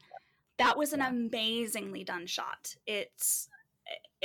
That 0.57 0.77
was 0.77 0.93
an 0.93 0.99
Yeah. 0.99 1.09
amazingly 1.09 2.03
done 2.03 2.25
shot. 2.25 2.75
It's 2.87 3.49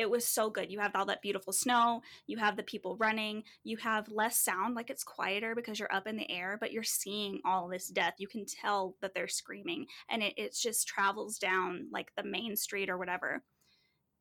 it 0.01 0.09
was 0.09 0.27
so 0.27 0.49
good. 0.49 0.73
You 0.73 0.81
have 0.81 0.93
all 0.95 1.05
that 1.05 1.21
beautiful 1.21 1.53
snow, 1.53 2.01
you 2.27 2.39
have 2.39 2.57
the 2.57 2.63
people 2.63 2.97
running, 2.97 3.45
you 3.65 3.77
have 3.77 4.09
less 4.09 4.39
sound, 4.39 4.75
like 4.75 4.89
it's 4.89 5.05
quieter 5.05 5.55
because 5.55 5.79
you're 5.79 5.93
up 5.95 6.07
in 6.07 6.17
the 6.17 6.31
air, 6.31 6.57
but 6.59 6.73
you're 6.73 6.83
seeing 6.83 7.39
all 7.45 7.69
this 7.69 7.89
death. 7.89 8.15
You 8.17 8.27
can 8.27 8.47
tell 8.47 8.97
that 9.03 9.13
they're 9.15 9.29
screaming 9.29 9.85
and 10.09 10.23
it, 10.23 10.33
it 10.39 10.57
just 10.59 10.89
travels 10.89 11.39
down 11.39 11.89
like 11.93 12.13
the 12.17 12.23
main 12.23 12.57
street 12.57 12.89
or 12.89 12.97
whatever. 12.97 13.43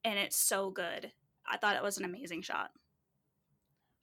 And 0.03 0.19
it's 0.19 0.37
so 0.37 0.69
good. 0.69 1.13
I 1.49 1.55
thought 1.55 1.77
it 1.77 1.83
was 1.83 1.97
an 1.97 2.03
amazing 2.05 2.41
shot. 2.41 2.71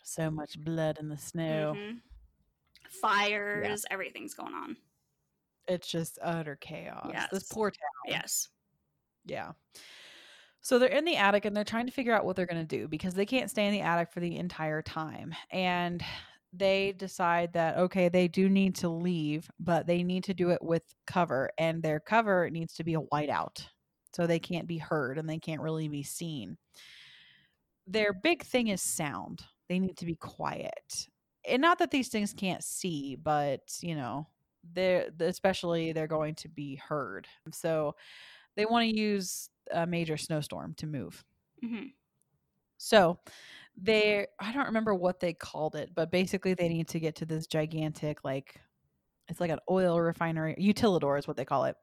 So 0.03 0.31
much 0.31 0.59
blood 0.59 0.99
in 0.99 1.11
the 1.11 1.19
snow. 1.19 1.75
Mhm. 1.77 2.01
Fires, 3.03 3.85
everything's 3.91 4.33
going 4.33 4.55
on. 4.55 4.79
It's 5.69 5.89
just 5.89 6.19
utter 6.23 6.57
chaos. 6.57 7.13
This 7.31 7.53
poor 7.53 7.71
town. 7.71 7.79
Yes. 8.07 8.49
Yeah. 9.27 9.53
So 10.67 10.81
they're 10.81 10.89
in 10.89 11.05
the 11.05 11.15
attic 11.15 11.45
and 11.45 11.57
they're 11.57 11.63
trying 11.63 11.87
to 11.87 11.93
figure 11.93 12.13
out 12.13 12.25
what 12.25 12.35
they're 12.35 12.45
going 12.45 12.67
to 12.67 12.77
do 12.77 12.89
because 12.89 13.15
they 13.15 13.25
can't 13.25 13.49
stay 13.49 13.67
in 13.67 13.73
the 13.73 13.83
attic 13.83 14.11
for 14.11 14.19
the 14.19 14.35
entire 14.35 14.83
time. 14.83 15.33
And 15.53 16.03
they 16.53 16.91
decide 16.99 17.53
that, 17.53 17.79
okay, 17.79 18.09
they 18.09 18.27
do 18.27 18.49
need 18.49 18.75
to 18.77 18.89
leave, 18.89 19.49
but 19.61 19.87
they 19.87 20.03
need 20.03 20.25
to 20.25 20.35
do 20.35 20.51
it 20.51 20.61
with 20.61 20.83
cover. 21.07 21.51
And 21.57 21.85
their 21.85 22.01
cover 22.01 22.51
needs 22.51 22.75
to 22.75 22.83
be 22.83 22.95
a 22.95 23.01
whiteout. 23.01 23.65
So 24.13 24.27
they 24.27 24.41
can't 24.41 24.67
be 24.67 24.79
heard 24.79 25.19
and 25.19 25.31
they 25.31 25.39
can't 25.39 25.63
really 25.63 25.87
be 25.87 26.03
seen. 26.03 26.57
Their 27.87 28.13
big 28.13 28.43
thing 28.43 28.67
is 28.67 28.83
sound. 28.83 29.45
They 29.69 29.79
need 29.79 29.97
to 29.99 30.05
be 30.05 30.17
quiet. 30.17 31.07
And 31.49 31.63
not 31.63 31.79
that 31.79 31.93
these 31.93 32.09
things 32.09 32.35
can't 32.37 32.65
see, 32.65 33.15
but, 33.15 33.61
you 33.83 33.95
know, 33.95 34.27
they're 34.75 35.11
especially 35.21 35.93
they're 35.93 36.09
going 36.09 36.35
to 36.35 36.49
be 36.49 36.75
heard. 36.75 37.29
So 37.53 37.95
they 38.57 38.67
want 38.67 38.89
to 38.91 38.97
use 38.97 39.51
a 39.73 39.87
major 39.87 40.17
snowstorm 40.17 40.75
to 40.75 40.87
move. 40.87 41.25
hmm 41.63 41.87
So 42.79 43.19
they 43.77 44.27
I 44.41 44.53
don't 44.53 44.67
remember 44.67 44.95
what 44.95 45.21
they 45.21 45.35
called 45.35 45.75
it, 45.77 45.91
but 45.95 46.11
basically 46.11 46.55
they 46.55 46.69
need 46.69 46.89
to 46.89 47.01
get 47.01 47.17
to 47.17 47.27
this 47.27 47.47
gigantic 47.47 48.25
like 48.25 48.61
it's 49.29 49.41
like 49.41 49.51
an 49.51 49.61
oil 49.71 50.01
refinery 50.01 50.57
utilidor 50.59 51.19
is 51.19 51.29
what 51.29 51.37
they 51.37 51.45
call 51.45 51.65
it. 51.65 51.77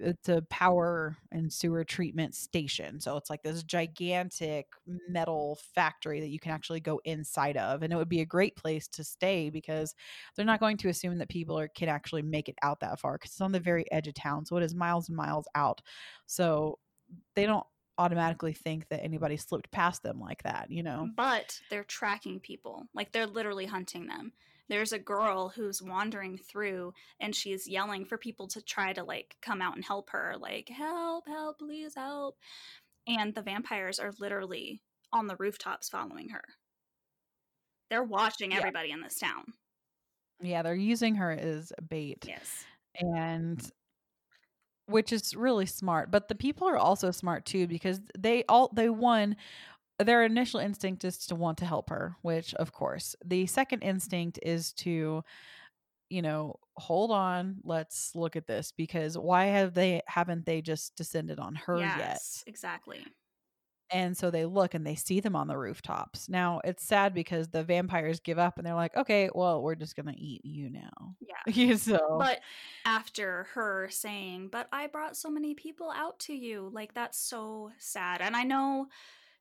Uh, 0.00 0.08
it's 0.08 0.28
a 0.28 0.42
power 0.50 1.16
and 1.30 1.52
sewer 1.52 1.84
treatment 1.84 2.34
station. 2.34 3.00
So 3.00 3.16
it's 3.16 3.30
like 3.30 3.42
this 3.42 3.62
gigantic 3.62 4.66
metal 5.08 5.58
factory 5.74 6.20
that 6.20 6.28
you 6.28 6.38
can 6.38 6.52
actually 6.52 6.80
go 6.80 7.00
inside 7.04 7.56
of. 7.56 7.82
And 7.82 7.92
it 7.92 7.96
would 7.96 8.08
be 8.08 8.20
a 8.20 8.26
great 8.26 8.56
place 8.56 8.88
to 8.88 9.04
stay 9.04 9.50
because 9.50 9.94
they're 10.36 10.46
not 10.46 10.60
going 10.60 10.76
to 10.78 10.88
assume 10.88 11.18
that 11.18 11.28
people 11.28 11.58
are, 11.58 11.68
can 11.68 11.88
actually 11.88 12.22
make 12.22 12.48
it 12.48 12.56
out 12.62 12.80
that 12.80 13.00
far 13.00 13.14
because 13.14 13.30
it's 13.32 13.40
on 13.40 13.52
the 13.52 13.60
very 13.60 13.90
edge 13.90 14.08
of 14.08 14.14
town. 14.14 14.44
So 14.46 14.56
it 14.56 14.62
is 14.62 14.74
miles 14.74 15.08
and 15.08 15.16
miles 15.16 15.46
out. 15.54 15.80
So 16.26 16.78
they 17.34 17.46
don't 17.46 17.66
automatically 17.98 18.52
think 18.52 18.88
that 18.88 19.02
anybody 19.02 19.36
slipped 19.36 19.70
past 19.70 20.02
them 20.02 20.18
like 20.18 20.42
that, 20.42 20.70
you 20.70 20.82
know? 20.82 21.08
But 21.16 21.60
they're 21.70 21.84
tracking 21.84 22.40
people. 22.40 22.86
Like 22.94 23.12
they're 23.12 23.26
literally 23.26 23.66
hunting 23.66 24.06
them. 24.06 24.32
There's 24.72 24.92
a 24.94 24.98
girl 24.98 25.50
who's 25.50 25.82
wandering 25.82 26.38
through 26.38 26.94
and 27.20 27.36
she's 27.36 27.68
yelling 27.68 28.06
for 28.06 28.16
people 28.16 28.48
to 28.48 28.62
try 28.62 28.94
to 28.94 29.04
like 29.04 29.36
come 29.42 29.60
out 29.60 29.74
and 29.76 29.84
help 29.84 30.08
her, 30.10 30.34
like, 30.40 30.70
help, 30.70 31.26
help, 31.26 31.58
please 31.58 31.94
help. 31.94 32.38
And 33.06 33.34
the 33.34 33.42
vampires 33.42 33.98
are 33.98 34.12
literally 34.18 34.80
on 35.12 35.26
the 35.26 35.36
rooftops 35.36 35.90
following 35.90 36.30
her. 36.30 36.42
They're 37.90 38.02
watching 38.02 38.52
Yeah. 38.52 38.56
everybody 38.60 38.92
in 38.92 39.02
this 39.02 39.18
town. 39.18 39.52
Yeah, 40.40 40.62
they're 40.62 40.74
using 40.74 41.16
her 41.16 41.30
as 41.30 41.70
bait. 41.86 42.24
Yes. 42.26 42.64
and 42.94 43.70
which 44.86 45.12
is 45.12 45.34
really 45.34 45.64
smart 45.64 46.10
but 46.10 46.28
the 46.28 46.34
people 46.34 46.68
are 46.68 46.76
also 46.76 47.10
smart 47.10 47.46
too 47.46 47.66
because 47.66 48.00
they 48.18 48.44
all 48.48 48.68
they 48.74 48.90
won 48.90 49.36
their 50.04 50.24
initial 50.24 50.60
instinct 50.60 51.04
is 51.04 51.18
to 51.18 51.34
want 51.34 51.58
to 51.58 51.64
help 51.64 51.90
her 51.90 52.16
which 52.22 52.54
of 52.54 52.72
course 52.72 53.14
the 53.24 53.46
second 53.46 53.80
instinct 53.82 54.38
is 54.42 54.72
to 54.72 55.22
you 56.08 56.22
know 56.22 56.56
hold 56.76 57.10
on 57.10 57.56
let's 57.64 58.14
look 58.14 58.36
at 58.36 58.46
this 58.46 58.72
because 58.76 59.16
why 59.16 59.46
have 59.46 59.74
they 59.74 60.02
haven't 60.06 60.46
they 60.46 60.60
just 60.60 60.94
descended 60.96 61.38
on 61.38 61.54
her 61.54 61.78
yet 61.78 61.96
yes, 61.98 62.44
exactly. 62.46 63.04
And 63.92 64.16
so 64.16 64.30
they 64.30 64.46
look 64.46 64.72
and 64.72 64.86
they 64.86 64.94
see 64.94 65.20
them 65.20 65.36
on 65.36 65.48
the 65.48 65.56
rooftops. 65.58 66.28
Now 66.28 66.62
it's 66.64 66.82
sad 66.82 67.12
because 67.12 67.48
the 67.48 67.62
vampires 67.62 68.20
give 68.20 68.38
up 68.38 68.56
and 68.56 68.66
they're 68.66 68.74
like, 68.74 68.96
okay, 68.96 69.28
well, 69.34 69.62
we're 69.62 69.74
just 69.74 69.94
going 69.94 70.06
to 70.06 70.18
eat 70.18 70.42
you 70.46 70.70
now. 70.70 71.14
Yeah. 71.20 71.74
so, 71.76 72.16
But 72.18 72.40
after 72.86 73.48
her 73.52 73.88
saying, 73.90 74.48
But 74.50 74.68
I 74.72 74.86
brought 74.86 75.14
so 75.14 75.28
many 75.28 75.52
people 75.52 75.92
out 75.94 76.18
to 76.20 76.34
you, 76.34 76.70
like 76.72 76.94
that's 76.94 77.18
so 77.18 77.70
sad. 77.78 78.22
And 78.22 78.34
I 78.34 78.44
know 78.44 78.86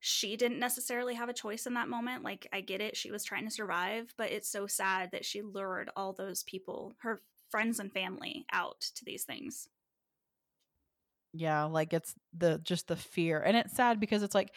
she 0.02 0.36
didn't 0.36 0.60
necessarily 0.60 1.14
have 1.16 1.30
a 1.30 1.34
choice 1.34 1.66
in 1.66 1.76
that 1.76 1.88
moment. 1.88 2.24
Like, 2.24 2.48
I 2.52 2.62
get 2.62 2.82
it. 2.82 2.98
She 2.98 3.12
was 3.12 3.24
trying 3.24 3.46
to 3.46 3.52
survive, 3.52 4.14
but 4.18 4.32
it's 4.32 4.50
so 4.50 4.68
sad 4.68 5.12
that 5.12 5.26
she 5.26 5.42
lured 5.42 5.90
all 5.96 6.12
those 6.14 6.44
people, 6.44 6.96
her 7.04 7.22
friends 7.50 7.80
and 7.80 7.94
family, 7.94 8.46
out 8.52 8.82
to 8.96 9.06
these 9.06 9.24
things. 9.24 9.70
yeah, 11.34 11.64
like 11.64 11.94
it's 11.94 12.14
the 12.38 12.60
just 12.64 12.88
the 12.88 12.96
fear. 12.96 13.40
And 13.42 13.56
it's 13.56 13.76
sad 13.76 14.00
because 14.00 14.24
it's 14.24 14.36
like, 14.36 14.52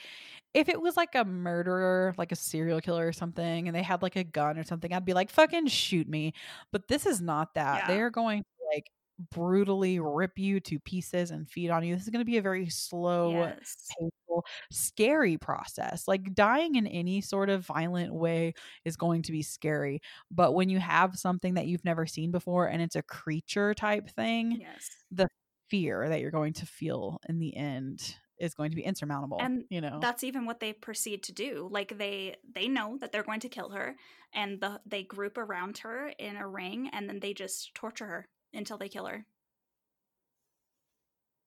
if 0.54 0.68
it 0.68 0.80
was 0.80 0.96
like 0.96 1.14
a 1.14 1.24
murderer, 1.24 2.14
like 2.18 2.32
a 2.32 2.36
serial 2.36 2.80
killer 2.80 3.06
or 3.06 3.12
something, 3.12 3.68
and 3.68 3.76
they 3.76 3.82
had 3.82 4.02
like 4.02 4.16
a 4.16 4.24
gun 4.24 4.58
or 4.58 4.64
something, 4.64 4.92
I'd 4.92 5.04
be 5.04 5.14
like, 5.14 5.30
fucking 5.30 5.68
shoot 5.68 6.08
me. 6.08 6.34
But 6.72 6.88
this 6.88 7.06
is 7.06 7.20
not 7.20 7.54
that. 7.54 7.82
Yeah. 7.82 7.94
They 7.94 8.00
are 8.00 8.10
going 8.10 8.42
to 8.42 8.66
like 8.74 8.86
brutally 9.30 10.00
rip 10.00 10.38
you 10.38 10.60
to 10.60 10.78
pieces 10.80 11.30
and 11.30 11.48
feed 11.48 11.70
on 11.70 11.84
you. 11.84 11.94
This 11.94 12.04
is 12.04 12.10
going 12.10 12.20
to 12.20 12.30
be 12.30 12.38
a 12.38 12.42
very 12.42 12.68
slow, 12.68 13.32
yes. 13.32 13.86
painful, 13.98 14.44
scary 14.70 15.36
process. 15.38 16.08
Like 16.08 16.34
dying 16.34 16.74
in 16.74 16.86
any 16.86 17.20
sort 17.20 17.50
of 17.50 17.64
violent 17.66 18.14
way 18.14 18.54
is 18.84 18.96
going 18.96 19.22
to 19.22 19.32
be 19.32 19.42
scary. 19.42 20.00
But 20.30 20.54
when 20.54 20.68
you 20.68 20.78
have 20.78 21.16
something 21.16 21.54
that 21.54 21.66
you've 21.66 21.84
never 21.84 22.06
seen 22.06 22.30
before 22.30 22.66
and 22.66 22.82
it's 22.82 22.96
a 22.96 23.02
creature 23.02 23.74
type 23.74 24.10
thing, 24.10 24.58
Yes. 24.60 24.90
the 25.10 25.28
fear 25.70 26.08
that 26.08 26.20
you're 26.20 26.30
going 26.30 26.52
to 26.54 26.66
feel 26.66 27.20
in 27.28 27.38
the 27.38 27.56
end 27.56 28.16
is 28.38 28.54
going 28.54 28.70
to 28.70 28.76
be 28.76 28.82
insurmountable. 28.82 29.38
And 29.40 29.64
you 29.70 29.80
know, 29.80 29.98
that's 30.00 30.24
even 30.24 30.44
what 30.44 30.60
they 30.60 30.72
proceed 30.72 31.22
to 31.24 31.32
do 31.32 31.68
like 31.70 31.96
they 31.98 32.36
they 32.52 32.68
know 32.68 32.98
that 33.00 33.12
they're 33.12 33.22
going 33.22 33.40
to 33.40 33.48
kill 33.48 33.70
her 33.70 33.96
and 34.32 34.60
the 34.60 34.80
they 34.84 35.02
group 35.02 35.38
around 35.38 35.78
her 35.78 36.12
in 36.18 36.36
a 36.36 36.46
ring 36.46 36.90
and 36.92 37.08
then 37.08 37.20
they 37.20 37.32
just 37.32 37.74
torture 37.74 38.06
her 38.06 38.26
until 38.54 38.78
they 38.78 38.88
kill 38.88 39.06
her 39.06 39.26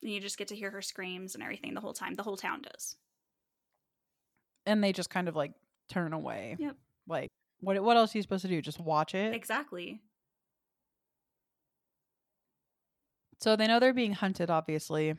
and 0.02 0.12
you 0.12 0.20
just 0.20 0.38
get 0.38 0.50
to 0.50 0.56
hear 0.56 0.72
her 0.72 0.82
screams 0.82 1.34
and 1.34 1.44
everything 1.44 1.74
the 1.74 1.82
whole 1.82 1.94
time 1.94 2.14
the 2.14 2.24
whole 2.24 2.38
town 2.38 2.62
does 2.62 2.98
and 4.66 4.84
they 4.84 4.92
just 4.92 5.10
kind 5.10 5.28
of 5.28 5.36
like 5.36 5.54
turn 5.90 6.14
away. 6.14 6.58
Yep. 6.60 6.76
Like 7.08 7.30
what 7.62 7.82
what 7.82 7.98
else 7.98 8.14
are 8.14 8.18
you 8.18 8.22
supposed 8.22 8.44
to 8.44 8.50
do? 8.50 8.62
Just 8.62 8.80
watch 8.80 9.16
it? 9.16 9.34
exactly 9.34 10.02
So 13.40 13.56
they 13.56 13.68
know 13.68 13.80
they're 13.80 13.94
being 13.94 14.14
hunted, 14.14 14.50
obviously, 14.50 15.16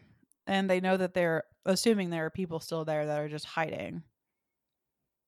and 0.47 0.69
they 0.69 0.81
know 0.81 0.97
that 0.97 1.15
they're 1.15 1.45
assuming 1.65 2.11
there 2.11 2.27
are 2.27 2.31
people 2.31 2.59
still 2.61 2.85
there 2.85 3.07
that 3.07 3.21
are 3.21 3.29
just 3.29 3.47
hiding. 3.47 4.03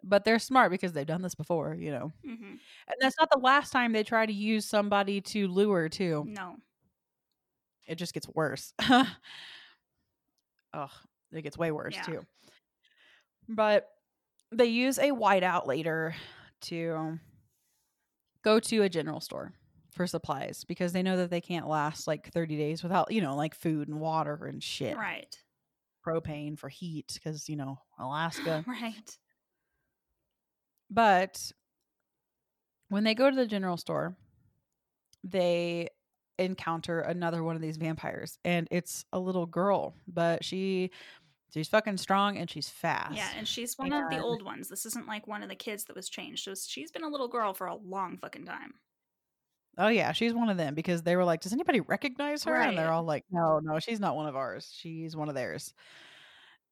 But 0.03 0.25
they're 0.25 0.39
smart 0.39 0.71
because 0.71 0.93
they've 0.93 1.07
done 1.07 1.23
this 1.23 1.35
before, 1.35 1.75
you 1.75 1.91
know. 1.91 2.13
hmm 2.25 2.55
And 2.89 2.97
that's 3.01 3.17
not 3.19 3.31
the 3.31 3.39
last 3.39 3.71
time 3.71 3.93
they 3.93 4.03
try 4.05 4.27
to 4.27 4.33
use 4.33 4.67
somebody 4.67 5.21
to 5.23 5.49
lure, 5.49 5.89
too. 5.89 6.29
no 6.29 6.57
It 7.87 7.97
just 7.97 8.15
gets 8.15 8.29
worse. 8.29 8.73
Ugh, 10.73 10.91
it 11.33 11.43
gets 11.43 11.59
way 11.59 11.71
worse, 11.73 11.95
Yeah. 11.95 12.05
too. 12.05 12.27
But 13.49 13.89
they 14.53 14.67
use 14.67 14.99
a 14.99 15.11
whiteout 15.11 15.67
later 15.67 16.15
to 16.63 17.19
go 18.43 18.61
to 18.61 18.83
a 18.83 18.89
general 18.89 19.21
store 19.21 19.53
for 19.93 20.07
supplies 20.07 20.65
because 20.65 20.93
they 20.93 21.03
know 21.03 21.17
that 21.17 21.31
they 21.31 21.41
can't 21.41 21.67
last 21.69 22.07
like 22.07 22.33
30 22.33 22.57
days 22.57 22.83
without, 22.83 23.11
you 23.11 23.21
know, 23.21 23.35
like 23.37 23.55
food 23.55 23.89
and 23.89 24.01
water 24.01 24.47
and 24.47 24.63
shit. 24.63 24.97
right 24.97 25.37
propane 26.07 26.59
for 26.59 26.69
heat 26.69 27.11
because 27.15 27.49
you 27.49 27.57
know 27.57 27.79
Alaska. 27.99 28.65
right 28.67 29.19
but 30.91 31.53
when 32.89 33.05
they 33.05 33.15
go 33.15 33.31
to 33.31 33.37
the 33.37 33.47
general 33.47 33.77
store, 33.77 34.17
they 35.25 35.89
encounter 36.39 37.01
another 37.01 37.43
one 37.45 37.55
of 37.57 37.63
these 37.63 37.77
vampires, 37.77 38.39
and 38.45 38.67
it's 38.71 39.05
a 39.13 39.19
little 39.19 39.47
girl, 39.47 39.95
but 40.09 40.45
she 40.45 40.91
she's 41.53 41.69
fucking 41.69 41.97
strong 41.97 42.37
and 42.39 42.49
she's 42.49 42.69
fast. 42.69 43.17
yeah 43.17 43.29
and 43.37 43.47
she's 43.49 43.77
one 43.77 43.93
of 43.93 44.09
the 44.09 44.23
old 44.23 44.41
ones 44.45 44.69
this 44.69 44.87
isn't 44.87 45.09
like 45.09 45.27
one 45.27 45.43
of 45.43 45.49
the 45.49 45.55
kids 45.57 45.83
that 45.85 45.97
was 45.97 46.09
changed 46.09 46.45
so 46.45 46.55
she's 46.55 46.93
been 46.93 47.03
a 47.03 47.09
little 47.09 47.27
girl 47.27 47.53
for 47.53 47.67
a 47.67 47.75
long 47.75 48.17
fucking 48.17 48.45
time 48.45 48.73
Oh 49.79 49.89
yeah, 49.89 50.13
she's 50.13 50.35
one 50.35 50.51
of 50.51 50.57
them 50.57 50.75
because 50.75 51.03
they 51.03 51.17
were 51.17 51.25
like, 51.25 51.41
"Does 51.41 51.53
anybody 51.53 51.81
recognize 51.81 52.45
her?" 52.45 52.55
And 52.57 52.77
they're 52.77 52.93
all 52.93 53.05
like, 53.05 53.25
"No, 53.31 53.61
no, 53.63 53.79
she's 53.79 54.01
not 54.01 54.15
one 54.17 54.27
of 54.27 54.37
ours. 54.37 54.71
She's 54.77 55.17
one 55.17 55.29
of 55.29 55.35
theirs." 55.35 55.73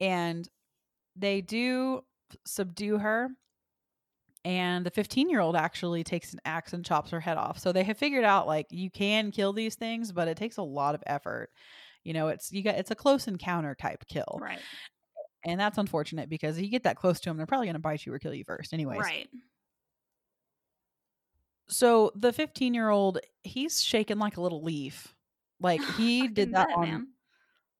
And 0.01 0.47
they 1.17 1.41
do 1.41 2.05
subdue 2.45 2.99
her, 2.99 3.31
and 4.45 4.87
the 4.87 4.91
15-year-old 4.91 5.57
actually 5.57 6.05
takes 6.05 6.33
an 6.33 6.41
axe 6.45 6.73
and 6.73 6.85
chops 6.85 7.11
her 7.11 7.21
head 7.21 7.37
off. 7.37 7.59
So 7.59 7.73
they 7.73 7.85
have 7.85 7.99
figured 7.99 8.25
out 8.25 8.47
like 8.47 8.67
you 8.71 8.91
can 8.91 9.31
kill 9.31 9.53
these 9.53 9.75
things, 9.75 10.13
but 10.13 10.29
it 10.29 10.37
takes 10.37 10.57
a 10.57 10.63
lot 10.63 10.95
of 10.95 11.03
effort. 11.07 11.51
You 12.05 12.13
know, 12.15 12.29
it's 12.29 12.53
you 12.53 12.63
got 12.63 12.77
it's 12.77 12.91
a 12.91 12.95
close 12.95 13.29
encounter 13.29 13.75
type 13.75 14.05
kill, 14.09 14.39
right 14.41 14.61
and 15.45 15.59
that's 15.61 15.79
unfortunate 15.79 16.29
because 16.29 16.57
if 16.59 16.65
you 16.65 16.71
get 16.71 16.83
that 16.85 16.97
close 16.97 17.21
to 17.21 17.31
them, 17.31 17.37
they're 17.37 17.47
probably 17.47 17.67
going 17.67 17.75
to 17.75 17.81
bite 17.81 18.05
you 18.05 18.13
or 18.13 18.19
kill 18.19 18.35
you 18.35 18.45
first, 18.45 18.73
anyways. 18.73 18.99
right 18.99 19.29
So 21.69 22.13
the 22.15 22.33
15 22.33 22.75
year 22.75 22.91
old, 22.91 23.19
he's 23.43 23.83
shaking 23.83 24.19
like 24.19 24.37
a 24.37 24.41
little 24.41 24.63
leaf. 24.63 25.15
Like 25.61 25.83
he 25.97 26.29
did 26.29 26.53
that 26.55 26.69
bet, 26.69 26.77
on, 26.77 26.83
man. 26.83 27.07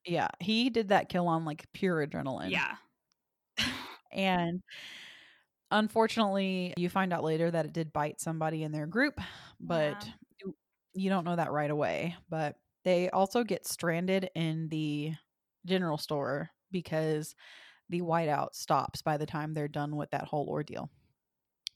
yeah, 0.05 0.29
he 0.41 0.71
did 0.71 0.89
that 0.89 1.09
kill 1.09 1.27
on 1.29 1.45
like 1.45 1.67
pure 1.73 2.07
adrenaline. 2.07 2.51
yeah 2.51 2.77
And 4.13 4.63
unfortunately, 5.71 6.75
you 6.77 6.89
find 6.89 7.13
out 7.13 7.25
later 7.25 7.51
that 7.51 7.67
it 7.67 7.73
did 7.73 7.93
bite 7.93 8.21
somebody 8.21 8.63
in 8.63 8.73
their 8.73 8.87
group, 8.87 9.21
but 9.61 10.05
Yeah. 10.05 10.13
you, 10.41 10.57
you 10.95 11.11
don't 11.11 11.25
know 11.25 11.37
that 11.37 11.53
right 11.53 11.71
away. 11.71 12.17
But 12.29 12.57
they 12.85 13.11
also 13.11 13.45
get 13.45 13.67
stranded 13.67 14.31
in 14.35 14.69
the 14.69 15.15
general 15.67 15.99
store 15.99 16.51
because 16.71 17.35
the 17.89 18.01
whiteout 18.03 18.55
stops 18.55 19.03
by 19.03 19.17
the 19.17 19.27
time 19.27 19.53
they're 19.55 19.69
done 19.69 19.97
with 19.97 20.11
that 20.11 20.25
whole 20.27 20.49
ordeal. 20.49 20.91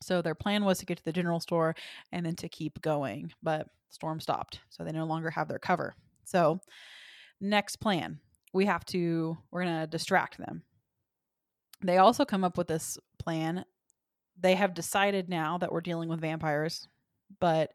So 0.03 0.21
their 0.23 0.35
plan 0.35 0.65
was 0.65 0.79
to 0.79 0.87
get 0.87 0.99
to 0.99 1.05
the 1.05 1.13
general 1.13 1.41
store 1.41 1.75
and 2.13 2.25
then 2.27 2.37
to 2.37 2.49
keep 2.49 2.81
going, 2.83 3.33
but 3.43 3.69
storm 3.91 4.21
stopped. 4.21 4.61
So 4.71 4.85
they 4.85 4.93
no 4.93 5.05
longer 5.07 5.31
have 5.31 5.49
their 5.49 5.59
cover. 5.59 5.95
So 6.25 6.61
next 7.41 7.77
plan, 7.77 8.21
we 8.53 8.67
have 8.67 8.85
to 8.87 9.37
we're 9.51 9.65
going 9.65 9.81
to 9.81 9.87
distract 9.87 10.39
them. 10.39 10.63
They 11.83 11.99
also 11.99 12.25
come 12.25 12.45
up 12.45 12.57
with 12.57 12.69
this 12.69 12.99
plan. 13.19 13.65
They 14.43 14.55
have 14.55 14.75
decided 14.75 15.29
now 15.29 15.59
that 15.59 15.73
we're 15.73 15.81
dealing 15.81 16.09
with 16.09 16.21
vampires, 16.21 16.89
but 17.41 17.73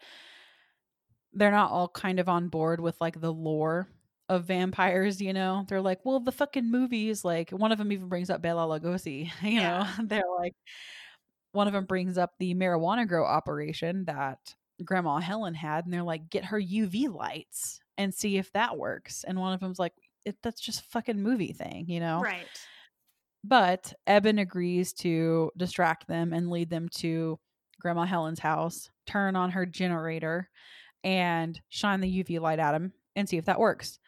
they're 1.34 1.52
not 1.52 1.72
all 1.72 1.88
kind 1.88 2.20
of 2.20 2.30
on 2.30 2.50
board 2.50 2.82
with 2.82 3.00
like 3.00 3.20
the 3.20 3.32
lore 3.32 3.88
of 4.30 4.46
vampires, 4.46 5.22
you 5.22 5.34
know? 5.34 5.66
They're 5.68 5.82
like, 5.82 6.06
well, 6.06 6.20
the 6.20 6.32
fucking 6.32 6.70
movies, 6.70 7.24
like 7.24 7.52
one 7.52 7.72
of 7.72 7.78
them 7.78 7.92
even 7.92 8.10
brings 8.10 8.30
up 8.30 8.42
Bela 8.42 8.80
Lugosi, 8.80 9.32
you 9.42 9.62
know? 9.62 9.88
They're 10.04 10.24
like, 10.40 10.54
one 11.54 11.68
of 11.68 11.74
them 11.74 11.86
brings 11.86 12.18
up 12.18 12.34
the 12.38 12.54
marijuana 12.54 13.08
grow 13.08 13.26
operation 13.26 14.06
that 14.06 14.56
Grandma 14.84 15.18
Helen 15.20 15.56
had, 15.56 15.86
and 15.86 15.94
they're 15.94 16.04
like, 16.04 16.30
get 16.30 16.46
her 16.46 16.62
UV 16.62 17.12
lights 17.12 17.80
and 17.98 18.14
see 18.14 18.38
if 18.38 18.52
that 18.52 18.78
works. 18.78 19.24
And 19.24 19.40
one 19.40 19.54
of 19.54 19.60
them's 19.60 19.80
like, 19.80 19.94
it, 20.24 20.36
that's 20.44 20.62
just 20.62 20.82
a 20.82 20.90
fucking 20.90 21.20
movie 21.20 21.54
thing, 21.54 21.86
you 21.88 22.00
know? 22.00 22.20
right 22.22 22.46
But 23.44 23.94
Eben 24.06 24.40
agrees 24.40 24.94
to 24.94 25.52
distract 25.56 26.08
them 26.08 26.34
and 26.34 26.50
lead 26.50 26.70
them 26.70 26.90
to 26.96 27.40
Grandma 27.80 28.06
Helen's 28.06 28.40
house, 28.40 28.90
turn 29.06 29.36
on 29.36 29.52
her 29.52 29.66
generator, 29.66 30.50
and 31.04 31.60
shine 31.70 32.02
the 32.02 32.24
UV 32.24 32.40
light 32.40 32.60
at 32.60 32.72
them 32.72 32.94
and 33.16 33.30
see 33.30 33.38
if 33.38 33.46
that 33.46 33.60
works. 33.60 34.00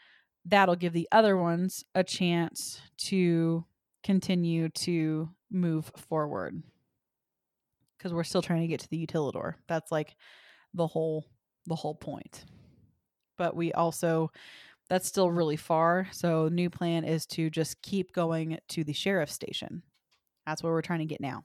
That'll 0.45 0.75
give 0.75 0.93
the 0.93 1.07
other 1.11 1.37
ones 1.37 1.83
a 1.95 2.03
chance 2.03 2.81
to 2.97 3.65
continue 4.03 4.69
to 4.69 5.29
move 5.51 5.91
forward. 5.95 6.61
Because 7.97 8.13
we're 8.13 8.23
still 8.23 8.41
trying 8.41 8.61
to 8.61 8.67
get 8.67 8.79
to 8.81 8.89
the 8.89 9.05
utilidor. 9.05 9.55
That's 9.67 9.91
like 9.91 10.15
the 10.73 10.87
whole 10.87 11.25
the 11.65 11.75
whole 11.75 11.95
point. 11.95 12.45
But 13.37 13.55
we 13.55 13.73
also 13.73 14.31
that's 14.89 15.07
still 15.07 15.31
really 15.31 15.55
far. 15.55 16.07
So 16.11 16.49
new 16.49 16.69
plan 16.69 17.03
is 17.03 17.25
to 17.27 17.49
just 17.49 17.81
keep 17.81 18.11
going 18.11 18.57
to 18.69 18.83
the 18.83 18.93
sheriff's 18.93 19.33
station. 19.33 19.83
That's 20.45 20.63
where 20.63 20.73
we're 20.73 20.81
trying 20.81 20.99
to 20.99 21.05
get 21.05 21.21
now. 21.21 21.43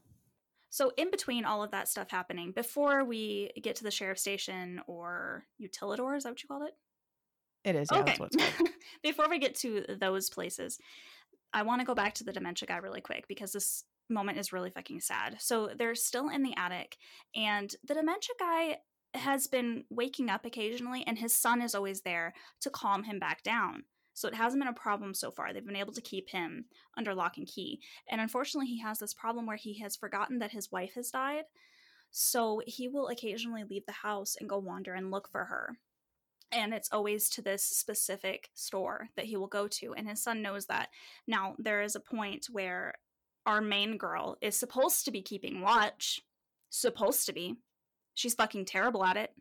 So, 0.74 0.90
in 0.96 1.12
between 1.12 1.44
all 1.44 1.62
of 1.62 1.70
that 1.70 1.88
stuff 1.88 2.10
happening, 2.10 2.50
before 2.50 3.04
we 3.04 3.52
get 3.62 3.76
to 3.76 3.84
the 3.84 3.92
sheriff 3.92 4.18
station 4.18 4.80
or 4.88 5.44
utilidor, 5.62 6.16
is 6.16 6.24
that 6.24 6.30
what 6.30 6.42
you 6.42 6.48
called 6.48 6.64
it? 6.64 6.74
It 7.62 7.76
is, 7.76 7.88
yeah, 7.92 8.02
that's 8.02 8.18
what 8.18 8.34
it's 8.34 8.56
called. 8.56 8.70
before 9.04 9.28
we 9.28 9.38
get 9.38 9.54
to 9.60 9.84
those 10.00 10.30
places, 10.30 10.80
I 11.52 11.62
want 11.62 11.80
to 11.80 11.86
go 11.86 11.94
back 11.94 12.14
to 12.14 12.24
the 12.24 12.32
dementia 12.32 12.66
guy 12.66 12.78
really 12.78 13.00
quick 13.00 13.28
because 13.28 13.52
this 13.52 13.84
moment 14.10 14.38
is 14.38 14.52
really 14.52 14.70
fucking 14.70 14.98
sad. 14.98 15.36
So, 15.38 15.70
they're 15.78 15.94
still 15.94 16.28
in 16.28 16.42
the 16.42 16.56
attic, 16.56 16.96
and 17.36 17.72
the 17.86 17.94
dementia 17.94 18.34
guy 18.40 18.78
has 19.14 19.46
been 19.46 19.84
waking 19.90 20.28
up 20.28 20.44
occasionally, 20.44 21.04
and 21.06 21.18
his 21.18 21.34
son 21.34 21.62
is 21.62 21.74
always 21.74 22.02
there 22.02 22.34
to 22.60 22.70
calm 22.70 23.04
him 23.04 23.18
back 23.18 23.42
down. 23.42 23.84
So 24.14 24.28
it 24.28 24.34
hasn't 24.34 24.62
been 24.62 24.68
a 24.68 24.72
problem 24.72 25.12
so 25.12 25.30
far. 25.30 25.52
They've 25.52 25.66
been 25.66 25.74
able 25.74 25.92
to 25.92 26.00
keep 26.00 26.30
him 26.30 26.66
under 26.96 27.14
lock 27.14 27.36
and 27.36 27.46
key. 27.46 27.80
And 28.08 28.20
unfortunately, 28.20 28.68
he 28.68 28.80
has 28.80 28.98
this 28.98 29.12
problem 29.12 29.46
where 29.46 29.56
he 29.56 29.80
has 29.80 29.96
forgotten 29.96 30.38
that 30.38 30.52
his 30.52 30.70
wife 30.70 30.94
has 30.94 31.10
died. 31.10 31.44
So 32.10 32.62
he 32.64 32.86
will 32.86 33.08
occasionally 33.08 33.64
leave 33.64 33.86
the 33.86 33.92
house 33.92 34.36
and 34.38 34.48
go 34.48 34.58
wander 34.58 34.94
and 34.94 35.10
look 35.10 35.28
for 35.28 35.46
her. 35.46 35.78
And 36.52 36.72
it's 36.72 36.92
always 36.92 37.28
to 37.30 37.42
this 37.42 37.64
specific 37.64 38.50
store 38.54 39.08
that 39.16 39.24
he 39.24 39.36
will 39.36 39.48
go 39.48 39.66
to. 39.66 39.94
And 39.94 40.08
his 40.08 40.22
son 40.22 40.40
knows 40.40 40.66
that. 40.66 40.90
Now, 41.26 41.56
there 41.58 41.82
is 41.82 41.96
a 41.96 42.00
point 42.00 42.46
where 42.52 42.94
our 43.46 43.60
main 43.60 43.98
girl 43.98 44.36
is 44.40 44.54
supposed 44.54 45.04
to 45.06 45.10
be 45.10 45.22
keeping 45.22 45.60
watch. 45.60 46.20
Supposed 46.70 47.26
to 47.26 47.32
be. 47.32 47.56
She's 48.14 48.34
fucking 48.34 48.64
terrible 48.66 49.04
at 49.04 49.16
it 49.16 49.32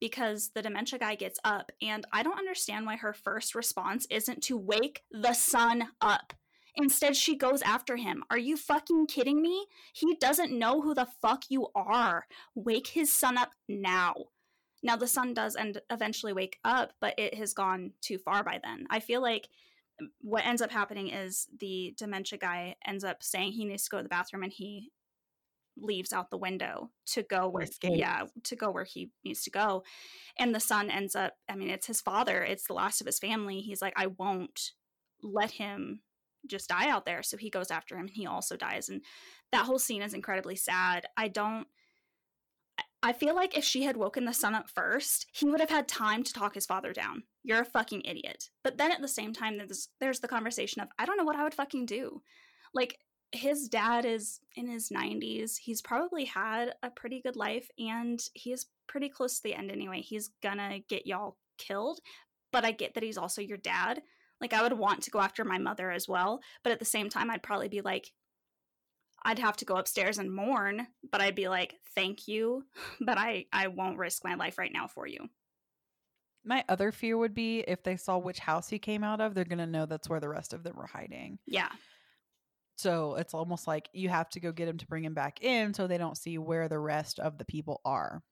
because 0.00 0.50
the 0.54 0.62
dementia 0.62 0.98
guy 0.98 1.14
gets 1.14 1.38
up, 1.44 1.72
and 1.80 2.06
I 2.12 2.22
don't 2.22 2.38
understand 2.38 2.86
why 2.86 2.96
her 2.96 3.12
first 3.12 3.54
response 3.54 4.06
isn't 4.10 4.42
to 4.44 4.56
wake 4.56 5.02
the 5.10 5.32
son 5.32 5.88
up. 6.00 6.32
Instead, 6.76 7.16
she 7.16 7.36
goes 7.36 7.62
after 7.62 7.96
him. 7.96 8.24
Are 8.30 8.38
you 8.38 8.56
fucking 8.56 9.06
kidding 9.06 9.40
me? 9.40 9.66
He 9.92 10.16
doesn't 10.16 10.58
know 10.58 10.80
who 10.80 10.94
the 10.94 11.06
fuck 11.22 11.44
you 11.48 11.68
are. 11.74 12.26
Wake 12.54 12.88
his 12.88 13.12
son 13.12 13.38
up 13.38 13.52
now. 13.68 14.14
Now, 14.82 14.96
the 14.96 15.06
son 15.06 15.34
does 15.34 15.54
and 15.54 15.80
eventually 15.88 16.32
wake 16.32 16.58
up, 16.64 16.92
but 17.00 17.14
it 17.16 17.34
has 17.34 17.54
gone 17.54 17.92
too 18.00 18.18
far 18.18 18.42
by 18.42 18.60
then. 18.62 18.86
I 18.90 19.00
feel 19.00 19.22
like 19.22 19.48
what 20.20 20.44
ends 20.44 20.60
up 20.60 20.72
happening 20.72 21.08
is 21.08 21.46
the 21.60 21.94
dementia 21.96 22.38
guy 22.38 22.74
ends 22.86 23.04
up 23.04 23.22
saying 23.22 23.52
he 23.52 23.64
needs 23.64 23.84
to 23.84 23.90
go 23.90 23.96
to 23.98 24.02
the 24.02 24.08
bathroom 24.08 24.42
and 24.42 24.52
he 24.52 24.90
leaves 25.76 26.12
out 26.12 26.30
the 26.30 26.38
window 26.38 26.90
to 27.06 27.22
go 27.22 27.48
where 27.48 27.66
yeah 27.82 28.22
to 28.44 28.54
go 28.54 28.70
where 28.70 28.84
he 28.84 29.10
needs 29.24 29.42
to 29.42 29.50
go 29.50 29.82
and 30.38 30.54
the 30.54 30.60
son 30.60 30.90
ends 30.90 31.16
up 31.16 31.34
i 31.48 31.56
mean 31.56 31.68
it's 31.68 31.86
his 31.86 32.00
father 32.00 32.42
it's 32.42 32.66
the 32.66 32.72
last 32.72 33.00
of 33.00 33.06
his 33.06 33.18
family 33.18 33.60
he's 33.60 33.82
like 33.82 33.92
i 33.96 34.06
won't 34.06 34.70
let 35.22 35.50
him 35.50 36.00
just 36.46 36.68
die 36.68 36.88
out 36.88 37.04
there 37.04 37.22
so 37.22 37.36
he 37.36 37.50
goes 37.50 37.70
after 37.70 37.96
him 37.96 38.02
and 38.02 38.10
he 38.10 38.26
also 38.26 38.56
dies 38.56 38.88
and 38.88 39.02
that 39.50 39.64
whole 39.64 39.78
scene 39.78 40.02
is 40.02 40.14
incredibly 40.14 40.56
sad 40.56 41.06
i 41.16 41.26
don't 41.26 41.66
I 43.04 43.12
feel 43.12 43.34
like 43.34 43.54
if 43.54 43.64
she 43.64 43.82
had 43.82 43.98
woken 43.98 44.24
the 44.24 44.32
son 44.32 44.54
up 44.54 44.70
first, 44.70 45.26
he 45.30 45.44
would 45.44 45.60
have 45.60 45.68
had 45.68 45.86
time 45.86 46.22
to 46.22 46.32
talk 46.32 46.54
his 46.54 46.64
father 46.64 46.94
down. 46.94 47.24
You're 47.42 47.60
a 47.60 47.64
fucking 47.66 48.00
idiot. 48.06 48.48
But 48.62 48.78
then 48.78 48.90
at 48.90 49.02
the 49.02 49.08
same 49.08 49.34
time, 49.34 49.58
there's 49.58 49.88
there's 50.00 50.20
the 50.20 50.28
conversation 50.28 50.80
of 50.80 50.88
I 50.98 51.04
don't 51.04 51.18
know 51.18 51.24
what 51.24 51.36
I 51.36 51.44
would 51.44 51.52
fucking 51.52 51.84
do. 51.84 52.22
Like 52.72 52.98
his 53.34 53.68
dad 53.68 54.04
is 54.04 54.40
in 54.54 54.68
his 54.68 54.90
90s. 54.90 55.56
He's 55.58 55.82
probably 55.82 56.24
had 56.24 56.74
a 56.82 56.90
pretty 56.90 57.20
good 57.20 57.36
life 57.36 57.68
and 57.78 58.20
he's 58.34 58.66
pretty 58.86 59.08
close 59.08 59.36
to 59.36 59.42
the 59.42 59.54
end 59.54 59.70
anyway. 59.70 60.00
He's 60.00 60.30
gonna 60.42 60.80
get 60.88 61.06
y'all 61.06 61.36
killed, 61.58 62.00
but 62.52 62.64
I 62.64 62.72
get 62.72 62.94
that 62.94 63.02
he's 63.02 63.18
also 63.18 63.42
your 63.42 63.58
dad. 63.58 64.02
Like 64.40 64.52
I 64.52 64.62
would 64.62 64.72
want 64.72 65.02
to 65.02 65.10
go 65.10 65.20
after 65.20 65.44
my 65.44 65.58
mother 65.58 65.90
as 65.90 66.08
well, 66.08 66.40
but 66.62 66.72
at 66.72 66.78
the 66.78 66.84
same 66.84 67.08
time 67.08 67.30
I'd 67.30 67.42
probably 67.42 67.68
be 67.68 67.80
like 67.80 68.12
I'd 69.26 69.38
have 69.38 69.56
to 69.58 69.64
go 69.64 69.76
upstairs 69.76 70.18
and 70.18 70.34
mourn, 70.34 70.86
but 71.10 71.22
I'd 71.22 71.34
be 71.34 71.48
like, 71.48 71.76
"Thank 71.94 72.28
you, 72.28 72.64
but 73.00 73.18
I 73.18 73.46
I 73.52 73.68
won't 73.68 73.98
risk 73.98 74.22
my 74.22 74.34
life 74.34 74.58
right 74.58 74.72
now 74.72 74.86
for 74.86 75.06
you." 75.06 75.28
My 76.44 76.62
other 76.68 76.92
fear 76.92 77.16
would 77.16 77.34
be 77.34 77.60
if 77.60 77.82
they 77.82 77.96
saw 77.96 78.18
which 78.18 78.38
house 78.38 78.68
he 78.68 78.78
came 78.78 79.02
out 79.02 79.22
of, 79.22 79.34
they're 79.34 79.46
going 79.46 79.58
to 79.60 79.66
know 79.66 79.86
that's 79.86 80.10
where 80.10 80.20
the 80.20 80.28
rest 80.28 80.52
of 80.52 80.62
them 80.62 80.76
were 80.76 80.86
hiding. 80.86 81.38
Yeah. 81.46 81.70
So 82.78 83.14
it's 83.16 83.34
almost 83.34 83.66
like 83.66 83.88
you 83.92 84.08
have 84.08 84.28
to 84.30 84.40
go 84.40 84.52
get 84.52 84.68
him 84.68 84.78
to 84.78 84.86
bring 84.86 85.04
him 85.04 85.14
back 85.14 85.42
in 85.42 85.74
so 85.74 85.86
they 85.86 85.98
don't 85.98 86.18
see 86.18 86.38
where 86.38 86.68
the 86.68 86.78
rest 86.78 87.20
of 87.20 87.38
the 87.38 87.44
people 87.44 87.80
are. 87.84 88.22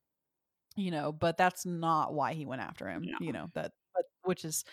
You 0.76 0.90
know, 0.92 1.12
but 1.12 1.36
that's 1.38 1.66
not 1.66 2.14
why 2.14 2.34
he 2.34 2.46
went 2.46 2.62
after 2.62 2.88
him, 2.88 3.04
No. 3.06 3.18
you 3.20 3.32
know, 3.32 3.48
that 3.54 3.72
but, 3.94 4.04
which 4.24 4.44
is 4.44 4.64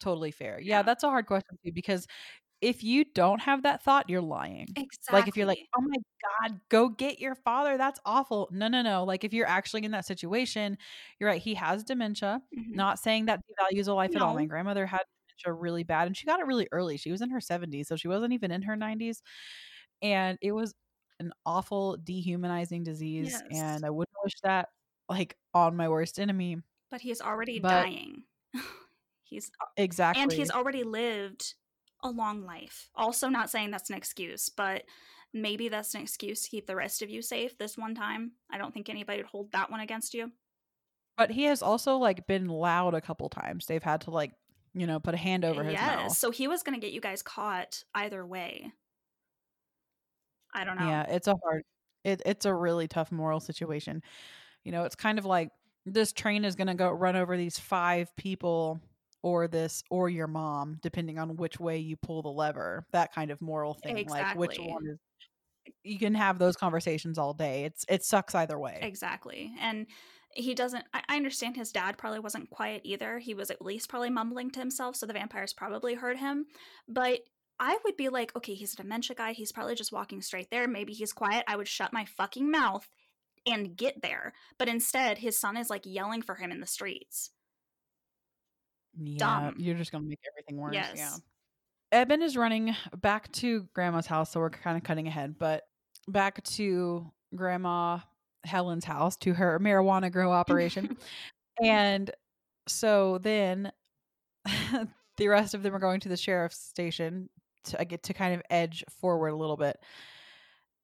totally 0.00 0.30
fair. 0.32 0.60
Yeah, 0.60 0.78
Yeah. 0.78 0.82
that's 0.82 1.04
a 1.04 1.08
hard 1.10 1.26
question 1.26 1.58
too 1.64 1.72
because 1.74 2.06
if 2.62 2.84
you 2.84 3.04
don't 3.14 3.40
have 3.42 3.62
that 3.64 3.82
thought, 3.84 4.10
you're 4.10 4.22
lying. 4.22 4.68
Exactly. 4.76 5.14
Like 5.20 5.28
if 5.28 5.36
you're 5.36 5.46
like, 5.46 5.60
"Oh 5.76 5.82
my 5.82 5.96
god, 6.48 6.60
go 6.70 6.88
get 6.90 7.20
your 7.20 7.34
father. 7.36 7.78
That's 7.78 8.00
awful." 8.06 8.48
No, 8.52 8.68
no, 8.68 8.82
no. 8.82 9.04
Like 9.04 9.24
if 9.24 9.32
you're 9.34 9.46
actually 9.48 9.84
in 9.84 9.92
that 9.92 10.06
situation, 10.06 10.78
you're 11.20 11.28
right. 11.30 11.42
He 11.42 11.54
has 11.54 11.84
dementia. 11.84 12.42
Mhm. 12.56 12.74
Not 12.74 12.98
saying 13.00 13.26
that 13.26 13.40
devalues 13.48 13.88
a 13.88 13.94
life 13.94 14.16
at 14.16 14.22
all. 14.22 14.34
No. 14.34 14.34
My 14.34 14.46
grandmother 14.46 14.86
had 14.86 15.02
dementia 15.44 15.52
really 15.60 15.82
bad 15.84 16.06
and 16.06 16.16
she 16.16 16.26
got 16.26 16.40
it 16.40 16.46
really 16.46 16.68
early. 16.72 16.96
She 16.96 17.10
was 17.10 17.22
in 17.22 17.30
her 17.30 17.40
70s, 17.40 17.86
so 17.86 17.96
she 17.96 18.08
wasn't 18.08 18.32
even 18.32 18.50
in 18.50 18.62
her 18.62 18.76
90s. 18.76 19.18
And 20.02 20.38
it 20.42 20.52
was 20.52 20.74
an 21.20 21.32
awful 21.46 21.96
dehumanizing 22.02 22.84
disease 22.84 23.30
Yes. 23.32 23.42
and 23.50 23.84
I 23.86 23.90
wouldn't 23.90 24.14
wish 24.22 24.34
that 24.42 24.68
like 25.08 25.36
on 25.54 25.76
my 25.76 25.88
worst 25.88 26.18
enemy. 26.18 26.58
but 26.90 27.00
he's 27.00 27.20
already 27.20 27.58
but- 27.58 27.68
dying. 27.70 28.22
Uh, 28.56 28.60
he's 29.24 29.50
Exactly. 29.76 30.22
and 30.22 30.32
he's 30.32 30.52
already 30.52 30.84
lived 30.84 31.54
a 32.04 32.08
long 32.08 32.44
life. 32.44 32.88
Also, 32.94 33.28
not 33.28 33.50
saying 33.50 33.72
that's 33.72 33.90
an 33.90 33.96
excuse, 33.96 34.48
but 34.48 34.84
maybe 35.34 35.68
that's 35.68 35.94
an 35.96 36.00
excuse 36.02 36.42
to 36.42 36.48
keep 36.50 36.66
the 36.68 36.76
rest 36.76 37.02
of 37.02 37.10
you 37.10 37.20
safe 37.22 37.58
this 37.58 37.76
one 37.76 37.92
time. 37.96 38.30
I 38.52 38.56
don't 38.58 38.72
think 38.72 38.88
anybody 38.88 39.18
would 39.18 39.26
hold 39.26 39.50
that 39.50 39.68
one 39.70 39.80
against 39.80 40.14
you. 40.14 40.30
but 41.18 41.30
he 41.32 41.42
has 41.44 41.60
also 41.60 41.96
like 41.96 42.26
been 42.28 42.46
loud 42.46 42.94
a 42.94 43.00
couple 43.00 43.28
times. 43.28 43.66
They've 43.66 43.82
had 43.82 44.02
to 44.02 44.10
like, 44.12 44.32
you 44.76 44.86
know, 44.86 45.00
put 45.00 45.14
a 45.14 45.18
hand 45.18 45.44
over 45.44 45.64
his 45.64 45.72
yes, 45.72 45.96
mouth. 45.96 46.12
so 46.12 46.30
he 46.30 46.46
was 46.46 46.62
going 46.62 46.78
to 46.78 46.80
get 46.80 46.92
you 46.92 47.00
guys 47.00 47.22
caught 47.22 47.82
either 47.94 48.24
way. 48.24 48.70
I 50.54 50.64
don't 50.64 50.78
know. 50.78 50.86
Yeah, 50.86 51.02
it's 51.08 51.26
a 51.26 51.34
hard 51.42 51.64
it, 52.06 52.22
it's 52.24 52.44
a 52.44 52.54
really 52.54 52.86
tough 52.86 53.10
moral 53.10 53.40
situation. 53.40 54.00
You 54.62 54.72
know, 54.72 54.84
it's 54.84 54.94
kind 54.94 55.18
of 55.18 55.24
like 55.24 55.50
this 55.84 56.12
train 56.12 56.44
is 56.44 56.54
going 56.54 56.68
to 56.68 56.74
go 56.74 56.90
run 56.90 57.16
over 57.16 57.36
these 57.36 57.58
five 57.58 58.14
people 58.16 58.80
or 59.22 59.48
this 59.48 59.82
or 59.90 60.08
your 60.08 60.28
mom 60.28 60.78
depending 60.82 61.18
on 61.18 61.36
which 61.36 61.58
way 61.58 61.78
you 61.78 61.96
pull 61.96 62.22
the 62.22 62.28
lever. 62.28 62.86
That 62.92 63.12
kind 63.12 63.32
of 63.32 63.40
moral 63.40 63.74
thing 63.74 64.06
like 64.08 64.36
which 64.36 64.58
one 64.58 64.86
is 64.86 64.98
you 65.82 65.98
can 65.98 66.14
have 66.14 66.38
those 66.38 66.56
conversations 66.56 67.18
all 67.18 67.34
day. 67.34 67.64
It's 67.64 67.84
it 67.88 68.04
sucks 68.04 68.36
either 68.36 68.58
way. 68.58 68.78
Exactly. 68.82 69.52
And 69.60 69.86
he 70.36 70.54
doesn't, 70.54 70.84
I, 70.92 71.02
I 71.08 71.16
understand 71.16 71.56
his 71.56 71.72
dad 71.72 71.98
probably 71.98 72.20
wasn't 72.20 72.50
quiet 72.50 72.82
either. 72.84 73.18
He 73.18 73.34
was 73.34 73.50
at 73.50 73.62
least 73.62 73.88
probably 73.88 74.10
mumbling 74.10 74.50
to 74.52 74.60
himself, 74.60 74.96
so 74.96 75.06
the 75.06 75.12
vampires 75.12 75.52
probably 75.52 75.94
heard 75.94 76.18
him. 76.18 76.46
But 76.88 77.20
I 77.58 77.78
would 77.84 77.96
be 77.96 78.08
like, 78.08 78.36
okay, 78.36 78.54
he's 78.54 78.74
a 78.74 78.76
dementia 78.76 79.16
guy. 79.16 79.32
He's 79.32 79.52
probably 79.52 79.74
just 79.74 79.92
walking 79.92 80.20
straight 80.22 80.50
there. 80.50 80.68
Maybe 80.68 80.92
he's 80.92 81.12
quiet. 81.12 81.44
I 81.48 81.56
would 81.56 81.68
shut 81.68 81.92
my 81.92 82.04
fucking 82.04 82.50
mouth 82.50 82.86
and 83.46 83.76
get 83.76 84.02
there. 84.02 84.34
But 84.58 84.68
instead, 84.68 85.18
his 85.18 85.38
son 85.38 85.56
is 85.56 85.70
like 85.70 85.82
yelling 85.84 86.22
for 86.22 86.34
him 86.34 86.50
in 86.50 86.60
the 86.60 86.66
streets. 86.66 87.30
Yeah, 88.98 89.18
dumb. 89.18 89.54
you're 89.58 89.76
just 89.76 89.92
going 89.92 90.04
to 90.04 90.08
make 90.08 90.20
everything 90.30 90.56
worse. 90.60 90.74
Yes. 90.74 90.92
Yeah. 90.96 91.16
Eben 91.92 92.22
is 92.22 92.36
running 92.36 92.74
back 92.96 93.30
to 93.32 93.68
grandma's 93.74 94.06
house, 94.06 94.32
so 94.32 94.40
we're 94.40 94.50
kind 94.50 94.76
of 94.76 94.82
cutting 94.82 95.06
ahead, 95.06 95.38
but 95.38 95.62
back 96.08 96.42
to 96.44 97.10
grandma 97.34 97.98
Helen's 98.46 98.84
house 98.84 99.16
to 99.18 99.34
her 99.34 99.58
marijuana 99.60 100.10
grow 100.10 100.32
operation. 100.32 100.96
and 101.62 102.10
so 102.68 103.18
then 103.18 103.72
the 105.16 105.28
rest 105.28 105.54
of 105.54 105.62
them 105.62 105.74
are 105.74 105.78
going 105.80 106.00
to 106.00 106.08
the 106.08 106.16
sheriff's 106.16 106.58
station 106.58 107.28
to 107.64 107.84
get 107.84 108.04
to 108.04 108.14
kind 108.14 108.34
of 108.34 108.42
edge 108.50 108.84
forward 109.00 109.28
a 109.28 109.36
little 109.36 109.56
bit. 109.56 109.78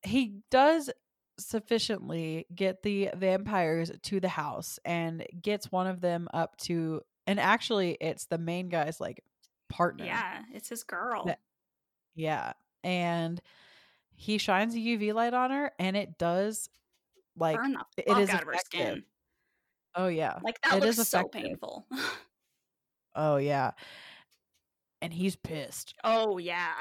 He 0.03 0.39
does 0.51 0.91
sufficiently 1.39 2.47
get 2.55 2.83
the 2.83 3.11
vampires 3.15 3.91
to 4.03 4.21
the 4.21 4.29
house 4.29 4.79
and 4.85 5.25
gets 5.41 5.73
one 5.73 5.87
of 5.87 6.01
them 6.01 6.29
up 6.33 6.57
to 6.59 7.01
and 7.27 7.41
actually 7.41 7.97
it's 8.01 8.27
the 8.27 8.39
main 8.39 8.69
guy's 8.69 9.01
like 9.01 9.23
partner. 9.69 10.05
Yeah, 10.05 10.43
it's 10.53 10.69
his 10.69 10.83
girl. 10.85 11.25
That- 11.27 11.41
Yeah. 12.15 12.53
And 12.85 13.41
he 14.15 14.39
shines 14.39 14.75
a 14.75 14.79
UV 14.79 15.15
light 15.15 15.35
on 15.35 15.51
her 15.51 15.73
and 15.79 15.97
it 15.97 16.19
does 16.19 16.69
like 17.37 17.57
Burn 17.57 17.73
the 17.97 18.03
fuck 18.07 18.19
is 18.21 18.31
out 18.31 18.43
of 18.43 18.49
her 18.49 18.55
skin. 18.65 19.05
oh 19.95 20.09
yeah. 20.09 20.39
Like 20.43 20.61
that 20.63 20.77
It 20.79 20.85
is 20.85 20.99
looks 20.99 21.11
so 21.11 21.19
effective. 21.21 21.43
painful. 21.43 21.87
Oh 23.15 23.37
yeah. 23.37 23.73
And 25.01 25.13
he's 25.13 25.37
pissed. 25.37 25.95
Oh 26.05 26.39
yeah. 26.39 26.73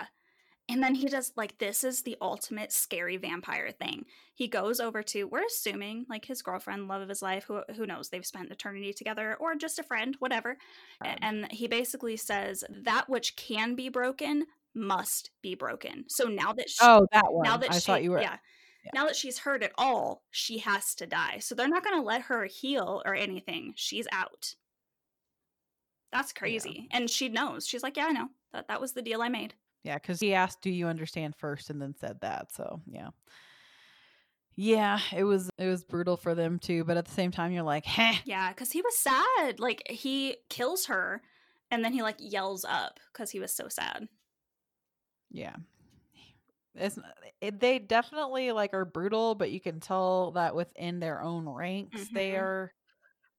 And 0.69 0.81
then 0.81 0.95
he 0.95 1.07
does 1.07 1.33
like 1.35 1.57
this 1.57 1.83
is 1.83 2.03
the 2.03 2.15
ultimate 2.21 2.71
scary 2.71 3.17
vampire 3.17 3.71
thing. 3.71 4.05
He 4.35 4.47
goes 4.47 4.79
over 4.79 5.03
to 5.03 5.25
we're 5.25 5.43
assuming 5.45 6.05
like 6.07 6.23
his 6.25 6.41
girlfriend, 6.41 6.87
love 6.87 7.01
of 7.01 7.09
his 7.09 7.21
life, 7.21 7.43
who 7.45 7.61
who 7.75 7.85
knows, 7.85 8.07
they've 8.09 8.25
spent 8.25 8.49
eternity 8.51 8.93
together 8.93 9.35
or 9.41 9.55
just 9.55 9.79
a 9.79 9.83
friend, 9.83 10.15
whatever. 10.19 10.55
Friend. 10.99 11.19
And 11.21 11.51
he 11.51 11.67
basically 11.67 12.15
says 12.15 12.63
that 12.69 13.09
which 13.09 13.35
can 13.35 13.75
be 13.75 13.89
broken 13.89 14.45
must 14.73 15.31
be 15.41 15.55
broken. 15.55 16.05
So 16.07 16.29
now 16.29 16.53
that 16.53 16.69
she, 16.69 16.77
Oh, 16.81 17.07
that 17.11 17.33
one. 17.33 17.43
now 17.43 17.57
that 17.57 17.71
I 17.71 17.79
she 17.79 17.81
thought 17.81 18.03
you 18.03 18.11
were 18.11 18.21
yeah, 18.21 18.37
yeah. 18.83 18.91
now 18.93 19.05
that 19.05 19.15
she's 19.15 19.39
hurt 19.39 19.63
at 19.63 19.73
all, 19.77 20.23
she 20.31 20.59
has 20.59 20.95
to 20.95 21.05
die. 21.05 21.39
So 21.39 21.55
they're 21.55 21.67
not 21.67 21.83
going 21.83 21.97
to 21.97 22.05
let 22.05 22.23
her 22.23 22.45
heal 22.45 23.01
or 23.05 23.15
anything. 23.15 23.73
She's 23.75 24.07
out. 24.11 24.55
That's 26.11 26.33
crazy. 26.33 26.87
And 26.91 27.09
she 27.09 27.29
knows. 27.29 27.65
She's 27.65 27.83
like, 27.83 27.95
"Yeah, 27.95 28.07
I 28.07 28.11
know. 28.11 28.27
That 28.51 28.67
that 28.67 28.81
was 28.81 28.91
the 28.93 29.01
deal 29.01 29.21
I 29.21 29.29
made." 29.29 29.53
Yeah, 29.83 29.95
because 29.95 30.19
he 30.19 30.33
asked, 30.33 30.61
"Do 30.61 30.69
you 30.69 30.87
understand?" 30.87 31.35
first, 31.37 31.69
and 31.69 31.81
then 31.81 31.95
said 31.95 32.19
that. 32.21 32.51
So 32.51 32.81
yeah, 32.85 33.09
yeah, 34.55 34.99
it 35.15 35.23
was 35.23 35.49
it 35.57 35.67
was 35.67 35.83
brutal 35.83 36.17
for 36.17 36.35
them 36.35 36.59
too. 36.59 36.83
But 36.83 36.97
at 36.97 37.05
the 37.05 37.13
same 37.13 37.31
time, 37.31 37.51
you're 37.51 37.63
like, 37.63 37.85
"Heh." 37.85 38.17
Yeah, 38.25 38.49
because 38.49 38.71
he 38.71 38.81
was 38.81 38.97
sad. 38.97 39.59
Like 39.59 39.83
he 39.89 40.37
kills 40.49 40.87
her, 40.87 41.21
And 41.71 41.83
then 41.85 41.93
he 41.93 42.01
like 42.03 42.17
yells 42.19 42.65
up 42.65 42.99
because 43.13 43.31
he 43.31 43.39
was 43.39 43.53
so 43.53 43.69
sad. 43.69 44.07
Yeah. 45.31 45.55
It's 46.75 46.97
it, 47.41 47.59
they 47.59 47.79
definitely 47.79 48.51
like 48.51 48.73
are 48.73 48.85
brutal, 48.85 49.35
but 49.35 49.51
you 49.51 49.59
can 49.59 49.79
tell 49.79 50.31
that 50.33 50.55
within 50.55 50.99
their 50.99 51.21
own 51.21 51.47
ranks 51.49 52.09
they 52.13 52.35
Mhm. 52.35 52.37
are 52.37 52.73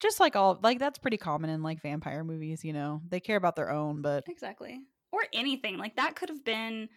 just 0.00 0.20
like 0.20 0.36
all 0.36 0.60
like 0.62 0.78
that's 0.80 0.98
pretty 0.98 1.18
common 1.18 1.50
in 1.50 1.62
like 1.62 1.82
vampire 1.82 2.24
movies, 2.24 2.64
you 2.64 2.72
know. 2.74 3.02
They 3.08 3.20
care 3.20 3.36
about 3.38 3.56
their 3.56 3.70
own, 3.70 4.02
but 4.02 4.26
Exactly. 4.28 4.86
Or 5.10 5.26
anything. 5.32 5.76
Like 5.78 5.96
that 5.96 6.16
could 6.16 6.28
have 6.28 6.44
been 6.44 6.88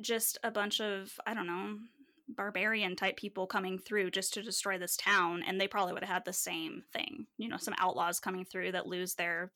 just 0.00 0.38
a 0.44 0.52
bunch 0.52 0.80
of, 0.80 1.20
I 1.26 1.34
don't 1.34 1.46
know, 1.48 1.80
barbarian 2.28 2.96
type 2.96 3.16
people 3.18 3.46
coming 3.46 3.78
through 3.78 4.10
just 4.12 4.34
to 4.34 4.42
destroy 4.42 4.78
this 4.78 4.96
town 4.96 5.42
and 5.44 5.60
they 5.60 5.68
probably 5.68 5.94
would 5.94 6.04
have 6.04 6.14
had 6.14 6.26
the 6.26 6.34
same 6.34 6.84
thing. 6.92 7.28
You 7.38 7.48
know, 7.48 7.58
some 7.58 7.74
outlaws 7.78 8.20
coming 8.20 8.44
through 8.46 8.72
that 8.72 8.86
lose 8.88 9.14
their 9.16 9.52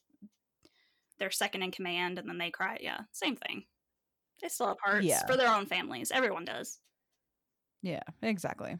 their 1.18 1.30
second 1.30 1.62
in 1.62 1.70
command 1.70 2.18
and 2.18 2.28
then 2.28 2.38
they 2.38 2.51
cry. 2.51 2.78
Yeah, 2.80 3.03
same 3.12 3.36
thing. 3.36 3.66
They 4.43 4.49
still 4.49 4.68
have 4.68 4.76
hearts 4.82 5.05
Yeah. 5.07 5.24
for 5.26 5.37
their 5.37 5.53
own 5.53 5.66
families. 5.66 6.11
Everyone 6.12 6.45
does. 6.45 6.78
yeah, 7.82 8.03
exactly. 8.22 8.78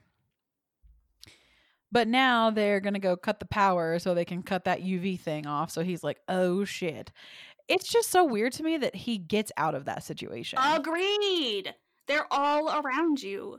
But 1.93 2.09
now 2.09 2.51
they're 2.51 2.81
going 2.81 2.95
to 2.95 3.01
go 3.01 3.17
cut 3.17 3.39
the 3.39 3.47
power 3.47 3.99
so 3.99 4.13
they 4.15 4.25
can 4.25 4.43
cut 4.43 4.65
that 4.65 4.83
UV 4.83 5.19
thing 5.21 5.47
off. 5.47 5.71
So 5.71 5.83
he's 5.83 6.03
like, 6.03 6.19
"Oh 6.29 6.65
shit." 6.65 7.13
It's 7.69 7.89
just 7.89 8.11
so 8.11 8.25
weird 8.25 8.53
to 8.55 8.63
me 8.63 8.77
that 8.79 8.95
he 8.95 9.19
gets 9.19 9.51
out 9.57 9.75
of 9.75 9.87
that 9.87 10.03
situation. 10.05 10.59
Agreed. 10.63 11.75
They're 12.07 12.27
all 12.33 12.81
around 12.81 13.23
you. 13.23 13.59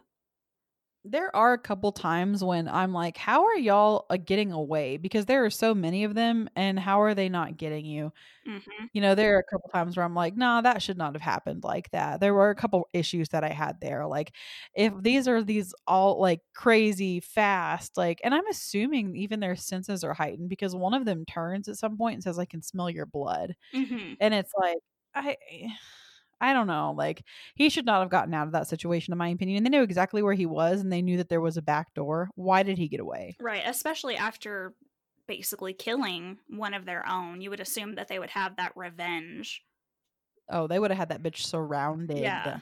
There 1.08 1.36
are 1.36 1.54
a 1.54 1.58
couple 1.58 1.92
times 1.92 2.44
when 2.44 2.68
I'm 2.68 2.94
like, 2.94 3.18
how 3.18 3.46
are 3.46 3.58
y'all 3.58 4.06
uh, 4.10 4.18
getting 4.18 4.52
away? 4.52 4.98
Because 4.98 5.26
there 5.26 5.46
are 5.46 5.50
so 5.50 5.74
many 5.76 6.04
of 6.04 6.16
them, 6.16 6.50
and 6.56 6.80
how 6.80 7.02
are 7.02 7.14
they 7.16 7.30
not 7.30 7.58
getting 7.58 7.86
you? 7.86 8.12
hmm 8.46 8.88
You 8.94 9.02
know, 9.02 9.16
there 9.16 9.36
are 9.36 9.40
a 9.40 9.44
couple 9.44 9.70
times 9.70 9.98
where 9.98 10.06
I'm 10.06 10.16
like, 10.16 10.38
nah, 10.38 10.62
that 10.62 10.82
should 10.82 10.98
not 10.98 11.14
have 11.16 11.22
happened 11.22 11.64
like 11.64 11.92
that. 11.92 12.20
There 12.22 12.34
were 12.34 12.50
a 12.52 12.56
couple 12.56 12.90
issues 12.94 13.30
that 13.30 13.44
I 13.44 13.50
had 13.50 13.80
there. 13.82 14.08
Like, 14.08 14.36
if 14.76 14.94
these 15.02 15.28
are 15.28 15.44
these 15.44 15.74
all 15.88 16.20
like 16.22 16.42
crazy 16.56 17.20
fast, 17.22 17.98
like, 17.98 18.22
and 18.24 18.36
I'm 18.36 18.48
assuming 18.48 19.16
even 19.16 19.40
their 19.42 19.56
senses 19.58 20.04
are 20.04 20.14
heightened 20.16 20.50
because 20.50 20.76
one 20.76 20.94
of 20.96 21.06
them 21.06 21.26
turns 21.26 21.68
at 21.70 21.78
some 21.78 21.98
point 21.98 22.16
and 22.16 22.24
says, 22.24 22.40
I 22.40 22.46
can 22.46 22.62
smell 22.64 22.90
your 22.90 23.06
blood. 23.08 23.56
hmm 23.74 24.20
And 24.20 24.34
it's 24.34 24.54
like, 24.60 24.80
I. 25.16 25.38
I 26.40 26.54
don't 26.54 26.68
know. 26.68 26.94
Like 26.96 27.24
he 27.56 27.70
should 27.70 27.86
not 27.86 28.02
have 28.02 28.10
gotten 28.10 28.34
out 28.34 28.48
of 28.48 28.54
that 28.54 28.68
situation, 28.68 29.12
in 29.12 29.18
my 29.18 29.30
opinion. 29.30 29.58
And 29.58 29.66
they 29.66 29.78
knew 29.78 29.84
exactly 29.84 30.22
where 30.22 30.34
he 30.34 30.46
was, 30.46 30.82
and 30.82 30.92
they 30.92 31.02
knew 31.02 31.18
that 31.18 31.30
there 31.30 31.42
was 31.42 31.58
a 31.58 31.62
back 31.62 31.94
door. 31.94 32.30
Why 32.36 32.64
did 32.64 32.78
he 32.78 32.88
get 32.88 33.00
away? 33.00 33.36
Right. 33.40 33.64
Especially 33.66 34.16
after 34.16 34.74
basically 35.28 35.74
killing 35.74 36.38
one 36.48 36.74
of 36.74 36.86
their 36.86 37.08
own. 37.08 37.42
You 37.42 37.50
would 37.50 37.60
assume 37.60 37.96
that 37.96 38.08
they 38.08 38.20
would 38.20 38.30
have 38.30 38.56
that 38.58 38.72
revenge. 38.76 39.64
Oh, 40.50 40.68
they 40.68 40.80
would 40.80 40.92
have 40.92 40.98
had 40.98 41.10
that 41.10 41.24
bitch 41.24 41.44
surrounded. 41.46 42.20
Yeah. 42.20 42.60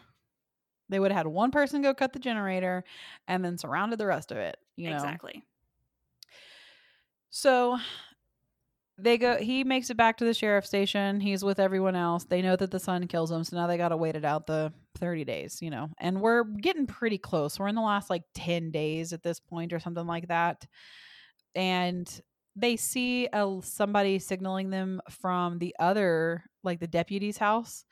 They 0.89 0.99
would 0.99 1.11
have 1.11 1.25
had 1.25 1.27
one 1.27 1.51
person 1.51 1.81
go 1.81 1.93
cut 1.93 2.13
the 2.13 2.19
generator, 2.19 2.83
and 3.27 3.43
then 3.43 3.57
surrounded 3.57 3.99
the 3.99 4.07
rest 4.07 4.31
of 4.31 4.37
it. 4.37 4.57
You 4.75 4.89
know. 4.89 4.95
Exactly. 4.95 5.43
So 7.29 7.77
they 8.97 9.17
go 9.17 9.37
he 9.37 9.63
makes 9.63 9.89
it 9.89 9.97
back 9.97 10.17
to 10.17 10.25
the 10.25 10.33
sheriff's 10.33 10.67
station. 10.67 11.19
He's 11.19 11.43
with 11.43 11.59
everyone 11.59 11.95
else. 11.95 12.23
They 12.25 12.41
know 12.41 12.55
that 12.55 12.71
the 12.71 12.79
sun 12.79 13.07
kills 13.07 13.31
him, 13.31 13.43
so 13.43 13.55
now 13.57 13.67
they 13.67 13.77
gotta 13.77 13.97
wait 13.97 14.15
it 14.15 14.23
out 14.25 14.47
the 14.47 14.71
30 14.97 15.25
days, 15.25 15.61
you 15.61 15.69
know. 15.69 15.89
And 15.99 16.21
we're 16.21 16.43
getting 16.45 16.87
pretty 16.87 17.17
close. 17.17 17.59
We're 17.59 17.67
in 17.67 17.75
the 17.75 17.81
last 17.81 18.09
like 18.09 18.23
10 18.35 18.71
days 18.71 19.11
at 19.13 19.23
this 19.23 19.39
point 19.39 19.73
or 19.73 19.79
something 19.79 20.07
like 20.07 20.27
that. 20.29 20.65
And 21.55 22.09
they 22.55 22.77
see 22.77 23.27
a 23.33 23.59
somebody 23.63 24.19
signaling 24.19 24.69
them 24.69 25.01
from 25.09 25.59
the 25.59 25.75
other 25.79 26.43
like 26.63 26.79
the 26.79 26.87
deputy's 26.87 27.37
house. 27.37 27.85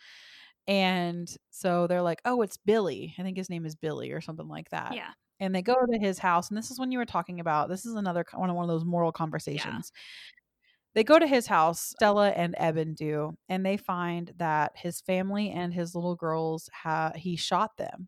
And 0.68 1.30
so 1.52 1.88
they're 1.88 2.02
like, 2.02 2.22
"Oh, 2.26 2.42
it's 2.42 2.58
Billy. 2.58 3.14
I 3.20 3.24
think 3.24 3.36
his 3.38 3.50
name 3.50 3.66
is 3.66 3.76
Billy 3.76 4.12
or 4.12 4.22
something 4.22 4.48
like 4.48 4.70
that." 4.70 4.94
Yeah. 4.96 5.12
and 5.40 5.54
they 5.54 5.62
go 5.62 5.76
to 5.76 6.00
his 6.00 6.20
house 6.20 6.50
and 6.50 6.58
this 6.58 6.72
is 6.72 6.80
when 6.80 6.92
you 6.92 6.98
were 7.00 7.06
talking 7.06 7.40
about 7.40 7.68
this 7.68 7.86
is 7.86 7.96
another 7.96 8.24
one 8.36 8.50
of 8.50 8.56
one 8.56 8.64
of 8.64 8.70
those 8.70 8.86
moral 8.86 9.12
conversations 9.12 9.92
they 10.96 11.04
go 11.04 11.20
to 11.20 11.28
his 11.28 11.48
house 11.48 11.82
stella 11.82 12.30
and 12.30 12.56
eben 12.58 12.94
do 12.94 13.36
and 13.50 13.66
they 13.66 13.78
find 13.78 14.34
that 14.38 14.72
his 14.76 15.02
family 15.02 15.50
and 15.52 15.74
his 15.74 15.96
little 15.96 16.16
girls 16.16 16.70
ha- 16.74 17.14
he 17.16 17.36
shot 17.36 17.78
them 17.78 18.08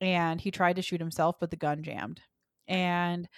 and 0.00 0.40
he 0.40 0.50
tried 0.50 0.76
to 0.76 0.82
shoot 0.82 1.00
himself 1.00 1.36
but 1.40 1.50
the 1.50 1.56
gun 1.56 1.82
jammed 1.82 2.20
and 2.68 3.28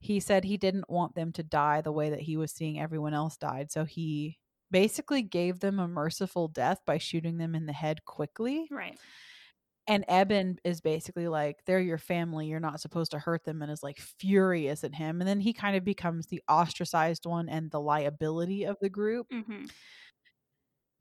he 0.00 0.20
said 0.20 0.44
he 0.44 0.56
didn't 0.56 0.88
want 0.90 1.14
them 1.14 1.32
to 1.32 1.42
die 1.42 1.80
the 1.80 1.92
way 1.92 2.10
that 2.10 2.20
he 2.20 2.36
was 2.36 2.52
seeing 2.52 2.80
everyone 2.80 3.14
else 3.14 3.36
died 3.36 3.70
so 3.70 3.84
he 3.84 4.38
basically 4.70 5.22
gave 5.22 5.60
them 5.60 5.78
a 5.78 5.88
merciful 5.88 6.48
death 6.48 6.80
by 6.86 6.98
shooting 6.98 7.38
them 7.38 7.54
in 7.54 7.66
the 7.66 7.72
head 7.72 8.04
quickly 8.04 8.68
Right. 8.70 8.98
And 9.88 10.04
Eben 10.06 10.58
is 10.64 10.80
basically 10.80 11.26
like, 11.26 11.56
they're 11.64 11.80
your 11.80 11.98
family. 11.98 12.46
You're 12.46 12.60
not 12.60 12.80
supposed 12.80 13.10
to 13.12 13.18
hurt 13.18 13.44
them, 13.44 13.62
and 13.62 13.72
is 13.72 13.82
like 13.82 13.98
furious 13.98 14.84
at 14.84 14.94
him. 14.94 15.20
And 15.20 15.28
then 15.28 15.40
he 15.40 15.52
kind 15.52 15.76
of 15.76 15.84
becomes 15.84 16.26
the 16.26 16.42
ostracized 16.48 17.26
one 17.26 17.48
and 17.48 17.70
the 17.70 17.80
liability 17.80 18.64
of 18.64 18.76
the 18.80 18.90
group 18.90 19.26
hmm 19.30 19.64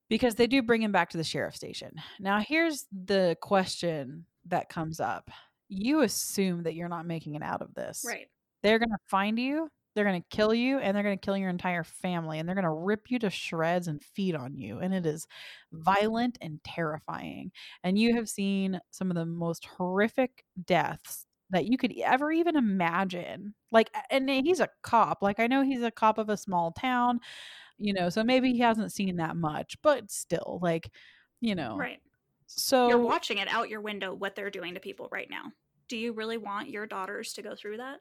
because 0.10 0.36
they 0.36 0.48
do 0.48 0.62
bring 0.62 0.82
him 0.82 0.94
back 0.94 1.10
to 1.10 1.18
the 1.18 1.24
sheriff 1.24 1.54
station. 1.54 1.92
Now, 2.18 2.40
here's 2.40 2.86
the 2.92 3.36
question 3.42 4.26
that 4.46 4.70
comes 4.70 5.02
up 5.02 5.30
you 5.70 6.02
assume 6.02 6.64
that 6.64 6.76
you're 6.76 6.88
not 6.88 7.06
making 7.06 7.36
it 7.36 7.44
out 7.44 7.62
of 7.62 7.74
this. 7.74 8.06
Right. 8.08 8.28
They're 8.64 8.80
going 8.80 8.90
to 8.90 8.98
find 9.08 9.38
you, 9.38 9.70
they're 9.98 10.06
going 10.06 10.22
to 10.22 10.36
kill 10.36 10.54
you, 10.54 10.78
and 10.78 10.96
they're 10.96 11.04
going 11.04 11.18
to 11.18 11.26
kill 11.26 11.36
your 11.36 11.50
entire 11.50 11.84
family, 11.84 12.38
and 12.38 12.48
they're 12.48 12.56
going 12.56 12.64
to 12.64 12.70
rip 12.70 13.10
you 13.10 13.18
to 13.18 13.32
shreds 13.32 13.88
and 13.88 14.00
feed 14.02 14.36
on 14.36 14.56
you. 14.56 14.78
And 14.78 14.94
it 14.94 15.08
is 15.08 15.26
violent 15.72 16.38
and 16.40 16.64
terrifying. 16.64 17.52
And 17.84 17.98
you 17.98 18.16
have 18.16 18.30
seen 18.30 18.80
some 18.92 19.10
of 19.10 19.16
the 19.16 19.26
most 19.26 19.66
horrific 19.66 20.46
deaths 20.66 21.26
that 21.50 21.66
you 21.66 21.78
could 21.78 21.94
ever 22.04 22.32
even 22.32 22.56
imagine. 22.56 23.56
Like, 23.72 23.90
and 24.12 24.30
he's 24.30 24.60
a 24.60 24.70
cop. 24.84 25.24
Like, 25.24 25.40
I 25.40 25.48
know 25.48 25.64
he's 25.64 25.82
a 25.82 25.90
cop 25.90 26.20
of 26.20 26.30
a 26.30 26.38
small 26.38 26.72
town, 26.74 27.20
you 27.80 27.94
know, 27.94 28.10
so 28.10 28.24
maybe 28.24 28.52
he 28.52 28.60
hasn't 28.60 28.92
seen 28.92 29.16
that 29.16 29.36
much, 29.36 29.78
but 29.82 30.12
still, 30.12 30.60
like, 30.62 30.92
you 31.42 31.56
know. 31.56 31.76
Right. 31.76 32.00
So 32.46 32.88
You're 32.88 33.00
watching 33.00 33.40
it 33.40 33.48
out 33.48 33.70
your 33.70 33.82
window 33.82 34.14
what 34.14 34.36
they're 34.36 34.52
doing 34.52 34.76
to 34.76 34.80
people 34.80 35.10
right 35.12 35.30
now. 35.30 35.52
Do 35.88 35.98
you 35.98 36.14
really 36.14 36.38
want 36.38 36.70
your 36.70 36.86
daughters 36.86 37.34
to 37.34 37.42
go 37.42 37.56
through 37.56 37.78
that? 37.78 37.98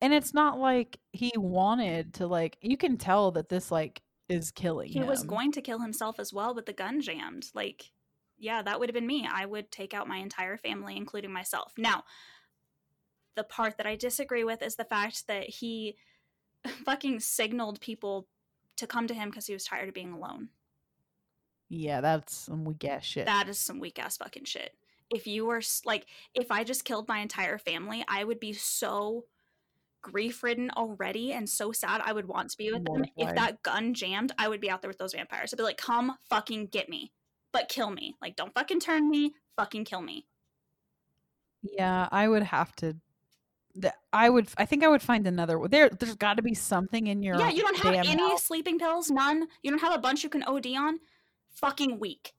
And 0.00 0.12
it's 0.12 0.34
not 0.34 0.58
like 0.58 0.98
he 1.12 1.30
mm-hmm. 1.30 1.42
wanted 1.42 2.14
to 2.14 2.26
like 2.26 2.56
you 2.60 2.76
can 2.76 2.96
tell 2.96 3.30
that 3.32 3.48
this 3.48 3.70
like 3.70 4.02
is 4.28 4.50
killing 4.50 4.88
you. 4.88 4.94
He 4.94 5.00
him. 5.00 5.06
was 5.06 5.22
going 5.22 5.52
to 5.52 5.62
kill 5.62 5.80
himself 5.80 6.20
as 6.20 6.32
well, 6.32 6.54
but 6.54 6.66
the 6.66 6.72
gun 6.72 7.00
jammed. 7.00 7.46
Like, 7.54 7.92
yeah, 8.38 8.62
that 8.62 8.78
would 8.78 8.88
have 8.88 8.94
been 8.94 9.06
me. 9.06 9.26
I 9.30 9.46
would 9.46 9.70
take 9.70 9.94
out 9.94 10.08
my 10.08 10.18
entire 10.18 10.56
family, 10.56 10.96
including 10.96 11.32
myself. 11.32 11.72
Now, 11.78 12.04
the 13.36 13.44
part 13.44 13.78
that 13.78 13.86
I 13.86 13.96
disagree 13.96 14.44
with 14.44 14.62
is 14.62 14.76
the 14.76 14.84
fact 14.84 15.26
that 15.28 15.48
he 15.48 15.96
fucking 16.84 17.20
signaled 17.20 17.80
people 17.80 18.28
to 18.76 18.86
come 18.86 19.06
to 19.06 19.14
him 19.14 19.30
because 19.30 19.46
he 19.46 19.54
was 19.54 19.64
tired 19.64 19.88
of 19.88 19.94
being 19.94 20.12
alone. 20.12 20.50
yeah 21.68 22.00
that's 22.00 22.34
some 22.36 22.64
weak 22.64 22.84
ass 22.84 23.04
shit 23.04 23.26
That 23.26 23.48
is 23.48 23.58
some 23.58 23.80
weak 23.80 23.98
ass 23.98 24.16
fucking 24.16 24.44
shit. 24.44 24.74
If 25.10 25.26
you 25.26 25.46
were 25.46 25.62
like, 25.84 26.06
if 26.34 26.50
I 26.50 26.64
just 26.64 26.84
killed 26.84 27.08
my 27.08 27.18
entire 27.18 27.58
family, 27.58 28.04
I 28.08 28.24
would 28.24 28.38
be 28.38 28.52
so 28.52 29.24
grief 30.02 30.42
ridden 30.42 30.70
already 30.76 31.32
and 31.32 31.48
so 31.48 31.72
sad. 31.72 32.00
I 32.04 32.12
would 32.12 32.26
want 32.26 32.50
to 32.50 32.56
be 32.56 32.72
with 32.72 32.84
them. 32.84 33.04
If 33.16 33.34
that 33.34 33.62
gun 33.62 33.94
jammed, 33.94 34.32
I 34.38 34.48
would 34.48 34.60
be 34.60 34.70
out 34.70 34.80
there 34.82 34.88
with 34.90 34.98
those 34.98 35.12
vampires. 35.14 35.52
I'd 35.52 35.56
be 35.56 35.62
like, 35.62 35.76
come 35.76 36.16
fucking 36.30 36.66
get 36.66 36.88
me, 36.88 37.12
but 37.52 37.68
kill 37.68 37.90
me. 37.90 38.14
Like, 38.22 38.36
don't 38.36 38.54
fucking 38.54 38.80
turn 38.80 39.08
me, 39.10 39.34
fucking 39.56 39.84
kill 39.84 40.02
me. 40.02 40.26
yeah 41.62 42.08
i 42.12 42.28
would 42.28 42.44
have 42.44 42.70
to 42.76 42.96
th- 43.82 43.92
i 44.12 44.30
would 44.30 44.48
i 44.56 44.64
think 44.64 44.84
i 44.84 44.88
would 44.88 45.02
find 45.02 45.26
another 45.26 45.58
there 45.68 45.88
there's 45.90 46.14
got 46.14 46.36
to 46.36 46.42
be 46.42 46.54
something 46.54 47.08
in 47.08 47.20
your 47.22 47.36
yeah, 47.36 47.50
you 47.50 47.62
don't 47.62 47.76
have 47.78 47.94
any 47.94 48.30
house. 48.30 48.44
sleeping 48.44 48.78
pills, 48.78 49.10
none. 49.10 49.48
You 49.62 49.70
don't 49.72 49.80
have 49.80 49.92
a 49.94 49.98
bunch 49.98 50.22
you 50.22 50.30
can 50.30 50.44
OD 50.44 50.66
on. 50.76 50.98
Fucking 51.50 51.98
weak. 51.98 52.32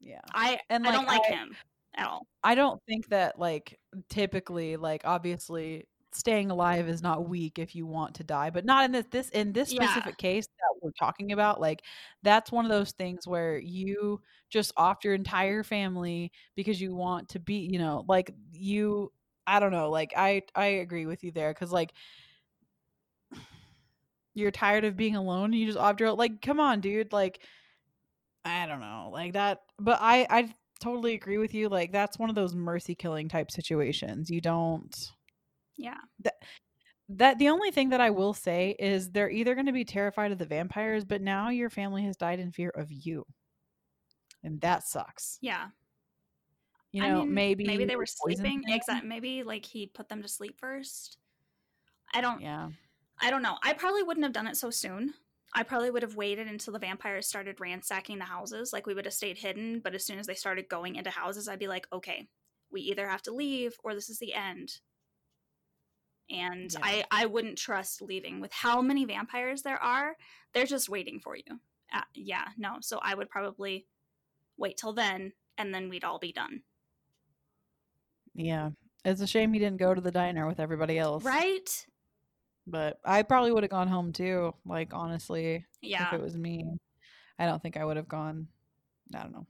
yeah 0.00 0.20
I 0.32 0.60
And, 0.70 0.86
I 0.86 0.90
like, 0.90 0.96
don't 0.98 1.06
like 1.08 1.22
I- 1.28 1.34
him 1.34 1.56
at 1.94 2.06
all. 2.06 2.26
i 2.42 2.54
don't 2.54 2.80
think 2.88 3.08
that 3.08 3.38
like 3.38 3.78
typically 4.08 4.76
like 4.76 5.02
obviously 5.04 5.84
staying 6.14 6.50
alive 6.50 6.88
is 6.88 7.02
not 7.02 7.28
weak 7.28 7.58
if 7.58 7.74
you 7.74 7.86
want 7.86 8.14
to 8.14 8.24
die 8.24 8.50
but 8.50 8.64
not 8.64 8.84
in 8.84 8.92
this 8.92 9.06
this 9.10 9.28
in 9.30 9.52
this 9.52 9.70
Yeah. 9.70 9.84
specific 9.84 10.18
case 10.18 10.46
that 10.46 10.74
we're 10.82 10.90
talking 10.98 11.32
about 11.32 11.60
like 11.60 11.82
that's 12.22 12.52
one 12.52 12.64
of 12.64 12.70
those 12.70 12.92
things 12.92 13.26
where 13.26 13.58
you 13.58 14.20
just 14.50 14.72
off 14.76 15.04
your 15.04 15.14
entire 15.14 15.62
family 15.62 16.30
because 16.54 16.80
you 16.80 16.94
want 16.94 17.28
to 17.30 17.38
be 17.40 17.68
you 17.70 17.78
know 17.78 18.04
like 18.08 18.32
you 18.52 19.10
i 19.46 19.58
don't 19.58 19.72
know 19.72 19.90
like 19.90 20.12
i 20.16 20.42
i 20.54 20.66
agree 20.66 21.06
with 21.06 21.24
you 21.24 21.32
there 21.32 21.52
because 21.52 21.72
like 21.72 21.92
you're 24.34 24.50
tired 24.50 24.84
of 24.84 24.96
being 24.96 25.16
alone 25.16 25.46
and 25.46 25.54
you 25.54 25.66
just 25.66 25.78
opt 25.78 26.00
your 26.00 26.12
like 26.12 26.40
come 26.40 26.60
on 26.60 26.80
dude 26.80 27.12
like 27.12 27.40
i 28.44 28.66
don't 28.66 28.80
know 28.80 29.10
like 29.12 29.32
that 29.34 29.60
but 29.78 29.98
i 30.00 30.26
i 30.30 30.54
totally 30.80 31.14
agree 31.14 31.38
with 31.38 31.54
you 31.54 31.68
like 31.68 31.92
that's 31.92 32.18
one 32.18 32.28
of 32.28 32.34
those 32.34 32.54
mercy 32.54 32.94
killing 32.94 33.28
type 33.28 33.50
situations 33.50 34.30
you 34.30 34.40
don't 34.40 35.12
Yeah. 35.76 35.98
that 37.08 37.38
the 37.38 37.48
only 37.48 37.70
thing 37.70 37.90
that 37.90 38.00
I 38.00 38.10
will 38.10 38.32
say 38.34 38.74
is 38.78 39.10
they're 39.10 39.30
either 39.30 39.54
going 39.54 39.66
to 39.66 39.72
be 39.72 39.84
terrified 39.84 40.32
of 40.32 40.38
the 40.38 40.46
vampires, 40.46 41.04
but 41.04 41.20
now 41.20 41.50
your 41.50 41.70
family 41.70 42.04
has 42.04 42.16
died 42.16 42.40
in 42.40 42.52
fear 42.52 42.70
of 42.70 42.90
you, 42.90 43.24
and 44.42 44.60
that 44.60 44.84
sucks. 44.84 45.38
Yeah. 45.40 45.68
You 46.92 47.02
I 47.04 47.08
know, 47.08 47.20
mean, 47.20 47.34
maybe 47.34 47.64
maybe 47.64 47.84
they 47.86 47.96
were 47.96 48.06
sleeping. 48.06 48.62
Exactly. 48.68 49.08
Maybe 49.08 49.42
like 49.42 49.64
he 49.64 49.86
put 49.86 50.08
them 50.08 50.22
to 50.22 50.28
sleep 50.28 50.58
first. 50.58 51.18
I 52.14 52.20
don't. 52.20 52.40
Yeah, 52.40 52.68
I 53.20 53.30
don't 53.30 53.42
know. 53.42 53.56
I 53.62 53.72
probably 53.72 54.02
wouldn't 54.02 54.24
have 54.24 54.34
done 54.34 54.46
it 54.46 54.56
so 54.56 54.70
soon. 54.70 55.14
I 55.54 55.62
probably 55.62 55.90
would 55.90 56.02
have 56.02 56.16
waited 56.16 56.48
until 56.48 56.72
the 56.72 56.78
vampires 56.78 57.26
started 57.26 57.60
ransacking 57.60 58.18
the 58.18 58.24
houses. 58.24 58.72
Like 58.72 58.86
we 58.86 58.94
would 58.94 59.04
have 59.04 59.14
stayed 59.14 59.38
hidden, 59.38 59.80
but 59.80 59.94
as 59.94 60.04
soon 60.04 60.18
as 60.18 60.26
they 60.26 60.34
started 60.34 60.68
going 60.68 60.96
into 60.96 61.10
houses, 61.10 61.48
I'd 61.48 61.58
be 61.58 61.68
like, 61.68 61.86
okay, 61.92 62.28
we 62.70 62.80
either 62.82 63.06
have 63.08 63.22
to 63.22 63.34
leave 63.34 63.74
or 63.84 63.94
this 63.94 64.08
is 64.08 64.18
the 64.18 64.32
end. 64.34 64.80
And 66.32 66.72
Yeah. 66.72 66.78
I 66.82 67.04
I 67.10 67.26
wouldn't 67.26 67.58
trust 67.58 68.00
leaving 68.02 68.40
with 68.40 68.52
how 68.52 68.80
many 68.80 69.04
vampires 69.04 69.62
there 69.62 69.82
are. 69.82 70.16
They're 70.52 70.66
just 70.66 70.88
waiting 70.88 71.20
for 71.20 71.36
you. 71.36 71.60
Uh, 71.92 72.00
yeah, 72.14 72.48
no. 72.56 72.78
So 72.80 72.98
I 73.02 73.14
would 73.14 73.28
probably 73.28 73.86
wait 74.56 74.76
till 74.78 74.92
then, 74.94 75.32
and 75.58 75.74
then 75.74 75.88
we'd 75.90 76.04
all 76.04 76.18
be 76.18 76.32
done. 76.32 76.62
yeah. 78.34 78.70
It's 79.04 79.20
a 79.20 79.26
shame 79.26 79.52
he 79.52 79.58
didn't 79.58 79.78
go 79.78 79.92
to 79.94 80.00
the 80.00 80.12
diner 80.12 80.46
with 80.46 80.60
everybody 80.60 80.96
else, 80.96 81.24
Right? 81.24 81.86
But 82.68 83.00
I 83.04 83.22
probably 83.24 83.50
would 83.50 83.64
have 83.64 83.70
gone 83.70 83.88
home 83.88 84.12
too. 84.12 84.54
Like 84.64 84.94
honestly, 84.94 85.66
yeah. 85.80 86.06
if 86.06 86.12
it 86.12 86.20
was 86.22 86.36
me, 86.36 86.64
I 87.36 87.46
don't 87.46 87.60
think 87.60 87.76
I 87.76 87.84
would 87.84 87.96
have 87.96 88.06
gone. 88.08 88.46
I 89.12 89.22
don't 89.22 89.32
know. 89.32 89.46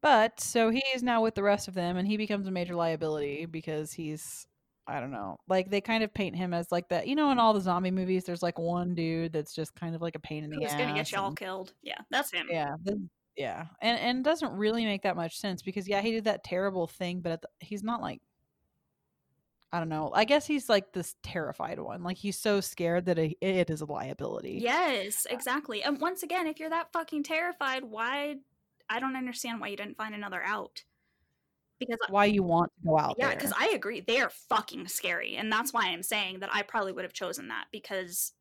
But 0.00 0.40
so 0.40 0.70
he 0.70 0.82
is 0.94 1.02
now 1.02 1.22
with 1.22 1.34
the 1.34 1.42
rest 1.42 1.68
of 1.68 1.74
them, 1.74 1.96
and 1.98 2.08
he 2.08 2.16
becomes 2.16 2.46
a 2.46 2.50
major 2.50 2.74
liability 2.74 3.44
because 3.46 3.92
he's. 3.92 4.46
I 4.86 4.98
don't 5.00 5.12
know. 5.12 5.38
Like 5.48 5.70
they 5.70 5.80
kind 5.80 6.02
of 6.02 6.12
paint 6.12 6.34
him 6.36 6.52
as 6.52 6.72
like 6.72 6.88
that. 6.88 7.06
You 7.06 7.14
know, 7.14 7.30
in 7.30 7.38
all 7.38 7.52
the 7.54 7.60
zombie 7.60 7.90
movies, 7.92 8.24
there's 8.24 8.42
like 8.42 8.58
one 8.58 8.94
dude 8.94 9.32
that's 9.32 9.54
just 9.54 9.74
kind 9.74 9.94
of 9.94 10.02
like 10.02 10.16
a 10.16 10.20
pain 10.20 10.42
in 10.44 10.50
the 10.50 10.56
Who's 10.56 10.72
ass. 10.72 10.78
gonna 10.80 10.94
get 10.94 11.12
you 11.12 11.18
all 11.18 11.28
and- 11.28 11.36
killed? 11.36 11.72
Yeah, 11.82 11.98
that's 12.10 12.32
him. 12.32 12.48
Yeah, 12.50 12.74
this- 12.82 12.98
yeah, 13.36 13.66
and 13.80 13.98
and 13.98 14.18
it 14.18 14.24
doesn't 14.24 14.52
really 14.52 14.84
make 14.84 15.02
that 15.02 15.16
much 15.16 15.38
sense 15.38 15.62
because 15.62 15.88
yeah, 15.88 16.00
he 16.02 16.10
did 16.12 16.24
that 16.24 16.44
terrible 16.44 16.86
thing, 16.86 17.20
but 17.20 17.32
at 17.32 17.42
the, 17.42 17.48
he's 17.60 17.82
not 17.82 18.02
like 18.02 18.20
I 19.72 19.78
don't 19.78 19.88
know. 19.88 20.10
I 20.12 20.24
guess 20.24 20.46
he's 20.46 20.68
like 20.68 20.92
this 20.92 21.14
terrified 21.22 21.78
one. 21.78 22.02
Like 22.02 22.18
he's 22.18 22.38
so 22.38 22.60
scared 22.60 23.06
that 23.06 23.18
it, 23.18 23.38
it 23.40 23.70
is 23.70 23.80
a 23.80 23.86
liability. 23.86 24.58
Yes, 24.60 25.26
exactly. 25.30 25.82
And 25.82 25.98
once 25.98 26.22
again, 26.22 26.46
if 26.46 26.60
you're 26.60 26.68
that 26.68 26.92
fucking 26.92 27.22
terrified, 27.22 27.82
why? 27.84 28.36
I 28.90 29.00
don't 29.00 29.16
understand 29.16 29.60
why 29.62 29.68
you 29.68 29.76
didn't 29.78 29.96
find 29.96 30.14
another 30.14 30.42
out. 30.42 30.84
Because 31.86 31.98
Why 32.08 32.26
you 32.26 32.42
want 32.42 32.70
to 32.80 32.88
go 32.88 32.98
out 32.98 33.16
yeah, 33.18 33.30
because 33.34 33.52
I 33.58 33.68
agree, 33.74 34.00
they 34.00 34.20
are 34.20 34.30
fucking 34.48 34.88
scary, 34.88 35.36
and 35.36 35.50
that's 35.52 35.72
why 35.72 35.86
I'm 35.88 36.02
saying 36.02 36.40
that 36.40 36.50
I 36.52 36.62
probably 36.62 36.92
would 36.92 37.04
have 37.04 37.12
chosen 37.12 37.48
that 37.48 37.66
because 37.72 38.32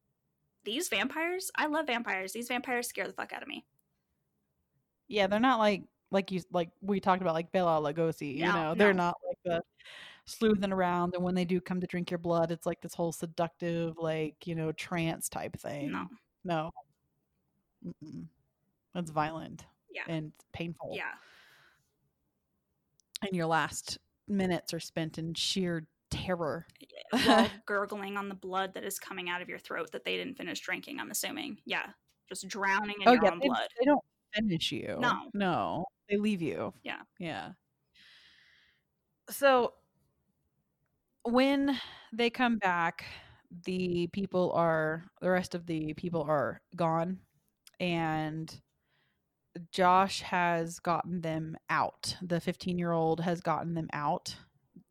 these 0.64 0.90
vampires, 0.90 1.50
I 1.56 1.68
love 1.68 1.88
vampires. 1.88 2.34
These 2.34 2.48
vampires 2.48 2.88
scare 2.88 3.08
the 3.08 3.14
fuck 3.14 3.34
out 3.34 3.42
of 3.42 3.48
me. 3.48 3.66
yeah, 5.08 5.28
they're 5.28 5.40
not 5.40 5.60
like 5.60 5.84
like 6.12 6.32
you 6.32 6.42
like 6.52 6.70
we 6.82 7.00
talked 7.00 7.22
about 7.22 7.34
like 7.34 7.52
Bela 7.52 7.82
Lugosi. 7.82 8.36
You 8.36 8.44
No, 8.44 8.54
know, 8.54 8.76
they're 8.76 8.94
no. 8.94 9.04
not 9.06 9.16
like 9.28 9.38
the 9.44 9.62
sleuthing 10.26 10.72
around, 10.72 11.16
and 11.16 11.24
when 11.24 11.36
they 11.36 11.46
do 11.46 11.60
come 11.60 11.82
to 11.82 11.88
drink 11.88 12.12
your 12.12 12.18
blood, 12.18 12.52
it's 12.52 12.66
like 12.66 12.82
this 12.82 12.94
whole 12.94 13.12
seductive, 13.12 13.98
like 13.98 14.36
you 14.46 14.56
know, 14.56 14.72
trance 14.72 15.30
type 15.30 15.60
thing. 15.60 15.92
No, 15.92 16.08
no, 16.44 16.72
Mm-mm. 17.86 18.26
that's 18.94 19.12
violent 19.12 19.66
yeah, 19.94 20.04
and 20.08 20.32
painful. 20.54 20.92
yeah, 20.96 21.14
and 23.22 23.36
your 23.36 23.46
last 23.46 23.98
minutes 24.28 24.74
are 24.74 24.80
spent 24.80 25.18
in 25.18 25.34
sheer 25.34 25.88
terror. 26.10 26.68
while 27.26 27.50
gurgling 27.66 28.18
on 28.18 28.30
the 28.30 28.36
blood 28.36 28.74
that 28.74 28.84
is 28.84 28.98
coming 28.98 29.30
out 29.30 29.42
of 29.42 29.50
your 29.50 29.60
throat 29.60 29.92
that 29.92 30.06
they 30.06 30.16
didn't 30.18 30.36
finish 30.38 30.60
drinking. 30.62 31.00
I'm 31.00 31.12
assuming, 31.12 31.58
yeah, 31.66 31.88
just 32.30 32.48
drowning 32.48 32.96
in 33.02 33.08
oh 33.08 33.14
your 33.14 33.26
yeah, 33.26 33.32
own 33.32 33.40
they, 33.40 33.48
blood. 33.48 33.68
they 33.80 33.86
don't 33.86 34.04
finish 34.34 34.72
you. 34.72 34.98
No. 35.00 35.30
no, 35.34 35.86
they 36.10 36.18
leave 36.18 36.42
you. 36.42 36.74
Yeah. 36.84 37.02
yeah. 37.20 37.50
So 39.30 39.74
when 41.24 41.78
they 42.14 42.30
come 42.30 42.58
back, 42.58 43.06
the 43.66 44.08
people 44.14 44.52
are 44.54 45.06
the 45.22 45.30
rest 45.30 45.56
of 45.56 45.66
the 45.66 45.94
people 45.94 46.24
are 46.24 46.62
gone, 46.76 47.20
and 47.80 48.54
Josh 49.72 50.22
has 50.22 50.80
gotten 50.80 51.22
them 51.22 51.58
out. 51.70 52.16
The 52.22 52.40
15 52.40 52.78
year 52.78 52.92
old 52.92 53.20
has 53.20 53.42
gotten 53.42 53.74
them 53.74 53.90
out 53.94 54.36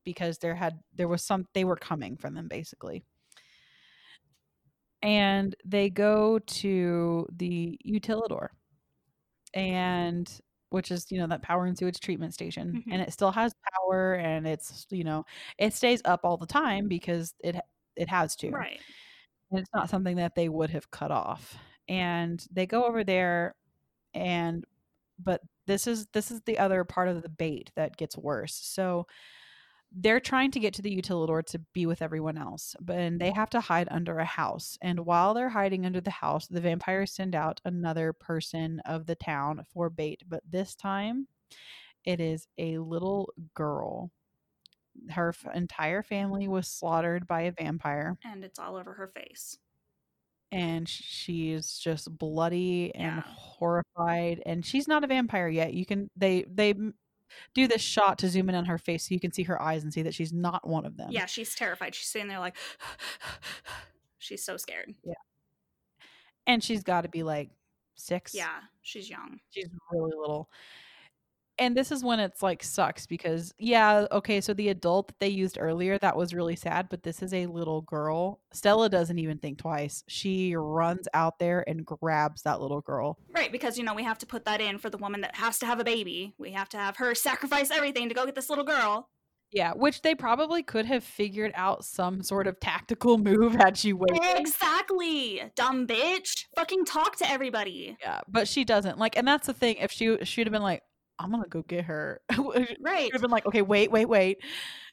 because 0.04 0.38
there 0.38 0.54
had 0.54 0.80
there 0.94 1.08
was 1.08 1.22
some 1.22 1.46
they 1.54 1.64
were 1.64 1.76
coming 1.76 2.16
from 2.16 2.34
them 2.34 2.48
basically. 2.48 3.04
And 5.02 5.54
they 5.64 5.88
go 5.90 6.38
to 6.38 7.26
the 7.32 7.78
utilidor. 7.86 8.48
And 9.54 10.40
which 10.70 10.90
is, 10.92 11.10
you 11.10 11.18
know, 11.18 11.26
that 11.28 11.42
power 11.42 11.66
and 11.66 11.76
sewage 11.78 12.00
treatment 12.00 12.34
station. 12.34 12.80
Mhm. 12.86 12.92
And 12.92 13.02
it 13.02 13.12
still 13.12 13.32
has 13.32 13.52
power 13.74 14.14
and 14.14 14.46
it's, 14.46 14.86
you 14.90 15.04
know, 15.04 15.24
it 15.58 15.74
stays 15.74 16.02
up 16.04 16.20
all 16.24 16.36
the 16.36 16.46
time 16.46 16.88
because 16.88 17.34
it 17.40 17.56
it 17.96 18.08
has 18.08 18.36
to 18.36 18.48
Right. 18.50 18.80
and 19.50 19.60
it's 19.60 19.70
not 19.74 19.90
something 19.90 20.16
that 20.16 20.34
they 20.36 20.48
would 20.48 20.70
have 20.70 20.90
cut 20.92 21.10
off 21.12 21.56
and 21.88 22.46
they 22.52 22.66
go 22.66 22.84
over 22.86 23.04
there 23.04 23.56
and 24.14 24.64
but 25.22 25.40
this 25.66 25.86
is 25.86 26.06
this 26.12 26.30
is 26.30 26.40
the 26.42 26.58
other 26.58 26.84
part 26.84 27.08
of 27.08 27.22
the 27.22 27.28
bait 27.28 27.70
that 27.76 27.96
gets 27.96 28.16
worse 28.16 28.54
so 28.54 29.06
they're 29.92 30.20
trying 30.20 30.52
to 30.52 30.60
get 30.60 30.72
to 30.72 30.82
the 30.82 30.96
utilidor 30.96 31.44
to 31.44 31.58
be 31.72 31.84
with 31.84 32.00
everyone 32.00 32.38
else 32.38 32.76
but 32.80 32.96
and 32.96 33.20
they 33.20 33.30
have 33.32 33.50
to 33.50 33.60
hide 33.60 33.88
under 33.90 34.18
a 34.18 34.24
house 34.24 34.78
and 34.82 35.00
while 35.00 35.34
they're 35.34 35.48
hiding 35.48 35.84
under 35.84 36.00
the 36.00 36.10
house 36.10 36.46
the 36.46 36.60
vampires 36.60 37.12
send 37.12 37.34
out 37.34 37.60
another 37.64 38.12
person 38.12 38.80
of 38.84 39.06
the 39.06 39.16
town 39.16 39.64
for 39.72 39.90
bait 39.90 40.22
but 40.28 40.42
this 40.48 40.74
time 40.74 41.26
it 42.04 42.20
is 42.20 42.46
a 42.58 42.78
little 42.78 43.32
girl 43.54 44.10
her 45.10 45.30
f- 45.30 45.46
entire 45.54 46.02
family 46.02 46.48
was 46.48 46.68
slaughtered 46.68 47.26
by 47.26 47.42
a 47.42 47.52
vampire 47.52 48.16
And 48.24 48.44
it's 48.44 48.58
all 48.58 48.76
over 48.76 48.92
her 48.94 49.08
face. 49.08 49.58
And 50.52 50.88
she's 50.88 51.78
just 51.78 52.16
bloody 52.18 52.94
and 52.94 53.16
Yeah. 53.16 53.22
horrified 53.26 54.42
and 54.46 54.64
she's 54.66 54.88
not 54.88 55.04
a 55.04 55.06
vampire 55.06 55.48
yet 55.48 55.72
you 55.74 55.86
can 55.86 56.10
they 56.16 56.44
they 56.52 56.74
do 57.54 57.68
this 57.68 57.80
shot 57.80 58.18
to 58.18 58.28
zoom 58.28 58.48
in 58.48 58.54
on 58.56 58.64
her 58.64 58.78
face 58.78 59.08
so 59.08 59.14
you 59.14 59.20
can 59.20 59.32
see 59.32 59.44
her 59.44 59.60
eyes 59.62 59.84
and 59.84 59.92
see 59.92 60.02
that 60.02 60.14
she's 60.14 60.32
not 60.32 60.66
one 60.66 60.84
of 60.84 60.96
them 60.96 61.08
Yeah, 61.12 61.26
she's 61.26 61.54
terrified. 61.54 61.94
She's 61.94 62.08
sitting 62.08 62.26
there 62.28 62.40
like, 62.40 62.56
she's 64.18 64.42
so 64.44 64.56
scared. 64.56 64.92
Yeah. 65.04 65.14
And 66.46 66.62
she's 66.64 66.82
got 66.82 67.02
to 67.02 67.08
be 67.08 67.22
like 67.22 67.50
six 67.94 68.34
Yeah, 68.34 68.58
she's 68.82 69.08
young. 69.08 69.38
she's 69.50 69.68
really 69.92 70.12
little 70.18 70.50
and 71.60 71.76
this 71.76 71.92
is 71.92 72.02
when 72.02 72.18
it's 72.18 72.42
like 72.42 72.62
sucks 72.62 73.06
because 73.06 73.54
yeah 73.58 74.06
okay 74.10 74.40
so 74.40 74.52
the 74.52 74.68
adult 74.68 75.08
that 75.08 75.20
they 75.20 75.28
used 75.28 75.58
earlier 75.60 75.98
that 75.98 76.16
was 76.16 76.34
really 76.34 76.56
sad 76.56 76.88
but 76.88 77.02
this 77.04 77.22
is 77.22 77.32
a 77.32 77.46
little 77.46 77.82
girl 77.82 78.40
stella 78.52 78.88
doesn't 78.88 79.18
even 79.18 79.38
think 79.38 79.58
twice 79.58 80.02
she 80.08 80.56
runs 80.56 81.06
out 81.14 81.38
there 81.38 81.62
and 81.68 81.86
grabs 81.86 82.42
that 82.42 82.60
little 82.60 82.80
girl 82.80 83.18
Right, 83.34 83.52
because 83.52 83.78
you 83.78 83.84
know 83.84 83.94
we 83.94 84.02
have 84.04 84.18
to 84.18 84.26
put 84.26 84.44
that 84.46 84.60
in 84.60 84.78
for 84.78 84.90
the 84.90 84.98
woman 84.98 85.20
that 85.20 85.36
has 85.36 85.58
to 85.60 85.66
have 85.66 85.80
a 85.80 85.84
baby. 85.84 86.34
We 86.38 86.52
have 86.52 86.68
to 86.70 86.76
have 86.76 86.96
her 86.96 87.14
sacrifice 87.14 87.70
everything 87.70 88.08
to 88.08 88.14
go 88.14 88.26
get 88.26 88.34
this 88.34 88.50
little 88.50 88.64
girl. 88.64 89.08
Yeah, 89.52 89.72
which 89.72 90.02
they 90.02 90.14
probably 90.14 90.62
could 90.62 90.86
have 90.86 91.02
figured 91.02 91.50
out 91.54 91.84
some 91.84 92.22
sort 92.22 92.46
of 92.46 92.60
tactical 92.60 93.18
move 93.30 93.54
had 93.54 93.76
she 93.76 93.92
waited. 93.92 94.20
Exactly, 94.36 95.42
dumb 95.56 95.86
bitch. 95.86 96.44
Fucking 96.56 96.84
talk 96.84 97.16
to 97.16 97.28
everybody. 97.28 97.96
Yeah, 98.00 98.20
but 98.28 98.46
she 98.46 98.64
doesn't. 98.64 98.98
Like, 98.98 99.16
and 99.16 99.26
that's 99.26 99.46
the 99.46 99.54
thing. 99.54 99.76
If 99.76 99.90
she 99.90 100.18
she'd 100.24 100.46
have 100.46 100.52
been 100.52 100.62
like, 100.62 100.82
"I'm 101.20 101.30
gonna 101.30 101.46
go 101.48 101.62
get 101.62 101.84
her," 101.84 102.20
Right, 102.80 103.12
have 103.12 103.22
been 103.22 103.30
like, 103.30 103.46
"Okay, 103.46 103.62
wait, 103.62 103.90
wait, 103.90 104.06
wait." 104.06 104.38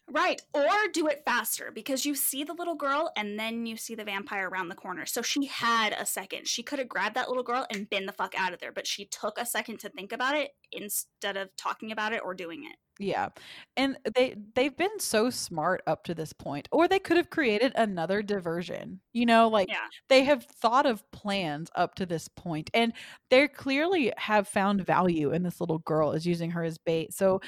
Right. 0.09 0.41
Or 0.53 0.67
do 0.93 1.07
it 1.07 1.23
faster 1.25 1.71
because 1.71 2.05
you 2.05 2.15
see 2.15 2.43
the 2.43 2.53
little 2.53 2.75
girl 2.75 3.11
and 3.15 3.37
then 3.39 3.65
you 3.65 3.77
see 3.77 3.95
the 3.95 4.03
vampire 4.05 4.49
around 4.49 4.69
the 4.69 4.75
corner. 4.75 5.05
So 5.05 5.21
she 5.21 5.45
had 5.45 5.93
a 5.93 6.05
second. 6.05 6.47
She 6.47 6.63
could 6.63 6.79
have 6.79 6.89
grabbed 6.89 7.15
that 7.15 7.27
little 7.27 7.43
girl 7.43 7.65
and 7.69 7.89
been 7.89 8.05
the 8.05 8.13
fuck 8.13 8.33
out 8.37 8.53
of 8.53 8.59
there, 8.59 8.71
but 8.71 8.87
she 8.87 9.05
took 9.05 9.37
a 9.37 9.45
second 9.45 9.79
to 9.81 9.89
think 9.89 10.11
about 10.11 10.35
it 10.35 10.51
instead 10.71 11.37
of 11.37 11.55
talking 11.57 11.91
about 11.91 12.13
it 12.13 12.21
or 12.23 12.33
doing 12.33 12.63
it. 12.65 12.77
Yeah, 12.99 13.29
and 13.75 13.95
they 14.15 14.35
they've 14.55 14.75
been 14.75 14.99
so 14.99 15.29
smart 15.29 15.83
up 15.85 16.03
to 16.05 16.15
this 16.15 16.33
point, 16.33 16.67
or 16.71 16.87
they 16.87 16.97
could 16.97 17.17
have 17.17 17.29
created 17.29 17.71
another 17.75 18.23
diversion. 18.23 19.01
You 19.13 19.27
know, 19.27 19.47
like 19.49 19.69
Yeah. 19.69 19.89
they 20.09 20.23
have 20.23 20.45
thought 20.45 20.87
of 20.87 21.03
plans 21.11 21.69
up 21.75 21.93
to 21.95 22.07
this 22.07 22.27
point, 22.27 22.71
and 22.73 22.93
they 23.29 23.47
clearly 23.49 24.11
have 24.17 24.47
found 24.47 24.83
value 24.83 25.31
in 25.31 25.43
this 25.43 25.59
little 25.61 25.77
girl 25.79 26.11
as 26.13 26.25
using 26.25 26.49
her 26.51 26.63
as 26.63 26.79
bait. 26.79 27.13
So. 27.13 27.39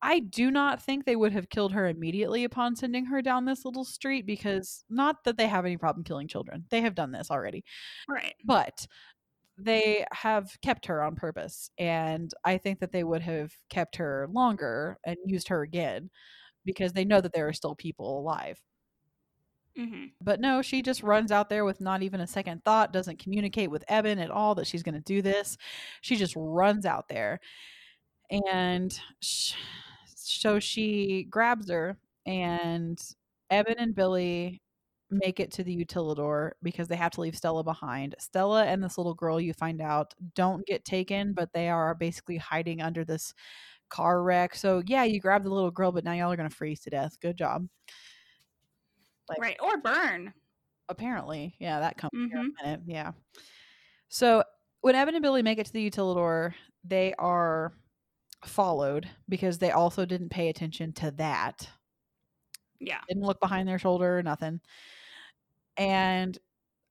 I 0.00 0.20
do 0.20 0.50
not 0.50 0.82
think 0.82 1.04
they 1.04 1.16
would 1.16 1.32
have 1.32 1.48
killed 1.48 1.72
her 1.72 1.88
immediately 1.88 2.44
upon 2.44 2.76
sending 2.76 3.06
her 3.06 3.20
down 3.20 3.44
this 3.44 3.64
little 3.64 3.84
street 3.84 4.26
because 4.26 4.84
not 4.88 5.24
that 5.24 5.36
they 5.36 5.48
have 5.48 5.64
any 5.64 5.76
problem 5.76 6.04
killing 6.04 6.28
children. 6.28 6.64
They 6.70 6.82
have 6.82 6.94
done 6.94 7.10
this 7.12 7.30
already. 7.30 7.64
Right. 8.08 8.34
But 8.44 8.86
they 9.58 10.06
have 10.12 10.56
kept 10.62 10.86
her 10.86 11.02
on 11.02 11.16
purpose. 11.16 11.70
And 11.78 12.32
I 12.44 12.58
think 12.58 12.80
that 12.80 12.92
they 12.92 13.04
would 13.04 13.22
have 13.22 13.52
kept 13.70 13.96
her 13.96 14.28
longer 14.32 14.98
and 15.04 15.16
used 15.26 15.48
her 15.48 15.62
again 15.62 16.10
because 16.64 16.92
they 16.94 17.04
know 17.04 17.20
that 17.20 17.32
there 17.34 17.48
are 17.48 17.52
still 17.54 17.74
people 17.76 18.18
alive. 18.20 18.60
hmm 19.76 20.06
But 20.20 20.40
no, 20.40 20.60
she 20.62 20.82
just 20.82 21.02
runs 21.02 21.30
out 21.30 21.48
there 21.48 21.64
with 21.64 21.80
not 21.80 22.02
even 22.02 22.20
a 22.20 22.26
second 22.26 22.64
thought, 22.64 22.92
doesn't 22.92 23.20
communicate 23.20 23.70
with 23.70 23.84
Eben 23.88 24.18
at 24.18 24.30
all 24.30 24.54
that 24.56 24.66
she's 24.66 24.82
going 24.82 24.94
to 24.96 25.00
do 25.00 25.22
this. 25.22 25.56
She 26.00 26.16
just 26.16 26.34
runs 26.36 26.84
out 26.84 27.08
there. 27.08 27.40
And 28.30 28.98
sh- 29.22 29.54
so 30.28 30.58
she 30.60 31.24
grabs 31.30 31.70
her, 31.70 31.96
and 32.26 33.00
Eben 33.50 33.78
and 33.78 33.94
Billy 33.94 34.62
make 35.10 35.40
it 35.40 35.50
to 35.52 35.64
the 35.64 35.74
utilidor 35.84 36.50
because 36.62 36.86
they 36.88 36.96
have 36.96 37.12
to 37.12 37.20
leave 37.22 37.36
Stella 37.36 37.64
behind. 37.64 38.14
Stella 38.18 38.64
and 38.66 38.82
this 38.84 38.98
little 38.98 39.14
girl, 39.14 39.40
you 39.40 39.54
find 39.54 39.80
out, 39.80 40.12
don't 40.34 40.66
get 40.66 40.84
taken, 40.84 41.32
but 41.32 41.52
they 41.54 41.68
are 41.70 41.94
basically 41.94 42.36
hiding 42.36 42.82
under 42.82 43.04
this 43.06 43.32
car 43.88 44.22
wreck. 44.22 44.54
So, 44.54 44.82
yeah, 44.86 45.04
you 45.04 45.18
grab 45.20 45.44
the 45.44 45.50
little 45.50 45.70
girl, 45.70 45.92
but 45.92 46.04
now 46.04 46.12
y'all 46.12 46.30
are 46.32 46.36
going 46.36 46.48
to 46.50 46.54
freeze 46.54 46.80
to 46.80 46.90
death. 46.90 47.18
Good 47.20 47.38
job. 47.38 47.66
Like- 49.28 49.38
Right. 49.40 49.56
Or 49.60 49.76
burn. 49.78 50.32
apparently 50.90 51.54
yeah 51.60 51.80
that 51.80 51.98
comes 51.98 52.12
here 52.14 52.22
in 52.22 52.30
Mhm. 52.30 52.60
a 52.60 52.62
minute 52.64 52.80
yeah 52.86 53.12
so 54.08 54.42
when 54.80 54.94
eben 54.94 55.14
and 55.14 55.22
billy 55.22 55.42
make 55.42 55.58
it 55.58 55.66
to 55.66 55.72
the 55.74 55.90
utilidor 55.90 56.54
they 56.82 57.12
are 57.18 57.74
followed 58.44 59.08
because 59.28 59.58
they 59.58 59.70
also 59.70 60.04
didn't 60.04 60.28
pay 60.30 60.48
attention 60.48 60.92
to 60.92 61.10
that 61.12 61.68
Yeah. 62.80 63.00
didn't 63.08 63.24
look 63.24 63.40
behind 63.40 63.68
their 63.68 63.78
shoulder 63.78 64.18
or 64.18 64.22
nothing 64.22 64.60
and 65.76 66.38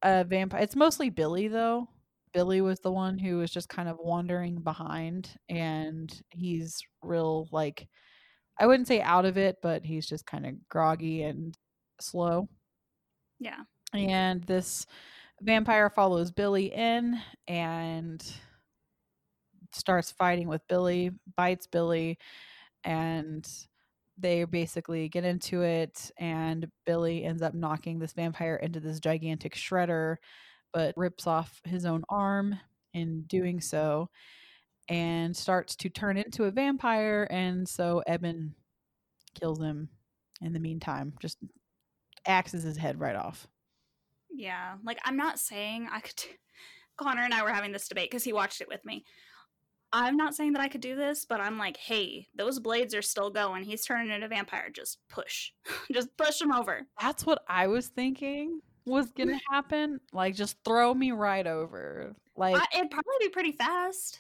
a 0.04 0.24
vampire 0.24 0.62
it's 0.62 0.76
mostly 0.76 1.10
billy 1.10 1.48
though 1.48 1.88
billy 2.34 2.62
was 2.62 2.80
the 2.82 2.92
one 2.92 3.18
who 3.18 3.38
was 3.38 3.50
just 3.52 3.70
kind 3.70 3.90
of 3.90 3.98
wandering 4.00 4.62
behind 4.62 5.36
and 5.50 6.22
he's 6.30 6.82
real 7.02 7.48
like 7.52 7.88
i 8.60 8.68
wouldn't 8.68 8.88
say 8.88 9.02
out 9.02 9.26
of 9.26 9.38
it 9.38 9.58
but 9.62 9.84
he's 9.84 10.08
just 10.08 10.26
kind 10.26 10.46
of 10.46 10.54
groggy 10.70 11.24
and 11.24 11.58
slow 12.00 12.48
Yeah. 13.40 13.62
and 13.94 14.44
this 14.44 14.86
vampire 15.42 15.90
follows 15.90 16.32
Billy 16.32 16.74
in 16.74 17.20
and 17.48 18.24
starts 19.78 20.12
fighting 20.12 20.48
with 20.48 20.68
Billy, 20.68 21.12
bites 21.36 21.68
Billy, 21.68 22.18
and 22.84 23.48
they 24.18 24.44
basically 24.44 25.10
get 25.10 25.24
into 25.24 25.62
it. 25.62 26.12
And 26.18 26.70
Billy 26.86 27.24
ends 27.24 27.42
up 27.42 27.54
knocking 27.54 28.00
this 28.00 28.14
vampire 28.14 28.56
into 28.56 28.80
this 28.80 29.00
gigantic 29.00 29.56
shredder, 29.56 30.18
but 30.74 30.94
rips 30.98 31.28
off 31.28 31.62
his 31.64 31.86
own 31.86 32.04
arm 32.10 32.60
in 32.94 33.24
doing 33.24 33.62
so 33.62 34.10
and 34.90 35.36
starts 35.36 35.76
to 35.76 35.90
turn 35.90 36.18
into 36.18 36.46
a 36.46 36.52
vampire. 36.52 37.28
And 37.30 37.68
so 37.68 38.04
Eben 38.08 38.56
kills 39.40 39.60
him 39.60 39.90
in 40.42 40.54
the 40.54 40.60
meantime, 40.60 41.14
just 41.22 41.38
axes 42.26 42.64
his 42.64 42.78
head 42.78 43.00
right 43.00 43.16
off. 43.16 43.48
Yeah. 44.32 44.76
Like, 44.84 45.00
I'm 45.04 45.18
not 45.18 45.40
saying 45.40 45.88
I 45.92 46.00
could. 46.00 46.14
Connor 46.98 47.22
and 47.22 47.34
I 47.34 47.44
were 47.44 47.52
having 47.52 47.72
this 47.72 47.88
debate 47.88 48.10
because 48.10 48.24
he 48.24 48.34
watched 48.34 48.60
it 48.60 48.68
with 48.68 48.84
me. 48.84 49.06
I'm 49.94 50.18
not 50.18 50.36
saying 50.36 50.54
that 50.54 50.62
I 50.62 50.68
could 50.68 50.82
do 50.82 50.96
this, 50.96 51.26
but 51.26 51.40
I'm 51.40 51.58
like, 51.58 51.78
hey, 51.78 52.28
those 52.36 52.60
blades 52.60 52.94
are 52.94 53.02
still 53.02 53.30
going. 53.30 53.64
He's 53.64 53.86
turning 53.86 54.12
into 54.12 54.26
a 54.26 54.30
vampire. 54.30 54.70
Just 54.70 55.00
push. 55.10 55.52
just 55.92 56.16
push 56.18 56.42
him 56.42 56.52
over. 56.52 56.86
That's 57.02 57.26
what 57.26 57.44
I 57.48 57.68
was 57.68 57.88
thinking 57.88 58.62
was 58.86 59.12
gonna 59.12 59.40
happen. 59.52 60.00
Like, 60.14 60.36
just 60.36 60.58
throw 60.64 60.94
me 60.94 61.12
right 61.12 61.48
over. 61.48 62.16
Like, 62.36 62.56
I, 62.56 62.78
it'd 62.78 62.92
probably 62.92 63.16
be 63.20 63.30
pretty 63.30 63.52
fast. 63.54 64.20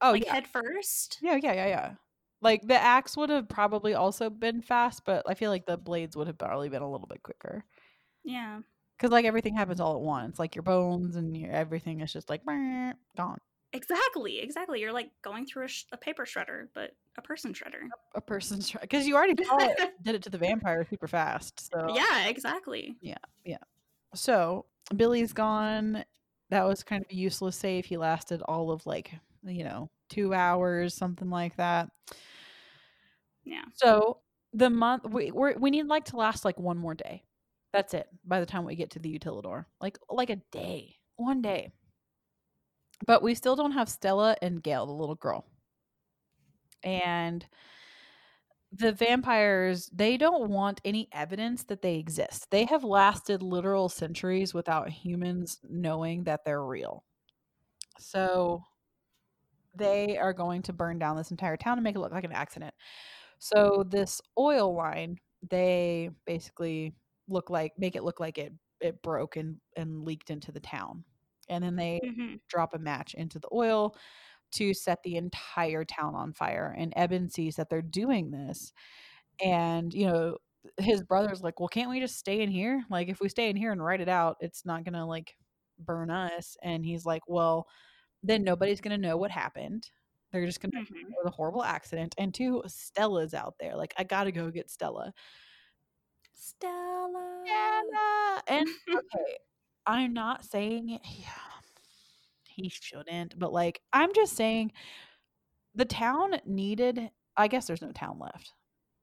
oh 0.00 0.12
like, 0.12 0.24
yeah, 0.24 0.34
head 0.34 0.48
first. 0.48 1.18
yeah, 1.22 1.38
yeah, 1.42 1.52
yeah, 1.52 1.66
yeah. 1.66 1.94
Like 2.42 2.66
the 2.66 2.74
axe 2.74 3.16
would 3.16 3.30
have 3.30 3.48
probably 3.48 3.94
also 3.94 4.28
been 4.28 4.62
fast, 4.62 5.04
but 5.04 5.22
I 5.28 5.34
feel 5.34 5.50
like 5.50 5.64
the 5.64 5.76
blades 5.76 6.16
would 6.16 6.26
have 6.26 6.38
probably 6.38 6.68
been 6.68 6.82
a 6.82 6.90
little 6.90 7.06
bit 7.06 7.22
quicker. 7.22 7.64
Yeah. 8.24 8.60
Because 8.96 9.12
like 9.12 9.24
everything 9.24 9.54
happens 9.54 9.80
all 9.80 9.94
at 9.94 10.00
once. 10.00 10.40
Like 10.40 10.56
your 10.56 10.64
bones 10.64 11.14
and 11.14 11.36
your 11.36 11.52
everything 11.52 12.00
is 12.00 12.12
just 12.12 12.28
like 12.28 12.44
gone. 13.16 13.38
Exactly. 13.72 14.40
Exactly. 14.40 14.80
You're 14.80 14.92
like 14.92 15.10
going 15.22 15.46
through 15.46 15.64
a, 15.64 15.68
sh- 15.68 15.86
a 15.92 15.96
paper 15.96 16.24
shredder, 16.24 16.68
but 16.74 16.94
a 17.16 17.22
person 17.22 17.52
shredder. 17.52 17.80
A 18.14 18.20
person's 18.20 18.70
because 18.72 19.06
you 19.06 19.16
already 19.16 19.34
it, 19.38 19.90
did 20.02 20.14
it 20.14 20.22
to 20.22 20.30
the 20.30 20.38
vampire 20.38 20.86
super 20.88 21.08
fast. 21.08 21.72
So 21.72 21.94
Yeah, 21.94 22.26
exactly. 22.26 22.96
Yeah, 23.00 23.16
yeah. 23.44 23.58
So 24.14 24.66
Billy's 24.94 25.32
gone. 25.32 26.04
That 26.50 26.64
was 26.64 26.82
kind 26.82 27.02
of 27.02 27.10
a 27.10 27.14
useless 27.14 27.56
save. 27.56 27.86
He 27.86 27.96
lasted 27.96 28.42
all 28.42 28.70
of 28.70 28.84
like, 28.84 29.12
you 29.42 29.64
know, 29.64 29.90
two 30.10 30.34
hours, 30.34 30.94
something 30.94 31.30
like 31.30 31.56
that. 31.56 31.88
Yeah. 33.44 33.64
So 33.74 34.18
the 34.52 34.68
month 34.68 35.08
we 35.08 35.30
we're, 35.30 35.56
we 35.56 35.70
need 35.70 35.86
like 35.86 36.04
to 36.06 36.16
last 36.16 36.44
like 36.44 36.58
one 36.58 36.76
more 36.76 36.94
day. 36.94 37.24
That's 37.72 37.94
it. 37.94 38.06
By 38.24 38.40
the 38.40 38.46
time 38.46 38.66
we 38.66 38.76
get 38.76 38.90
to 38.90 38.98
the 38.98 39.18
utilidor, 39.18 39.64
like 39.80 39.98
like 40.10 40.28
a 40.28 40.36
day, 40.52 40.96
one 41.16 41.40
day. 41.40 41.72
But 43.06 43.22
we 43.22 43.34
still 43.34 43.56
don't 43.56 43.72
have 43.72 43.88
Stella 43.88 44.36
and 44.42 44.62
Gail, 44.62 44.86
the 44.86 44.92
little 44.92 45.14
girl. 45.14 45.44
And 46.82 47.46
the 48.72 48.92
vampires, 48.92 49.90
they 49.92 50.16
don't 50.16 50.50
want 50.50 50.80
any 50.84 51.08
evidence 51.12 51.64
that 51.64 51.82
they 51.82 51.96
exist. 51.96 52.50
They 52.50 52.64
have 52.64 52.84
lasted 52.84 53.42
literal 53.42 53.88
centuries 53.88 54.54
without 54.54 54.88
humans 54.88 55.58
knowing 55.68 56.24
that 56.24 56.44
they're 56.44 56.64
real. 56.64 57.04
So 57.98 58.62
they 59.74 60.18
are 60.18 60.32
going 60.32 60.62
to 60.62 60.72
burn 60.72 60.98
down 60.98 61.16
this 61.16 61.30
entire 61.30 61.56
town 61.56 61.78
and 61.78 61.84
make 61.84 61.96
it 61.96 62.00
look 62.00 62.12
like 62.12 62.24
an 62.24 62.32
accident. 62.32 62.74
So 63.38 63.84
this 63.88 64.20
oil 64.38 64.74
line, 64.74 65.18
they 65.50 66.10
basically 66.26 66.94
look 67.28 67.50
like 67.50 67.72
make 67.78 67.96
it 67.96 68.04
look 68.04 68.20
like 68.20 68.38
it 68.38 68.52
it 68.80 69.00
broke 69.02 69.36
and 69.36 69.56
and 69.76 70.04
leaked 70.04 70.30
into 70.30 70.52
the 70.52 70.60
town. 70.60 71.04
And 71.48 71.62
then 71.64 71.76
they 71.76 72.00
hmm 72.02 72.36
drop 72.48 72.74
a 72.74 72.78
match 72.78 73.14
into 73.14 73.38
the 73.38 73.48
oil 73.52 73.96
to 74.52 74.74
set 74.74 75.02
the 75.02 75.16
entire 75.16 75.84
town 75.84 76.14
on 76.14 76.32
fire. 76.32 76.74
And 76.78 76.92
Eben 76.96 77.28
sees 77.30 77.56
that 77.56 77.70
they're 77.70 77.82
doing 77.82 78.30
this. 78.30 78.72
And, 79.42 79.92
you 79.94 80.06
know, 80.06 80.38
his 80.78 81.02
brother's 81.02 81.42
like, 81.42 81.60
well, 81.60 81.68
can't 81.68 81.90
we 81.90 82.00
just 82.00 82.18
stay 82.18 82.40
in 82.42 82.50
here? 82.50 82.84
Like, 82.90 83.08
if 83.08 83.20
we 83.20 83.28
stay 83.28 83.50
in 83.50 83.56
here 83.56 83.72
and 83.72 83.84
write 83.84 84.00
it 84.00 84.08
out, 84.08 84.36
it's 84.40 84.64
not 84.64 84.84
going 84.84 84.94
to 84.94 85.04
like 85.04 85.36
burn 85.78 86.10
us. 86.10 86.56
And 86.62 86.84
he's 86.84 87.04
like, 87.04 87.22
well, 87.26 87.66
then 88.22 88.44
nobody's 88.44 88.80
going 88.80 89.00
to 89.00 89.08
know 89.08 89.16
what 89.16 89.30
happened. 89.30 89.90
They're 90.32 90.46
just 90.46 90.60
going 90.62 90.72
to 90.72 90.76
hmm 90.76 91.12
know 91.12 91.24
the 91.24 91.30
horrible 91.30 91.64
accident. 91.64 92.14
And 92.18 92.34
two, 92.34 92.62
Stella's 92.66 93.34
out 93.34 93.56
there. 93.60 93.76
Like, 93.76 93.94
I 93.98 94.04
got 94.04 94.24
to 94.24 94.32
go 94.32 94.50
get 94.50 94.70
Stella. 94.70 95.12
Stella. 96.34 97.28
Stella. 97.44 98.42
And 98.46 98.68
okay, 98.98 99.38
I'm 99.86 100.12
not 100.12 100.44
saying 100.44 100.88
he, 101.02 101.24
um, 101.24 101.62
he 102.44 102.68
shouldn't, 102.68 103.38
but 103.38 103.52
like 103.52 103.80
I'm 103.92 104.12
just 104.14 104.36
saying 104.36 104.72
the 105.74 105.84
town 105.84 106.34
needed 106.46 107.10
I 107.36 107.48
guess 107.48 107.66
there's 107.66 107.82
no 107.82 107.92
town 107.92 108.18
left. 108.18 108.52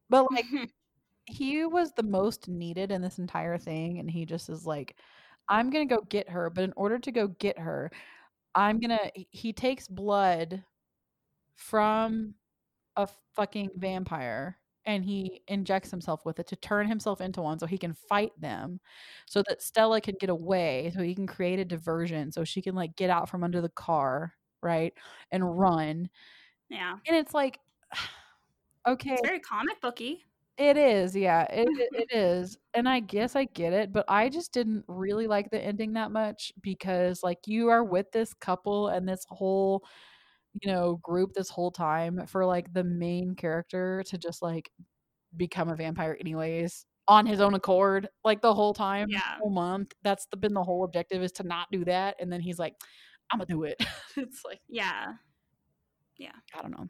But 0.10 0.28
like 0.32 0.46
he 1.26 1.66
was 1.66 1.94
the 1.94 2.04
most 2.04 2.48
needed 2.48 2.92
in 2.92 3.02
this 3.02 3.20
entire 3.20 3.58
thing 3.58 4.00
and 4.00 4.10
he 4.10 4.26
just 4.26 4.50
is 4.50 4.66
like 4.66 4.96
I'm 5.50 5.72
going 5.72 5.88
to 5.88 5.96
go 5.96 6.02
get 6.10 6.30
her, 6.30 6.50
but 6.52 6.64
in 6.64 6.74
order 6.76 7.00
to 7.00 7.12
go 7.12 7.28
get 7.28 7.58
her, 7.60 7.92
I'm 8.56 8.80
going 8.80 8.98
to 8.98 9.12
he 9.32 9.54
takes 9.54 9.88
blood 9.88 10.64
from 11.56 12.36
a 12.98 13.08
fucking 13.36 13.72
vampire 13.78 14.58
and 14.90 15.06
he 15.06 15.44
injects 15.48 15.92
himself 15.92 16.26
with 16.26 16.40
it 16.40 16.48
to 16.48 16.56
turn 16.56 16.88
himself 16.88 17.22
into 17.22 17.44
one 17.44 17.60
so 17.60 17.68
he 17.68 17.78
can 17.78 17.94
fight 17.94 18.32
them 18.42 18.80
so 19.28 19.44
that 19.48 19.62
Stella 19.62 20.02
can 20.02 20.16
get 20.20 20.32
away 20.32 20.92
so 20.96 21.04
he 21.04 21.14
can 21.14 21.28
create 21.28 21.60
a 21.60 21.66
diversion 21.66 22.32
so 22.32 22.44
she 22.44 22.60
can 22.60 22.74
like 22.74 22.96
get 22.96 23.12
out 23.12 23.30
from 23.30 23.44
under 23.44 23.62
the 23.62 23.70
car 23.70 24.34
right 24.64 24.92
and 25.32 25.60
run 25.60 26.10
yeah. 26.70 26.96
and 27.08 27.16
it's 27.16 27.36
like 27.36 27.60
okay 28.88 29.12
It's 29.12 29.28
very 29.28 29.40
comic 29.40 29.80
booky. 29.80 30.26
it 30.58 30.76
is 30.76 31.16
yeah 31.16 31.44
it, 31.44 31.68
it, 31.70 31.90
it 32.12 32.18
is 32.18 32.58
and 32.74 32.90
i 32.90 33.00
guess 33.00 33.36
i 33.36 33.46
get 33.46 33.74
it 33.74 33.94
but 33.94 34.06
i 34.08 34.28
just 34.28 34.52
didn't 34.52 34.84
really 34.88 35.28
like 35.28 35.52
the 35.52 35.64
ending 35.64 35.94
that 35.94 36.10
much 36.10 36.52
because 36.62 37.22
like 37.22 37.40
you 37.46 37.70
are 37.70 37.84
with 37.84 38.12
this 38.12 38.34
couple 38.34 38.88
and 38.88 39.08
this 39.08 39.24
whole 39.30 39.86
you 40.62 40.72
know 40.72 40.99
group 41.03 41.34
this 41.34 41.49
whole 41.49 41.72
time 41.72 42.26
for 42.28 42.45
like 42.45 42.72
the 42.74 42.84
main 42.84 43.36
character 43.36 44.03
to 44.07 44.18
just 44.18 44.41
like 44.41 44.72
become 45.38 45.70
a 45.70 45.76
vampire 45.76 46.18
anyways 46.20 46.86
on 47.07 47.26
his 47.26 47.39
own 47.39 47.53
accord 47.55 48.07
like 48.24 48.41
the 48.41 48.53
whole 48.53 48.74
time 48.74 49.07
Yeah. 49.10 49.38
whole 49.39 49.49
month 49.51 49.93
that's 50.03 50.26
the, 50.28 50.38
been 50.38 50.53
the 50.53 50.64
whole 50.64 50.84
objective 50.84 51.22
is 51.24 51.32
to 51.34 51.43
not 51.43 51.68
do 51.72 51.86
that 51.86 52.16
and 52.20 52.32
then 52.32 52.41
he's 52.41 52.60
like 52.60 52.76
i'm 53.32 53.39
gonna 53.39 53.47
do 53.47 53.64
it 53.64 53.78
it's 54.18 54.43
like 54.45 54.60
Yeah. 54.68 55.14
Yeah. 56.18 56.34
i 56.55 56.62
don't 56.62 56.72
know 56.72 56.88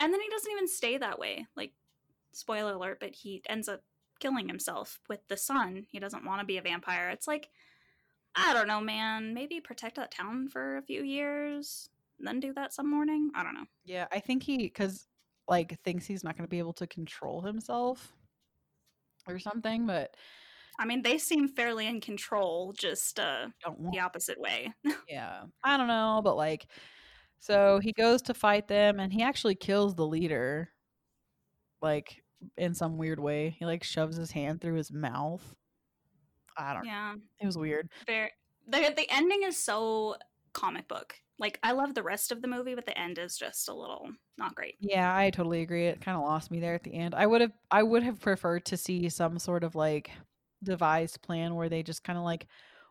And 0.00 0.12
then 0.12 0.20
he 0.20 0.28
doesn't 0.30 0.50
even 0.52 0.66
stay 0.66 0.98
that 0.98 1.18
way. 1.20 1.46
Like, 1.56 1.74
spoiler 2.32 2.72
alert, 2.74 2.98
but 2.98 3.10
he 3.14 3.40
ends 3.48 3.68
up 3.68 3.82
killing 4.18 4.48
himself 4.48 4.98
with 5.08 5.20
the 5.28 5.36
sun. 5.36 5.86
He 5.92 6.00
doesn't 6.00 6.24
want 6.24 6.40
to 6.40 6.44
be 6.46 6.58
a 6.58 6.62
vampire. 6.62 7.10
It's 7.10 7.28
like, 7.28 7.50
I 8.34 8.52
don't 8.52 8.66
know, 8.66 8.80
man. 8.80 9.32
Maybe 9.32 9.60
protect 9.60 9.94
that 9.96 10.10
town 10.10 10.48
for 10.48 10.76
a 10.78 10.82
few 10.82 11.04
years, 11.04 11.88
then 12.26 12.40
do 12.40 12.52
that 12.54 12.72
some 12.72 12.88
morning. 12.90 13.30
I 13.34 13.42
don't 13.42 13.54
know. 13.54 13.66
Yeah, 13.84 14.06
I 14.12 14.20
think 14.20 14.42
he 14.42 14.56
because 14.58 15.06
like 15.48 15.78
thinks 15.82 16.06
he's 16.06 16.22
not 16.24 16.36
going 16.36 16.46
to 16.46 16.50
be 16.50 16.58
able 16.58 16.72
to 16.74 16.86
control 16.86 17.42
himself 17.42 18.12
or 19.28 19.38
something. 19.38 19.86
But 19.86 20.16
I 20.78 20.86
mean, 20.86 21.02
they 21.02 21.18
seem 21.18 21.48
fairly 21.48 21.86
in 21.86 22.00
control, 22.00 22.72
just 22.76 23.18
uh, 23.20 23.48
the 23.92 24.00
opposite 24.00 24.40
way. 24.40 24.72
Yeah. 25.08 25.42
I 25.62 25.76
don't 25.76 25.88
know, 25.88 26.20
but 26.24 26.36
like 26.36 26.66
so 27.38 27.80
he 27.82 27.92
goes 27.92 28.22
to 28.22 28.34
fight 28.34 28.68
them 28.68 29.00
and 29.00 29.12
he 29.12 29.22
actually 29.22 29.56
kills 29.56 29.94
the 29.94 30.06
leader 30.06 30.70
like 31.82 32.22
in 32.56 32.72
some 32.74 32.96
weird 32.98 33.20
way. 33.20 33.54
He 33.58 33.66
like 33.66 33.82
shoves 33.84 34.16
his 34.16 34.30
hand 34.30 34.60
through 34.60 34.74
his 34.76 34.92
mouth. 34.92 35.42
I 36.56 36.72
don't 36.74 36.84
know. 36.84 36.90
yeah, 36.90 37.14
It 37.40 37.46
was 37.46 37.58
weird. 37.58 37.88
very. 38.06 38.30
The 38.68 38.92
the 38.96 39.06
ending 39.10 39.42
is 39.42 39.56
so 39.56 40.16
comic 40.52 40.86
book. 40.88 41.14
Like 41.42 41.58
I 41.62 41.72
love 41.72 41.94
the 41.94 42.04
rest 42.04 42.30
of 42.30 42.40
the 42.40 42.48
movie, 42.48 42.76
but 42.76 42.86
the 42.86 42.96
end 42.96 43.18
is 43.18 43.36
just 43.36 43.68
a 43.68 43.74
little 43.74 44.08
not 44.38 44.54
great. 44.54 44.76
Yeah, 44.80 45.14
I 45.14 45.30
totally 45.30 45.60
agree. 45.60 45.86
It 45.86 46.00
kind 46.00 46.16
of 46.16 46.22
lost 46.22 46.52
me 46.52 46.60
there 46.60 46.74
at 46.74 46.84
the 46.84 46.94
end. 46.94 47.16
I 47.16 47.26
would 47.26 47.40
have 47.40 47.52
I 47.68 47.82
would 47.82 48.04
have 48.04 48.20
preferred 48.20 48.64
to 48.66 48.76
see 48.76 49.08
some 49.08 49.40
sort 49.40 49.64
of 49.64 49.74
like 49.74 50.12
devised 50.62 51.20
plan 51.20 51.56
where 51.56 51.68
they 51.68 51.82
just 51.82 52.04
kind 52.04 52.16
of 52.16 52.24
like 52.24 52.46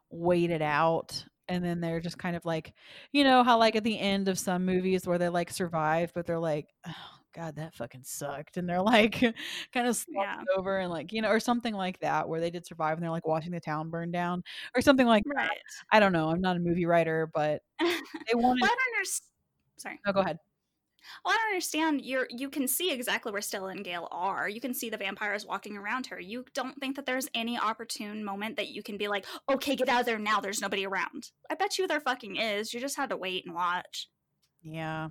wait 0.10 0.52
it 0.52 0.62
out 0.62 1.24
and 1.48 1.64
then 1.64 1.80
they're 1.80 2.02
just 2.02 2.18
kind 2.18 2.36
of 2.36 2.44
like 2.44 2.74
you 3.14 3.24
know 3.24 3.42
how 3.44 3.58
like 3.58 3.78
at 3.78 3.86
the 3.86 3.98
end 3.98 4.28
of 4.28 4.38
some 4.38 4.66
movies 4.66 5.08
where 5.08 5.18
they 5.18 5.30
like 5.30 5.50
survive 5.50 6.12
but 6.14 6.26
they're 6.26 6.38
like 6.38 6.68
god 7.34 7.56
that 7.56 7.74
fucking 7.76 8.04
sucked 8.04 8.58
and 8.58 8.68
they're 8.70 8.82
like 8.82 9.14
kind 9.74 9.88
of 9.88 9.96
slumped 9.96 10.44
Yeah. 10.48 10.58
over 10.58 10.80
and 10.80 10.90
like 10.92 11.12
you 11.12 11.22
know 11.22 11.30
or 11.30 11.40
something 11.40 11.74
like 11.74 12.00
that 12.00 12.28
where 12.28 12.40
they 12.40 12.50
did 12.52 12.66
survive 12.66 12.98
and 12.98 13.04
they're 13.04 13.12
like 13.12 13.28
watching 13.28 13.52
the 13.52 13.60
town 13.60 13.90
burn 13.90 14.12
down 14.12 14.44
or 14.76 14.82
something 14.82 15.08
like 15.08 15.24
that. 15.26 15.36
Right. 15.36 15.58
I 15.92 16.00
don't 16.00 16.12
know. 16.14 16.30
I'm 16.30 16.42
not 16.42 16.58
a 16.58 16.60
movie 16.60 16.86
writer, 16.86 17.30
but 17.34 17.62
they 17.80 17.96
well, 18.34 18.50
wanted 18.50 18.64
I 18.64 18.68
don't 18.68 18.96
understand. 18.96 19.28
Sorry. 19.78 20.00
Oh, 20.06 20.14
go 20.14 20.20
ahead. 20.20 20.38
Well, 21.26 21.34
I 21.34 21.38
don't 21.38 21.48
understand. 21.54 22.02
You're 22.06 22.28
you 22.30 22.50
can 22.50 22.68
see 22.68 22.92
exactly 22.92 23.32
where 23.32 23.42
Stella 23.42 23.70
and 23.70 23.84
Gail 23.84 24.08
are. 24.12 24.48
You 24.48 24.62
can 24.62 24.74
see 24.74 24.90
the 24.92 24.98
vampires 24.98 25.46
walking 25.48 25.76
around 25.76 26.06
her. 26.08 26.20
You 26.20 26.46
don't 26.54 26.80
think 26.80 26.96
that 26.96 27.08
there's 27.08 27.28
any 27.34 27.58
opportune 27.58 28.24
moment 28.24 28.56
that 28.58 28.70
you 28.70 28.84
can 28.84 28.98
be 28.98 29.08
like, 29.08 29.26
okay, 29.52 29.76
get 29.76 29.90
out 29.90 30.02
of 30.02 30.06
there 30.06 30.20
now. 30.20 30.40
There's 30.40 30.62
nobody 30.62 30.86
around. 30.86 31.32
I 31.50 31.56
bet 31.56 31.80
you 31.80 31.88
there 31.88 32.00
fucking 32.02 32.36
is. 32.36 32.74
You 32.74 32.80
just 32.80 32.98
had 32.98 33.10
to 33.10 33.18
wait 33.18 33.46
and 33.46 33.56
watch. 33.56 34.10
Yeah, 34.62 35.08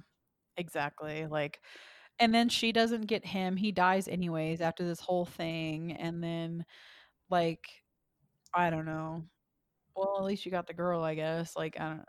exactly. 0.57 1.27
Like, 1.27 1.61
and 2.21 2.35
then 2.35 2.49
she 2.49 2.71
doesn't 2.73 3.07
get 3.07 3.25
him. 3.25 3.57
He 3.57 3.73
dies 3.73 4.07
anyways 4.09 4.61
after 4.61 4.85
this 4.87 5.01
whole 5.01 5.25
thing. 5.25 5.93
And 5.93 6.23
then, 6.23 6.65
like, 7.31 7.65
I 8.55 8.71
don't 8.71 8.85
know. 8.87 9.25
Well, 9.97 10.17
at 10.19 10.25
least 10.25 10.45
you 10.47 10.53
got 10.53 10.67
the 10.67 10.75
girl, 10.75 11.03
I 11.03 11.15
guess. 11.15 11.57
Like, 11.57 11.81
I 11.81 11.89
don't. 11.89 12.05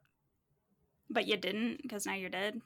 But 1.09 1.27
you 1.27 1.37
didn't 1.37 1.81
because 1.81 2.05
now 2.05 2.13
you're 2.13 2.29
dead. 2.29 2.59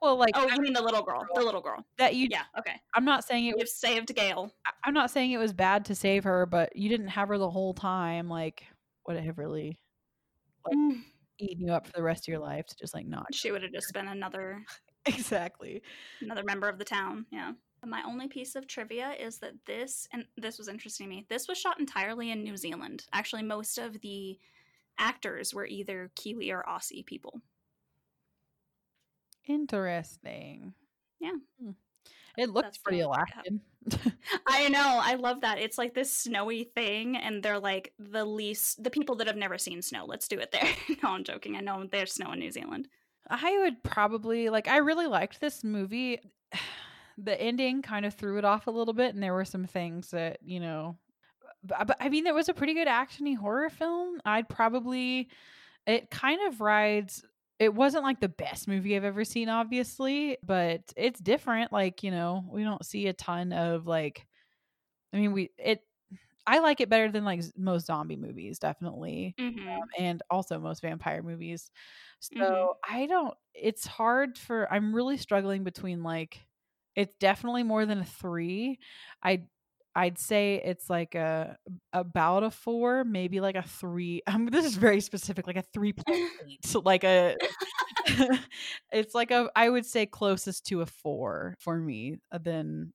Well, 0.00 0.16
like 0.16 0.32
Oh, 0.36 0.46
you 0.48 0.60
mean 0.60 0.74
the 0.74 0.82
little 0.82 1.02
girl? 1.02 1.26
The 1.34 1.42
little 1.42 1.60
girl. 1.62 1.84
that 1.98 2.14
you. 2.14 2.28
Yeah. 2.30 2.42
Okay. 2.58 2.80
I'm 2.94 3.04
not 3.06 3.24
saying 3.24 3.46
it 3.46 3.48
You've 3.50 3.60
was. 3.60 3.74
saved 3.74 4.14
Gail. 4.14 4.50
I- 4.66 4.72
I'm 4.84 4.92
not 4.94 5.10
saying 5.10 5.32
it 5.32 5.38
was 5.38 5.54
bad 5.54 5.86
to 5.86 5.94
save 5.94 6.24
her, 6.24 6.44
but 6.46 6.76
you 6.76 6.88
didn't 6.90 7.08
have 7.08 7.28
her 7.28 7.38
the 7.38 7.50
whole 7.50 7.72
time. 7.74 8.28
Like, 8.28 8.64
would 9.06 9.16
it 9.16 9.24
have 9.24 9.38
really 9.38 9.78
Like- 10.66 10.76
Mm, 10.76 11.02
eaten 11.38 11.66
you 11.66 11.72
up 11.72 11.86
for 11.86 11.92
the 11.94 12.02
rest 12.02 12.24
of 12.24 12.28
your 12.28 12.40
life 12.40 12.66
to 12.66 12.76
just 12.76 12.92
like 12.94 13.06
not? 13.06 13.34
She 13.34 13.50
would 13.50 13.62
have 13.62 13.72
just 13.72 13.92
been 13.94 14.08
another 14.08 14.62
Exactly. 15.06 15.82
another 16.20 16.44
member 16.44 16.68
of 16.68 16.78
the 16.78 16.84
town. 16.84 17.26
Yeah. 17.30 17.52
My 17.84 18.02
only 18.06 18.28
piece 18.28 18.56
of 18.56 18.66
trivia 18.66 19.12
is 19.12 19.38
that 19.38 19.52
this, 19.66 20.08
and 20.12 20.24
this 20.38 20.56
was 20.56 20.68
interesting 20.68 21.06
to 21.06 21.10
me, 21.10 21.26
this 21.28 21.46
was 21.46 21.58
shot 21.58 21.78
entirely 21.78 22.30
in 22.30 22.42
New 22.42 22.56
Zealand. 22.56 23.04
Actually, 23.12 23.42
most 23.42 23.76
of 23.76 24.00
the 24.00 24.38
actors 24.98 25.52
were 25.52 25.66
either 25.66 26.10
Kiwi 26.14 26.50
or 26.50 26.64
Aussie 26.66 27.04
people. 27.04 27.42
Interesting. 29.46 30.72
Yeah. 31.20 31.32
Hmm. 31.60 31.72
It 32.36 32.50
looks 32.50 32.66
That's 32.66 32.78
pretty 32.78 33.00
the 33.00 33.04
only 33.04 33.16
thing 33.16 33.60
I 33.84 33.98
Alaskan. 33.98 34.12
I 34.46 34.68
know, 34.68 35.00
I 35.02 35.14
love 35.14 35.42
that. 35.42 35.58
It's 35.58 35.78
like 35.78 35.94
this 35.94 36.12
snowy 36.12 36.64
thing, 36.64 37.16
and 37.16 37.42
they're 37.42 37.58
like 37.58 37.92
the 37.98 38.24
least, 38.24 38.82
the 38.82 38.90
people 38.90 39.16
that 39.16 39.26
have 39.26 39.36
never 39.36 39.58
seen 39.58 39.82
snow. 39.82 40.04
Let's 40.06 40.26
do 40.26 40.38
it 40.38 40.50
there. 40.52 40.68
no, 41.02 41.10
I'm 41.10 41.24
joking. 41.24 41.56
I 41.56 41.60
know 41.60 41.86
there's 41.90 42.12
snow 42.12 42.32
in 42.32 42.38
New 42.38 42.50
Zealand. 42.50 42.88
I 43.28 43.58
would 43.62 43.82
probably 43.82 44.48
like 44.50 44.68
I 44.68 44.78
really 44.78 45.06
liked 45.06 45.40
this 45.40 45.64
movie. 45.64 46.20
The 47.16 47.40
ending 47.40 47.80
kind 47.80 48.04
of 48.04 48.12
threw 48.14 48.38
it 48.38 48.44
off 48.44 48.66
a 48.66 48.72
little 48.72 48.92
bit 48.92 49.14
and 49.14 49.22
there 49.22 49.34
were 49.34 49.44
some 49.44 49.66
things 49.66 50.10
that, 50.10 50.38
you 50.42 50.58
know, 50.58 50.98
but, 51.62 51.80
uh, 51.80 51.84
but 51.84 51.96
I 52.00 52.08
mean 52.08 52.26
it 52.26 52.34
was 52.34 52.48
a 52.48 52.54
pretty 52.54 52.74
good 52.74 52.88
actiony 52.88 53.36
horror 53.36 53.70
film. 53.70 54.20
I'd 54.24 54.48
probably 54.48 55.28
it 55.86 56.10
kind 56.10 56.40
of 56.48 56.60
rides 56.60 57.24
it 57.60 57.72
wasn't 57.72 58.02
like 58.02 58.18
the 58.18 58.28
best 58.28 58.66
movie 58.66 58.96
I've 58.96 59.04
ever 59.04 59.24
seen 59.24 59.48
obviously, 59.48 60.38
but 60.42 60.80
it's 60.96 61.20
different 61.20 61.70
like, 61.70 62.02
you 62.02 62.10
know, 62.10 62.44
we 62.50 62.64
don't 62.64 62.84
see 62.84 63.06
a 63.06 63.12
ton 63.12 63.52
of 63.52 63.86
like 63.86 64.26
I 65.12 65.18
mean 65.18 65.30
we 65.30 65.50
it 65.56 65.82
I 66.46 66.58
like 66.60 66.80
it 66.80 66.88
better 66.90 67.10
than 67.10 67.24
like 67.24 67.42
most 67.56 67.86
zombie 67.86 68.16
movies 68.16 68.58
definitely 68.58 69.36
hmm 69.38 69.80
um, 69.82 69.88
and 69.98 70.22
also 70.30 70.58
most 70.60 70.82
vampire 70.82 71.22
movies. 71.22 71.70
So 72.20 72.34
Mhm. 72.34 72.68
I 72.88 73.06
don't. 73.06 73.34
It's 73.54 73.86
hard 73.86 74.38
for. 74.38 74.72
I'm 74.72 74.94
really 74.94 75.16
struggling 75.18 75.64
between 75.64 76.02
like. 76.02 76.40
It's 76.96 77.16
definitely 77.16 77.62
more 77.64 77.86
than 77.86 77.98
a 78.00 78.04
three. 78.04 78.78
I. 79.22 79.48
I'd 79.96 80.18
say 80.18 80.60
it's 80.64 80.90
like 80.90 81.14
a 81.14 81.56
about 81.92 82.42
a 82.42 82.50
four, 82.50 83.04
maybe 83.04 83.40
like 83.40 83.54
a 83.56 83.62
three. 83.62 84.22
Um, 84.28 84.46
this 84.46 84.64
is 84.66 84.76
very 84.76 85.00
specific, 85.00 85.46
like 85.46 85.56
a 85.56 85.62
three 85.62 85.92
point 85.92 86.24
eight. 86.48 86.64
So 86.66 86.80
like 86.80 87.04
a, 87.04 87.36
it's 88.92 89.14
like 89.14 89.30
a. 89.30 89.50
I 89.56 89.68
would 89.70 89.86
say 89.86 90.06
closest 90.06 90.66
to 90.66 90.80
a 90.82 90.86
four 90.86 91.56
for 91.60 91.78
me 91.78 92.18
uh, 92.32 92.38
than 92.38 92.92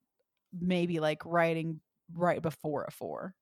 maybe 0.60 1.00
like 1.00 1.26
writing 1.26 1.82
right 2.14 2.42
before 2.42 2.86
a 2.86 2.92
four. 2.92 3.36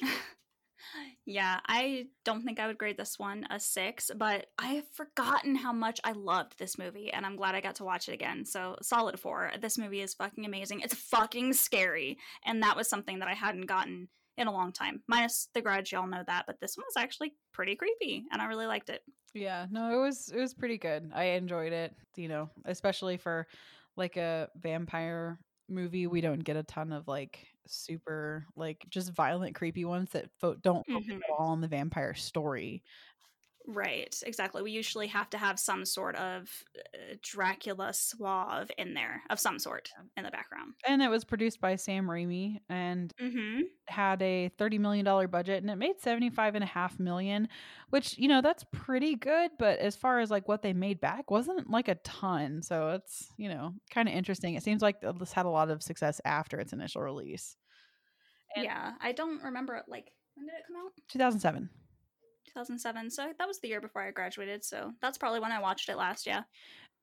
yeah, 1.26 1.60
I 1.66 2.06
don't 2.24 2.42
think 2.44 2.60
I 2.60 2.66
would 2.66 2.78
grade 2.78 2.96
this 2.96 3.18
one 3.18 3.46
a 3.50 3.60
six, 3.60 4.10
but 4.16 4.46
I've 4.58 4.88
forgotten 4.92 5.54
how 5.54 5.72
much 5.72 6.00
I 6.04 6.12
loved 6.12 6.58
this 6.58 6.78
movie, 6.78 7.12
and 7.12 7.26
I'm 7.26 7.36
glad 7.36 7.54
I 7.54 7.60
got 7.60 7.76
to 7.76 7.84
watch 7.84 8.08
it 8.08 8.14
again. 8.14 8.44
So, 8.44 8.76
solid 8.82 9.18
four. 9.18 9.52
This 9.60 9.78
movie 9.78 10.00
is 10.00 10.14
fucking 10.14 10.44
amazing. 10.44 10.80
It's 10.80 10.94
fucking 10.94 11.52
scary, 11.52 12.18
and 12.44 12.62
that 12.62 12.76
was 12.76 12.88
something 12.88 13.18
that 13.18 13.28
I 13.28 13.34
hadn't 13.34 13.66
gotten 13.66 14.08
in 14.38 14.46
a 14.46 14.52
long 14.52 14.72
time. 14.72 15.02
Minus 15.08 15.48
The 15.52 15.60
Grudge, 15.60 15.92
y'all 15.92 16.06
know 16.06 16.22
that, 16.26 16.44
but 16.46 16.60
this 16.60 16.76
one 16.76 16.84
was 16.86 16.96
actually 16.96 17.34
pretty 17.52 17.76
creepy, 17.76 18.24
and 18.32 18.40
I 18.40 18.46
really 18.46 18.66
liked 18.66 18.88
it. 18.88 19.02
Yeah, 19.34 19.66
no, 19.70 19.92
it 19.92 20.00
was 20.00 20.32
it 20.34 20.40
was 20.40 20.54
pretty 20.54 20.78
good. 20.78 21.10
I 21.14 21.24
enjoyed 21.24 21.72
it, 21.72 21.94
you 22.16 22.28
know, 22.28 22.48
especially 22.64 23.16
for 23.16 23.46
like 23.96 24.16
a 24.16 24.48
vampire 24.56 25.38
movie. 25.68 26.06
We 26.06 26.20
don't 26.20 26.42
get 26.42 26.56
a 26.56 26.62
ton 26.62 26.92
of 26.92 27.08
like 27.08 27.46
super 27.68 28.46
like 28.56 28.84
just 28.90 29.12
violent 29.12 29.54
creepy 29.54 29.84
ones 29.84 30.10
that 30.10 30.30
fo- 30.40 30.54
don't 30.56 30.86
focus 30.86 31.08
Mhm. 31.08 31.16
at 31.16 31.30
all 31.38 31.48
on 31.48 31.60
the 31.60 31.68
vampire 31.68 32.14
story. 32.14 32.82
Right, 33.66 34.16
exactly. 34.24 34.62
We 34.62 34.70
usually 34.70 35.08
have 35.08 35.28
to 35.30 35.36
have 35.38 35.58
some 35.58 35.84
sort 35.84 36.16
of 36.16 36.48
uh, 36.94 37.16
Dracula 37.22 37.92
suave 37.92 38.70
in 38.78 38.94
there, 38.94 39.20
of 39.28 39.38
some 39.38 39.58
sort, 39.58 39.90
in 40.16 40.24
the 40.24 40.30
background. 40.30 40.72
And 40.86 41.02
it 41.02 41.08
was 41.10 41.22
produced 41.24 41.60
by 41.60 41.76
Sam 41.76 42.06
Raimi 42.06 42.60
and 42.70 43.12
Mm-hmm. 43.20 43.60
had 43.88 44.22
a 44.22 44.48
30 44.56 44.78
million 44.78 45.04
dollar 45.04 45.28
budget 45.28 45.62
and 45.62 45.70
it 45.70 45.76
made 45.76 46.00
75 46.00 46.54
and 46.54 46.64
a 46.64 46.66
half 46.66 46.98
million, 46.98 47.48
which, 47.90 48.16
you 48.16 48.28
know, 48.28 48.40
that's 48.40 48.64
pretty 48.72 49.16
good, 49.16 49.50
but 49.58 49.78
as 49.80 49.96
far 49.96 50.20
as 50.20 50.30
like 50.30 50.48
what 50.48 50.62
they 50.62 50.72
made 50.72 50.98
back 51.00 51.30
wasn't 51.30 51.68
like 51.68 51.88
a 51.88 51.96
ton. 51.96 52.62
So 52.62 52.90
it's, 52.90 53.28
you 53.36 53.50
know, 53.50 53.74
kind 53.90 54.08
of 54.08 54.14
interesting. 54.14 54.54
It 54.54 54.62
seems 54.62 54.80
like 54.80 54.96
this 55.18 55.32
had 55.32 55.44
a 55.44 55.50
lot 55.50 55.68
of 55.70 55.82
success 55.82 56.22
after 56.24 56.58
its 56.58 56.72
initial 56.72 57.02
release. 57.02 57.54
And- 58.56 58.64
Yeah, 58.64 58.92
I 59.02 59.12
don't 59.12 59.42
remember. 59.42 59.82
Like, 59.88 60.10
when 60.36 60.46
did 60.46 60.52
it 60.54 60.64
come 60.68 60.76
out? 60.86 60.92
2007. 61.10 61.68
2007. 62.48 63.10
So 63.10 63.32
that 63.38 63.46
was 63.48 63.60
the 63.60 63.68
year 63.68 63.80
before 63.80 64.02
I 64.02 64.10
graduated. 64.10 64.64
So 64.64 64.92
that's 65.00 65.16
probably 65.18 65.38
when 65.40 65.52
I 65.52 65.60
watched 65.60 65.88
it 65.88 65.96
last. 65.96 66.26
Yeah. 66.26 66.42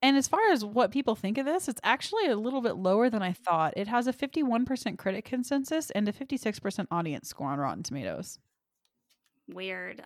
And 0.02 0.16
as 0.18 0.28
far 0.28 0.40
as 0.50 0.62
what 0.64 0.90
people 0.90 1.14
think 1.14 1.38
of 1.38 1.46
this, 1.46 1.68
it's 1.68 1.80
actually 1.82 2.26
a 2.26 2.36
little 2.36 2.60
bit 2.60 2.76
lower 2.76 3.08
than 3.08 3.22
I 3.22 3.32
thought. 3.32 3.72
It 3.76 3.88
has 3.88 4.06
a 4.06 4.12
51% 4.12 4.98
critic 4.98 5.24
consensus 5.24 5.88
and 5.90 6.06
a 6.08 6.12
56% 6.12 6.86
audience 6.90 7.28
score 7.30 7.48
on 7.48 7.58
Rotten 7.58 7.82
Tomatoes. 7.82 8.38
Weird. 9.48 10.04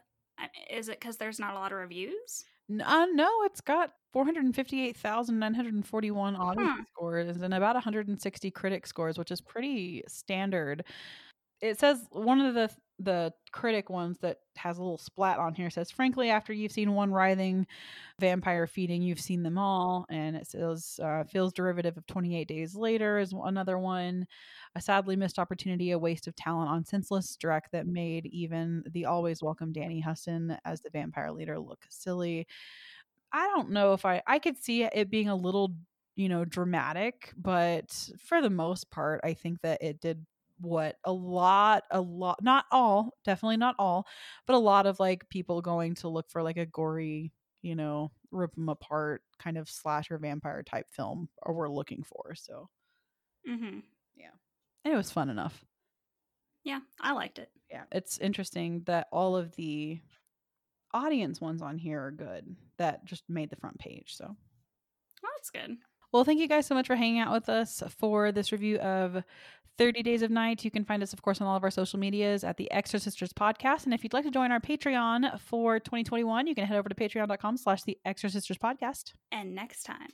Is 0.71 0.89
it 0.89 1.01
because 1.01 1.17
there's 1.17 1.41
not 1.41 1.55
a 1.55 1.59
lot 1.59 1.73
of 1.73 1.79
reviews? 1.79 2.45
Uh, 2.85 3.07
no, 3.13 3.29
it's 3.43 3.61
got 3.61 3.95
458,941 4.13 6.37
audience 6.37 6.71
Huh. 6.79 6.85
scores 6.95 7.37
and 7.39 7.53
about 7.55 7.75
160 7.75 8.51
critic 8.53 8.87
scores, 8.87 9.19
which 9.19 9.33
is 9.33 9.41
pretty 9.41 10.05
standard. 10.07 10.85
It 11.61 11.79
says 11.79 12.07
one 12.11 12.41
of 12.41 12.55
the 12.55 12.71
the 13.03 13.33
critic 13.51 13.89
ones 13.89 14.19
that 14.19 14.41
has 14.57 14.77
a 14.77 14.83
little 14.83 14.99
splat 14.99 15.39
on 15.39 15.55
here 15.55 15.71
says, 15.71 15.91
"Frankly, 15.91 16.29
after 16.29 16.53
you've 16.53 16.73
seen 16.73 16.93
one 16.93 17.11
writhing 17.13 17.67
vampire 18.19 18.67
feeding, 18.67 19.03
you've 19.03 19.21
seen 19.21 19.43
them 19.43 19.57
all." 19.59 20.07
And 20.11 20.37
it 20.37 20.47
says, 20.47 21.01
uh, 21.03 21.25
"Feels 21.25 21.53
derivative 21.55 21.97
of 21.97 22.07
28 22.07 22.49
Days 22.49 22.75
Later" 22.75 23.19
is 23.19 23.33
another 23.33 23.79
one. 23.79 24.27
A 24.75 24.81
sadly 24.83 25.17
missed 25.17 25.39
opportunity, 25.39 25.91
a 25.93 25.99
waste 25.99 26.27
of 26.29 26.37
talent 26.37 26.71
on 26.71 26.85
senseless 26.85 27.37
direct 27.37 27.73
that 27.73 27.87
made 27.87 28.27
even 28.27 28.83
the 28.91 29.07
always 29.07 29.43
welcome 29.43 29.73
Danny 29.73 30.01
Huston 30.01 30.59
as 30.67 30.83
the 30.83 30.91
vampire 30.91 31.33
leader 31.33 31.59
look 31.59 31.87
silly. 31.91 32.47
I 33.33 33.47
don't 33.49 33.71
know 33.71 33.93
if 33.93 34.05
I 34.05 34.23
I 34.27 34.39
could 34.39 34.57
see 34.63 34.85
it 34.85 35.11
being 35.11 35.29
a 35.29 35.37
little, 35.37 35.75
you 36.17 36.29
know, 36.29 36.45
dramatic, 36.45 37.33
but 37.37 37.91
for 38.19 38.43
the 38.43 38.51
most 38.51 38.91
part, 38.91 39.21
I 39.25 39.35
think 39.35 39.61
that 39.63 39.83
it 39.83 40.01
did 40.01 40.27
what 40.61 40.97
a 41.05 41.13
lot 41.13 41.85
a 41.91 42.01
lot 42.01 42.43
not 42.43 42.65
all 42.71 43.15
definitely 43.25 43.57
not 43.57 43.75
all 43.79 44.07
but 44.47 44.55
a 44.55 44.59
lot 44.59 44.87
of 44.87 45.01
like 45.01 45.29
people 45.29 45.63
going 45.63 45.95
to 45.95 46.09
look 46.09 46.31
for 46.31 46.43
like 46.43 46.57
a 46.59 46.67
gory 46.67 47.33
you 47.63 47.75
know 47.75 48.11
rip 48.31 48.55
them 48.55 48.69
apart 48.69 49.23
kind 49.39 49.59
of 49.59 49.69
slasher 49.69 50.19
vampire 50.19 50.63
type 50.63 50.87
film 50.91 51.29
or 51.43 51.55
we're 51.55 51.69
looking 51.69 52.03
for 52.03 52.35
so 52.35 52.69
Mm-hmm. 53.49 53.81
yeah 54.17 54.31
it 54.85 54.95
was 54.97 55.11
fun 55.13 55.31
enough 55.31 55.65
Yeah, 56.65 56.81
I 57.01 57.13
liked 57.13 57.39
it. 57.39 57.51
yeah 57.71 57.85
it's 57.93 58.19
interesting 58.19 58.83
that 58.85 59.09
all 59.13 59.37
of 59.37 59.55
the 59.57 60.01
audience 60.93 61.41
ones 61.41 61.63
on 61.63 61.79
here 61.79 62.03
are 62.05 62.11
good 62.13 62.57
that 62.79 63.05
just 63.05 63.29
made 63.29 63.51
the 63.51 63.57
front 63.57 63.79
page 63.79 64.17
so 64.17 64.37
Well, 65.23 65.33
that's 65.37 65.51
good. 65.51 65.79
Well, 66.13 66.25
thank 66.25 66.41
you 66.41 66.49
guys 66.49 66.67
so 66.67 66.75
much 66.75 66.87
for 66.87 66.97
hanging 66.97 67.21
out 67.21 67.33
with 67.33 67.49
us 67.49 67.83
for 67.99 68.33
this 68.33 68.51
review 68.51 68.79
of 68.79 69.23
30 69.79 70.03
Days 70.03 70.23
of 70.23 70.31
Night. 70.31 70.65
You 70.65 70.71
can 70.71 70.85
find 70.85 71.03
us, 71.03 71.13
of 71.13 71.23
course, 71.23 71.41
on 71.41 71.47
all 71.47 71.57
of 71.57 71.65
our 71.65 71.71
social 71.71 71.99
medias 71.99 72.45
at 72.45 72.57
the 72.57 72.71
Extra 72.71 72.99
Sisters 72.99 73.33
Podcast. 73.33 73.85
And 73.85 73.95
if 73.95 74.03
you'd 74.03 74.13
like 74.13 74.25
to 74.25 74.31
join 74.31 74.53
our 74.53 74.61
Patreon 74.61 75.41
for 75.41 75.79
2021, 75.79 76.47
you 76.47 76.55
can 76.55 76.67
head 76.67 76.77
over 76.77 76.89
to 76.89 76.95
patreon.com 76.95 77.57
slash 77.57 77.85
the 77.85 77.97
Extra 78.05 78.29
Sisters 78.29 78.59
Podcast. 78.59 79.13
And 79.31 79.55
next 79.55 79.85
time, 79.85 80.11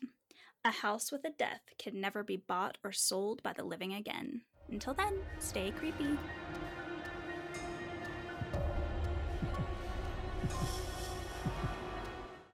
a 0.65 0.71
house 0.71 1.11
with 1.11 1.25
a 1.25 1.31
death 1.31 1.63
can 1.79 2.01
never 2.01 2.23
be 2.23 2.37
bought 2.37 2.79
or 2.85 2.93
sold 2.93 3.43
by 3.43 3.55
the 3.55 3.65
living 3.65 3.95
again. 3.95 4.43
Until 4.71 4.95
then, 4.95 5.15
stay 5.39 5.71
creepy. 5.71 6.19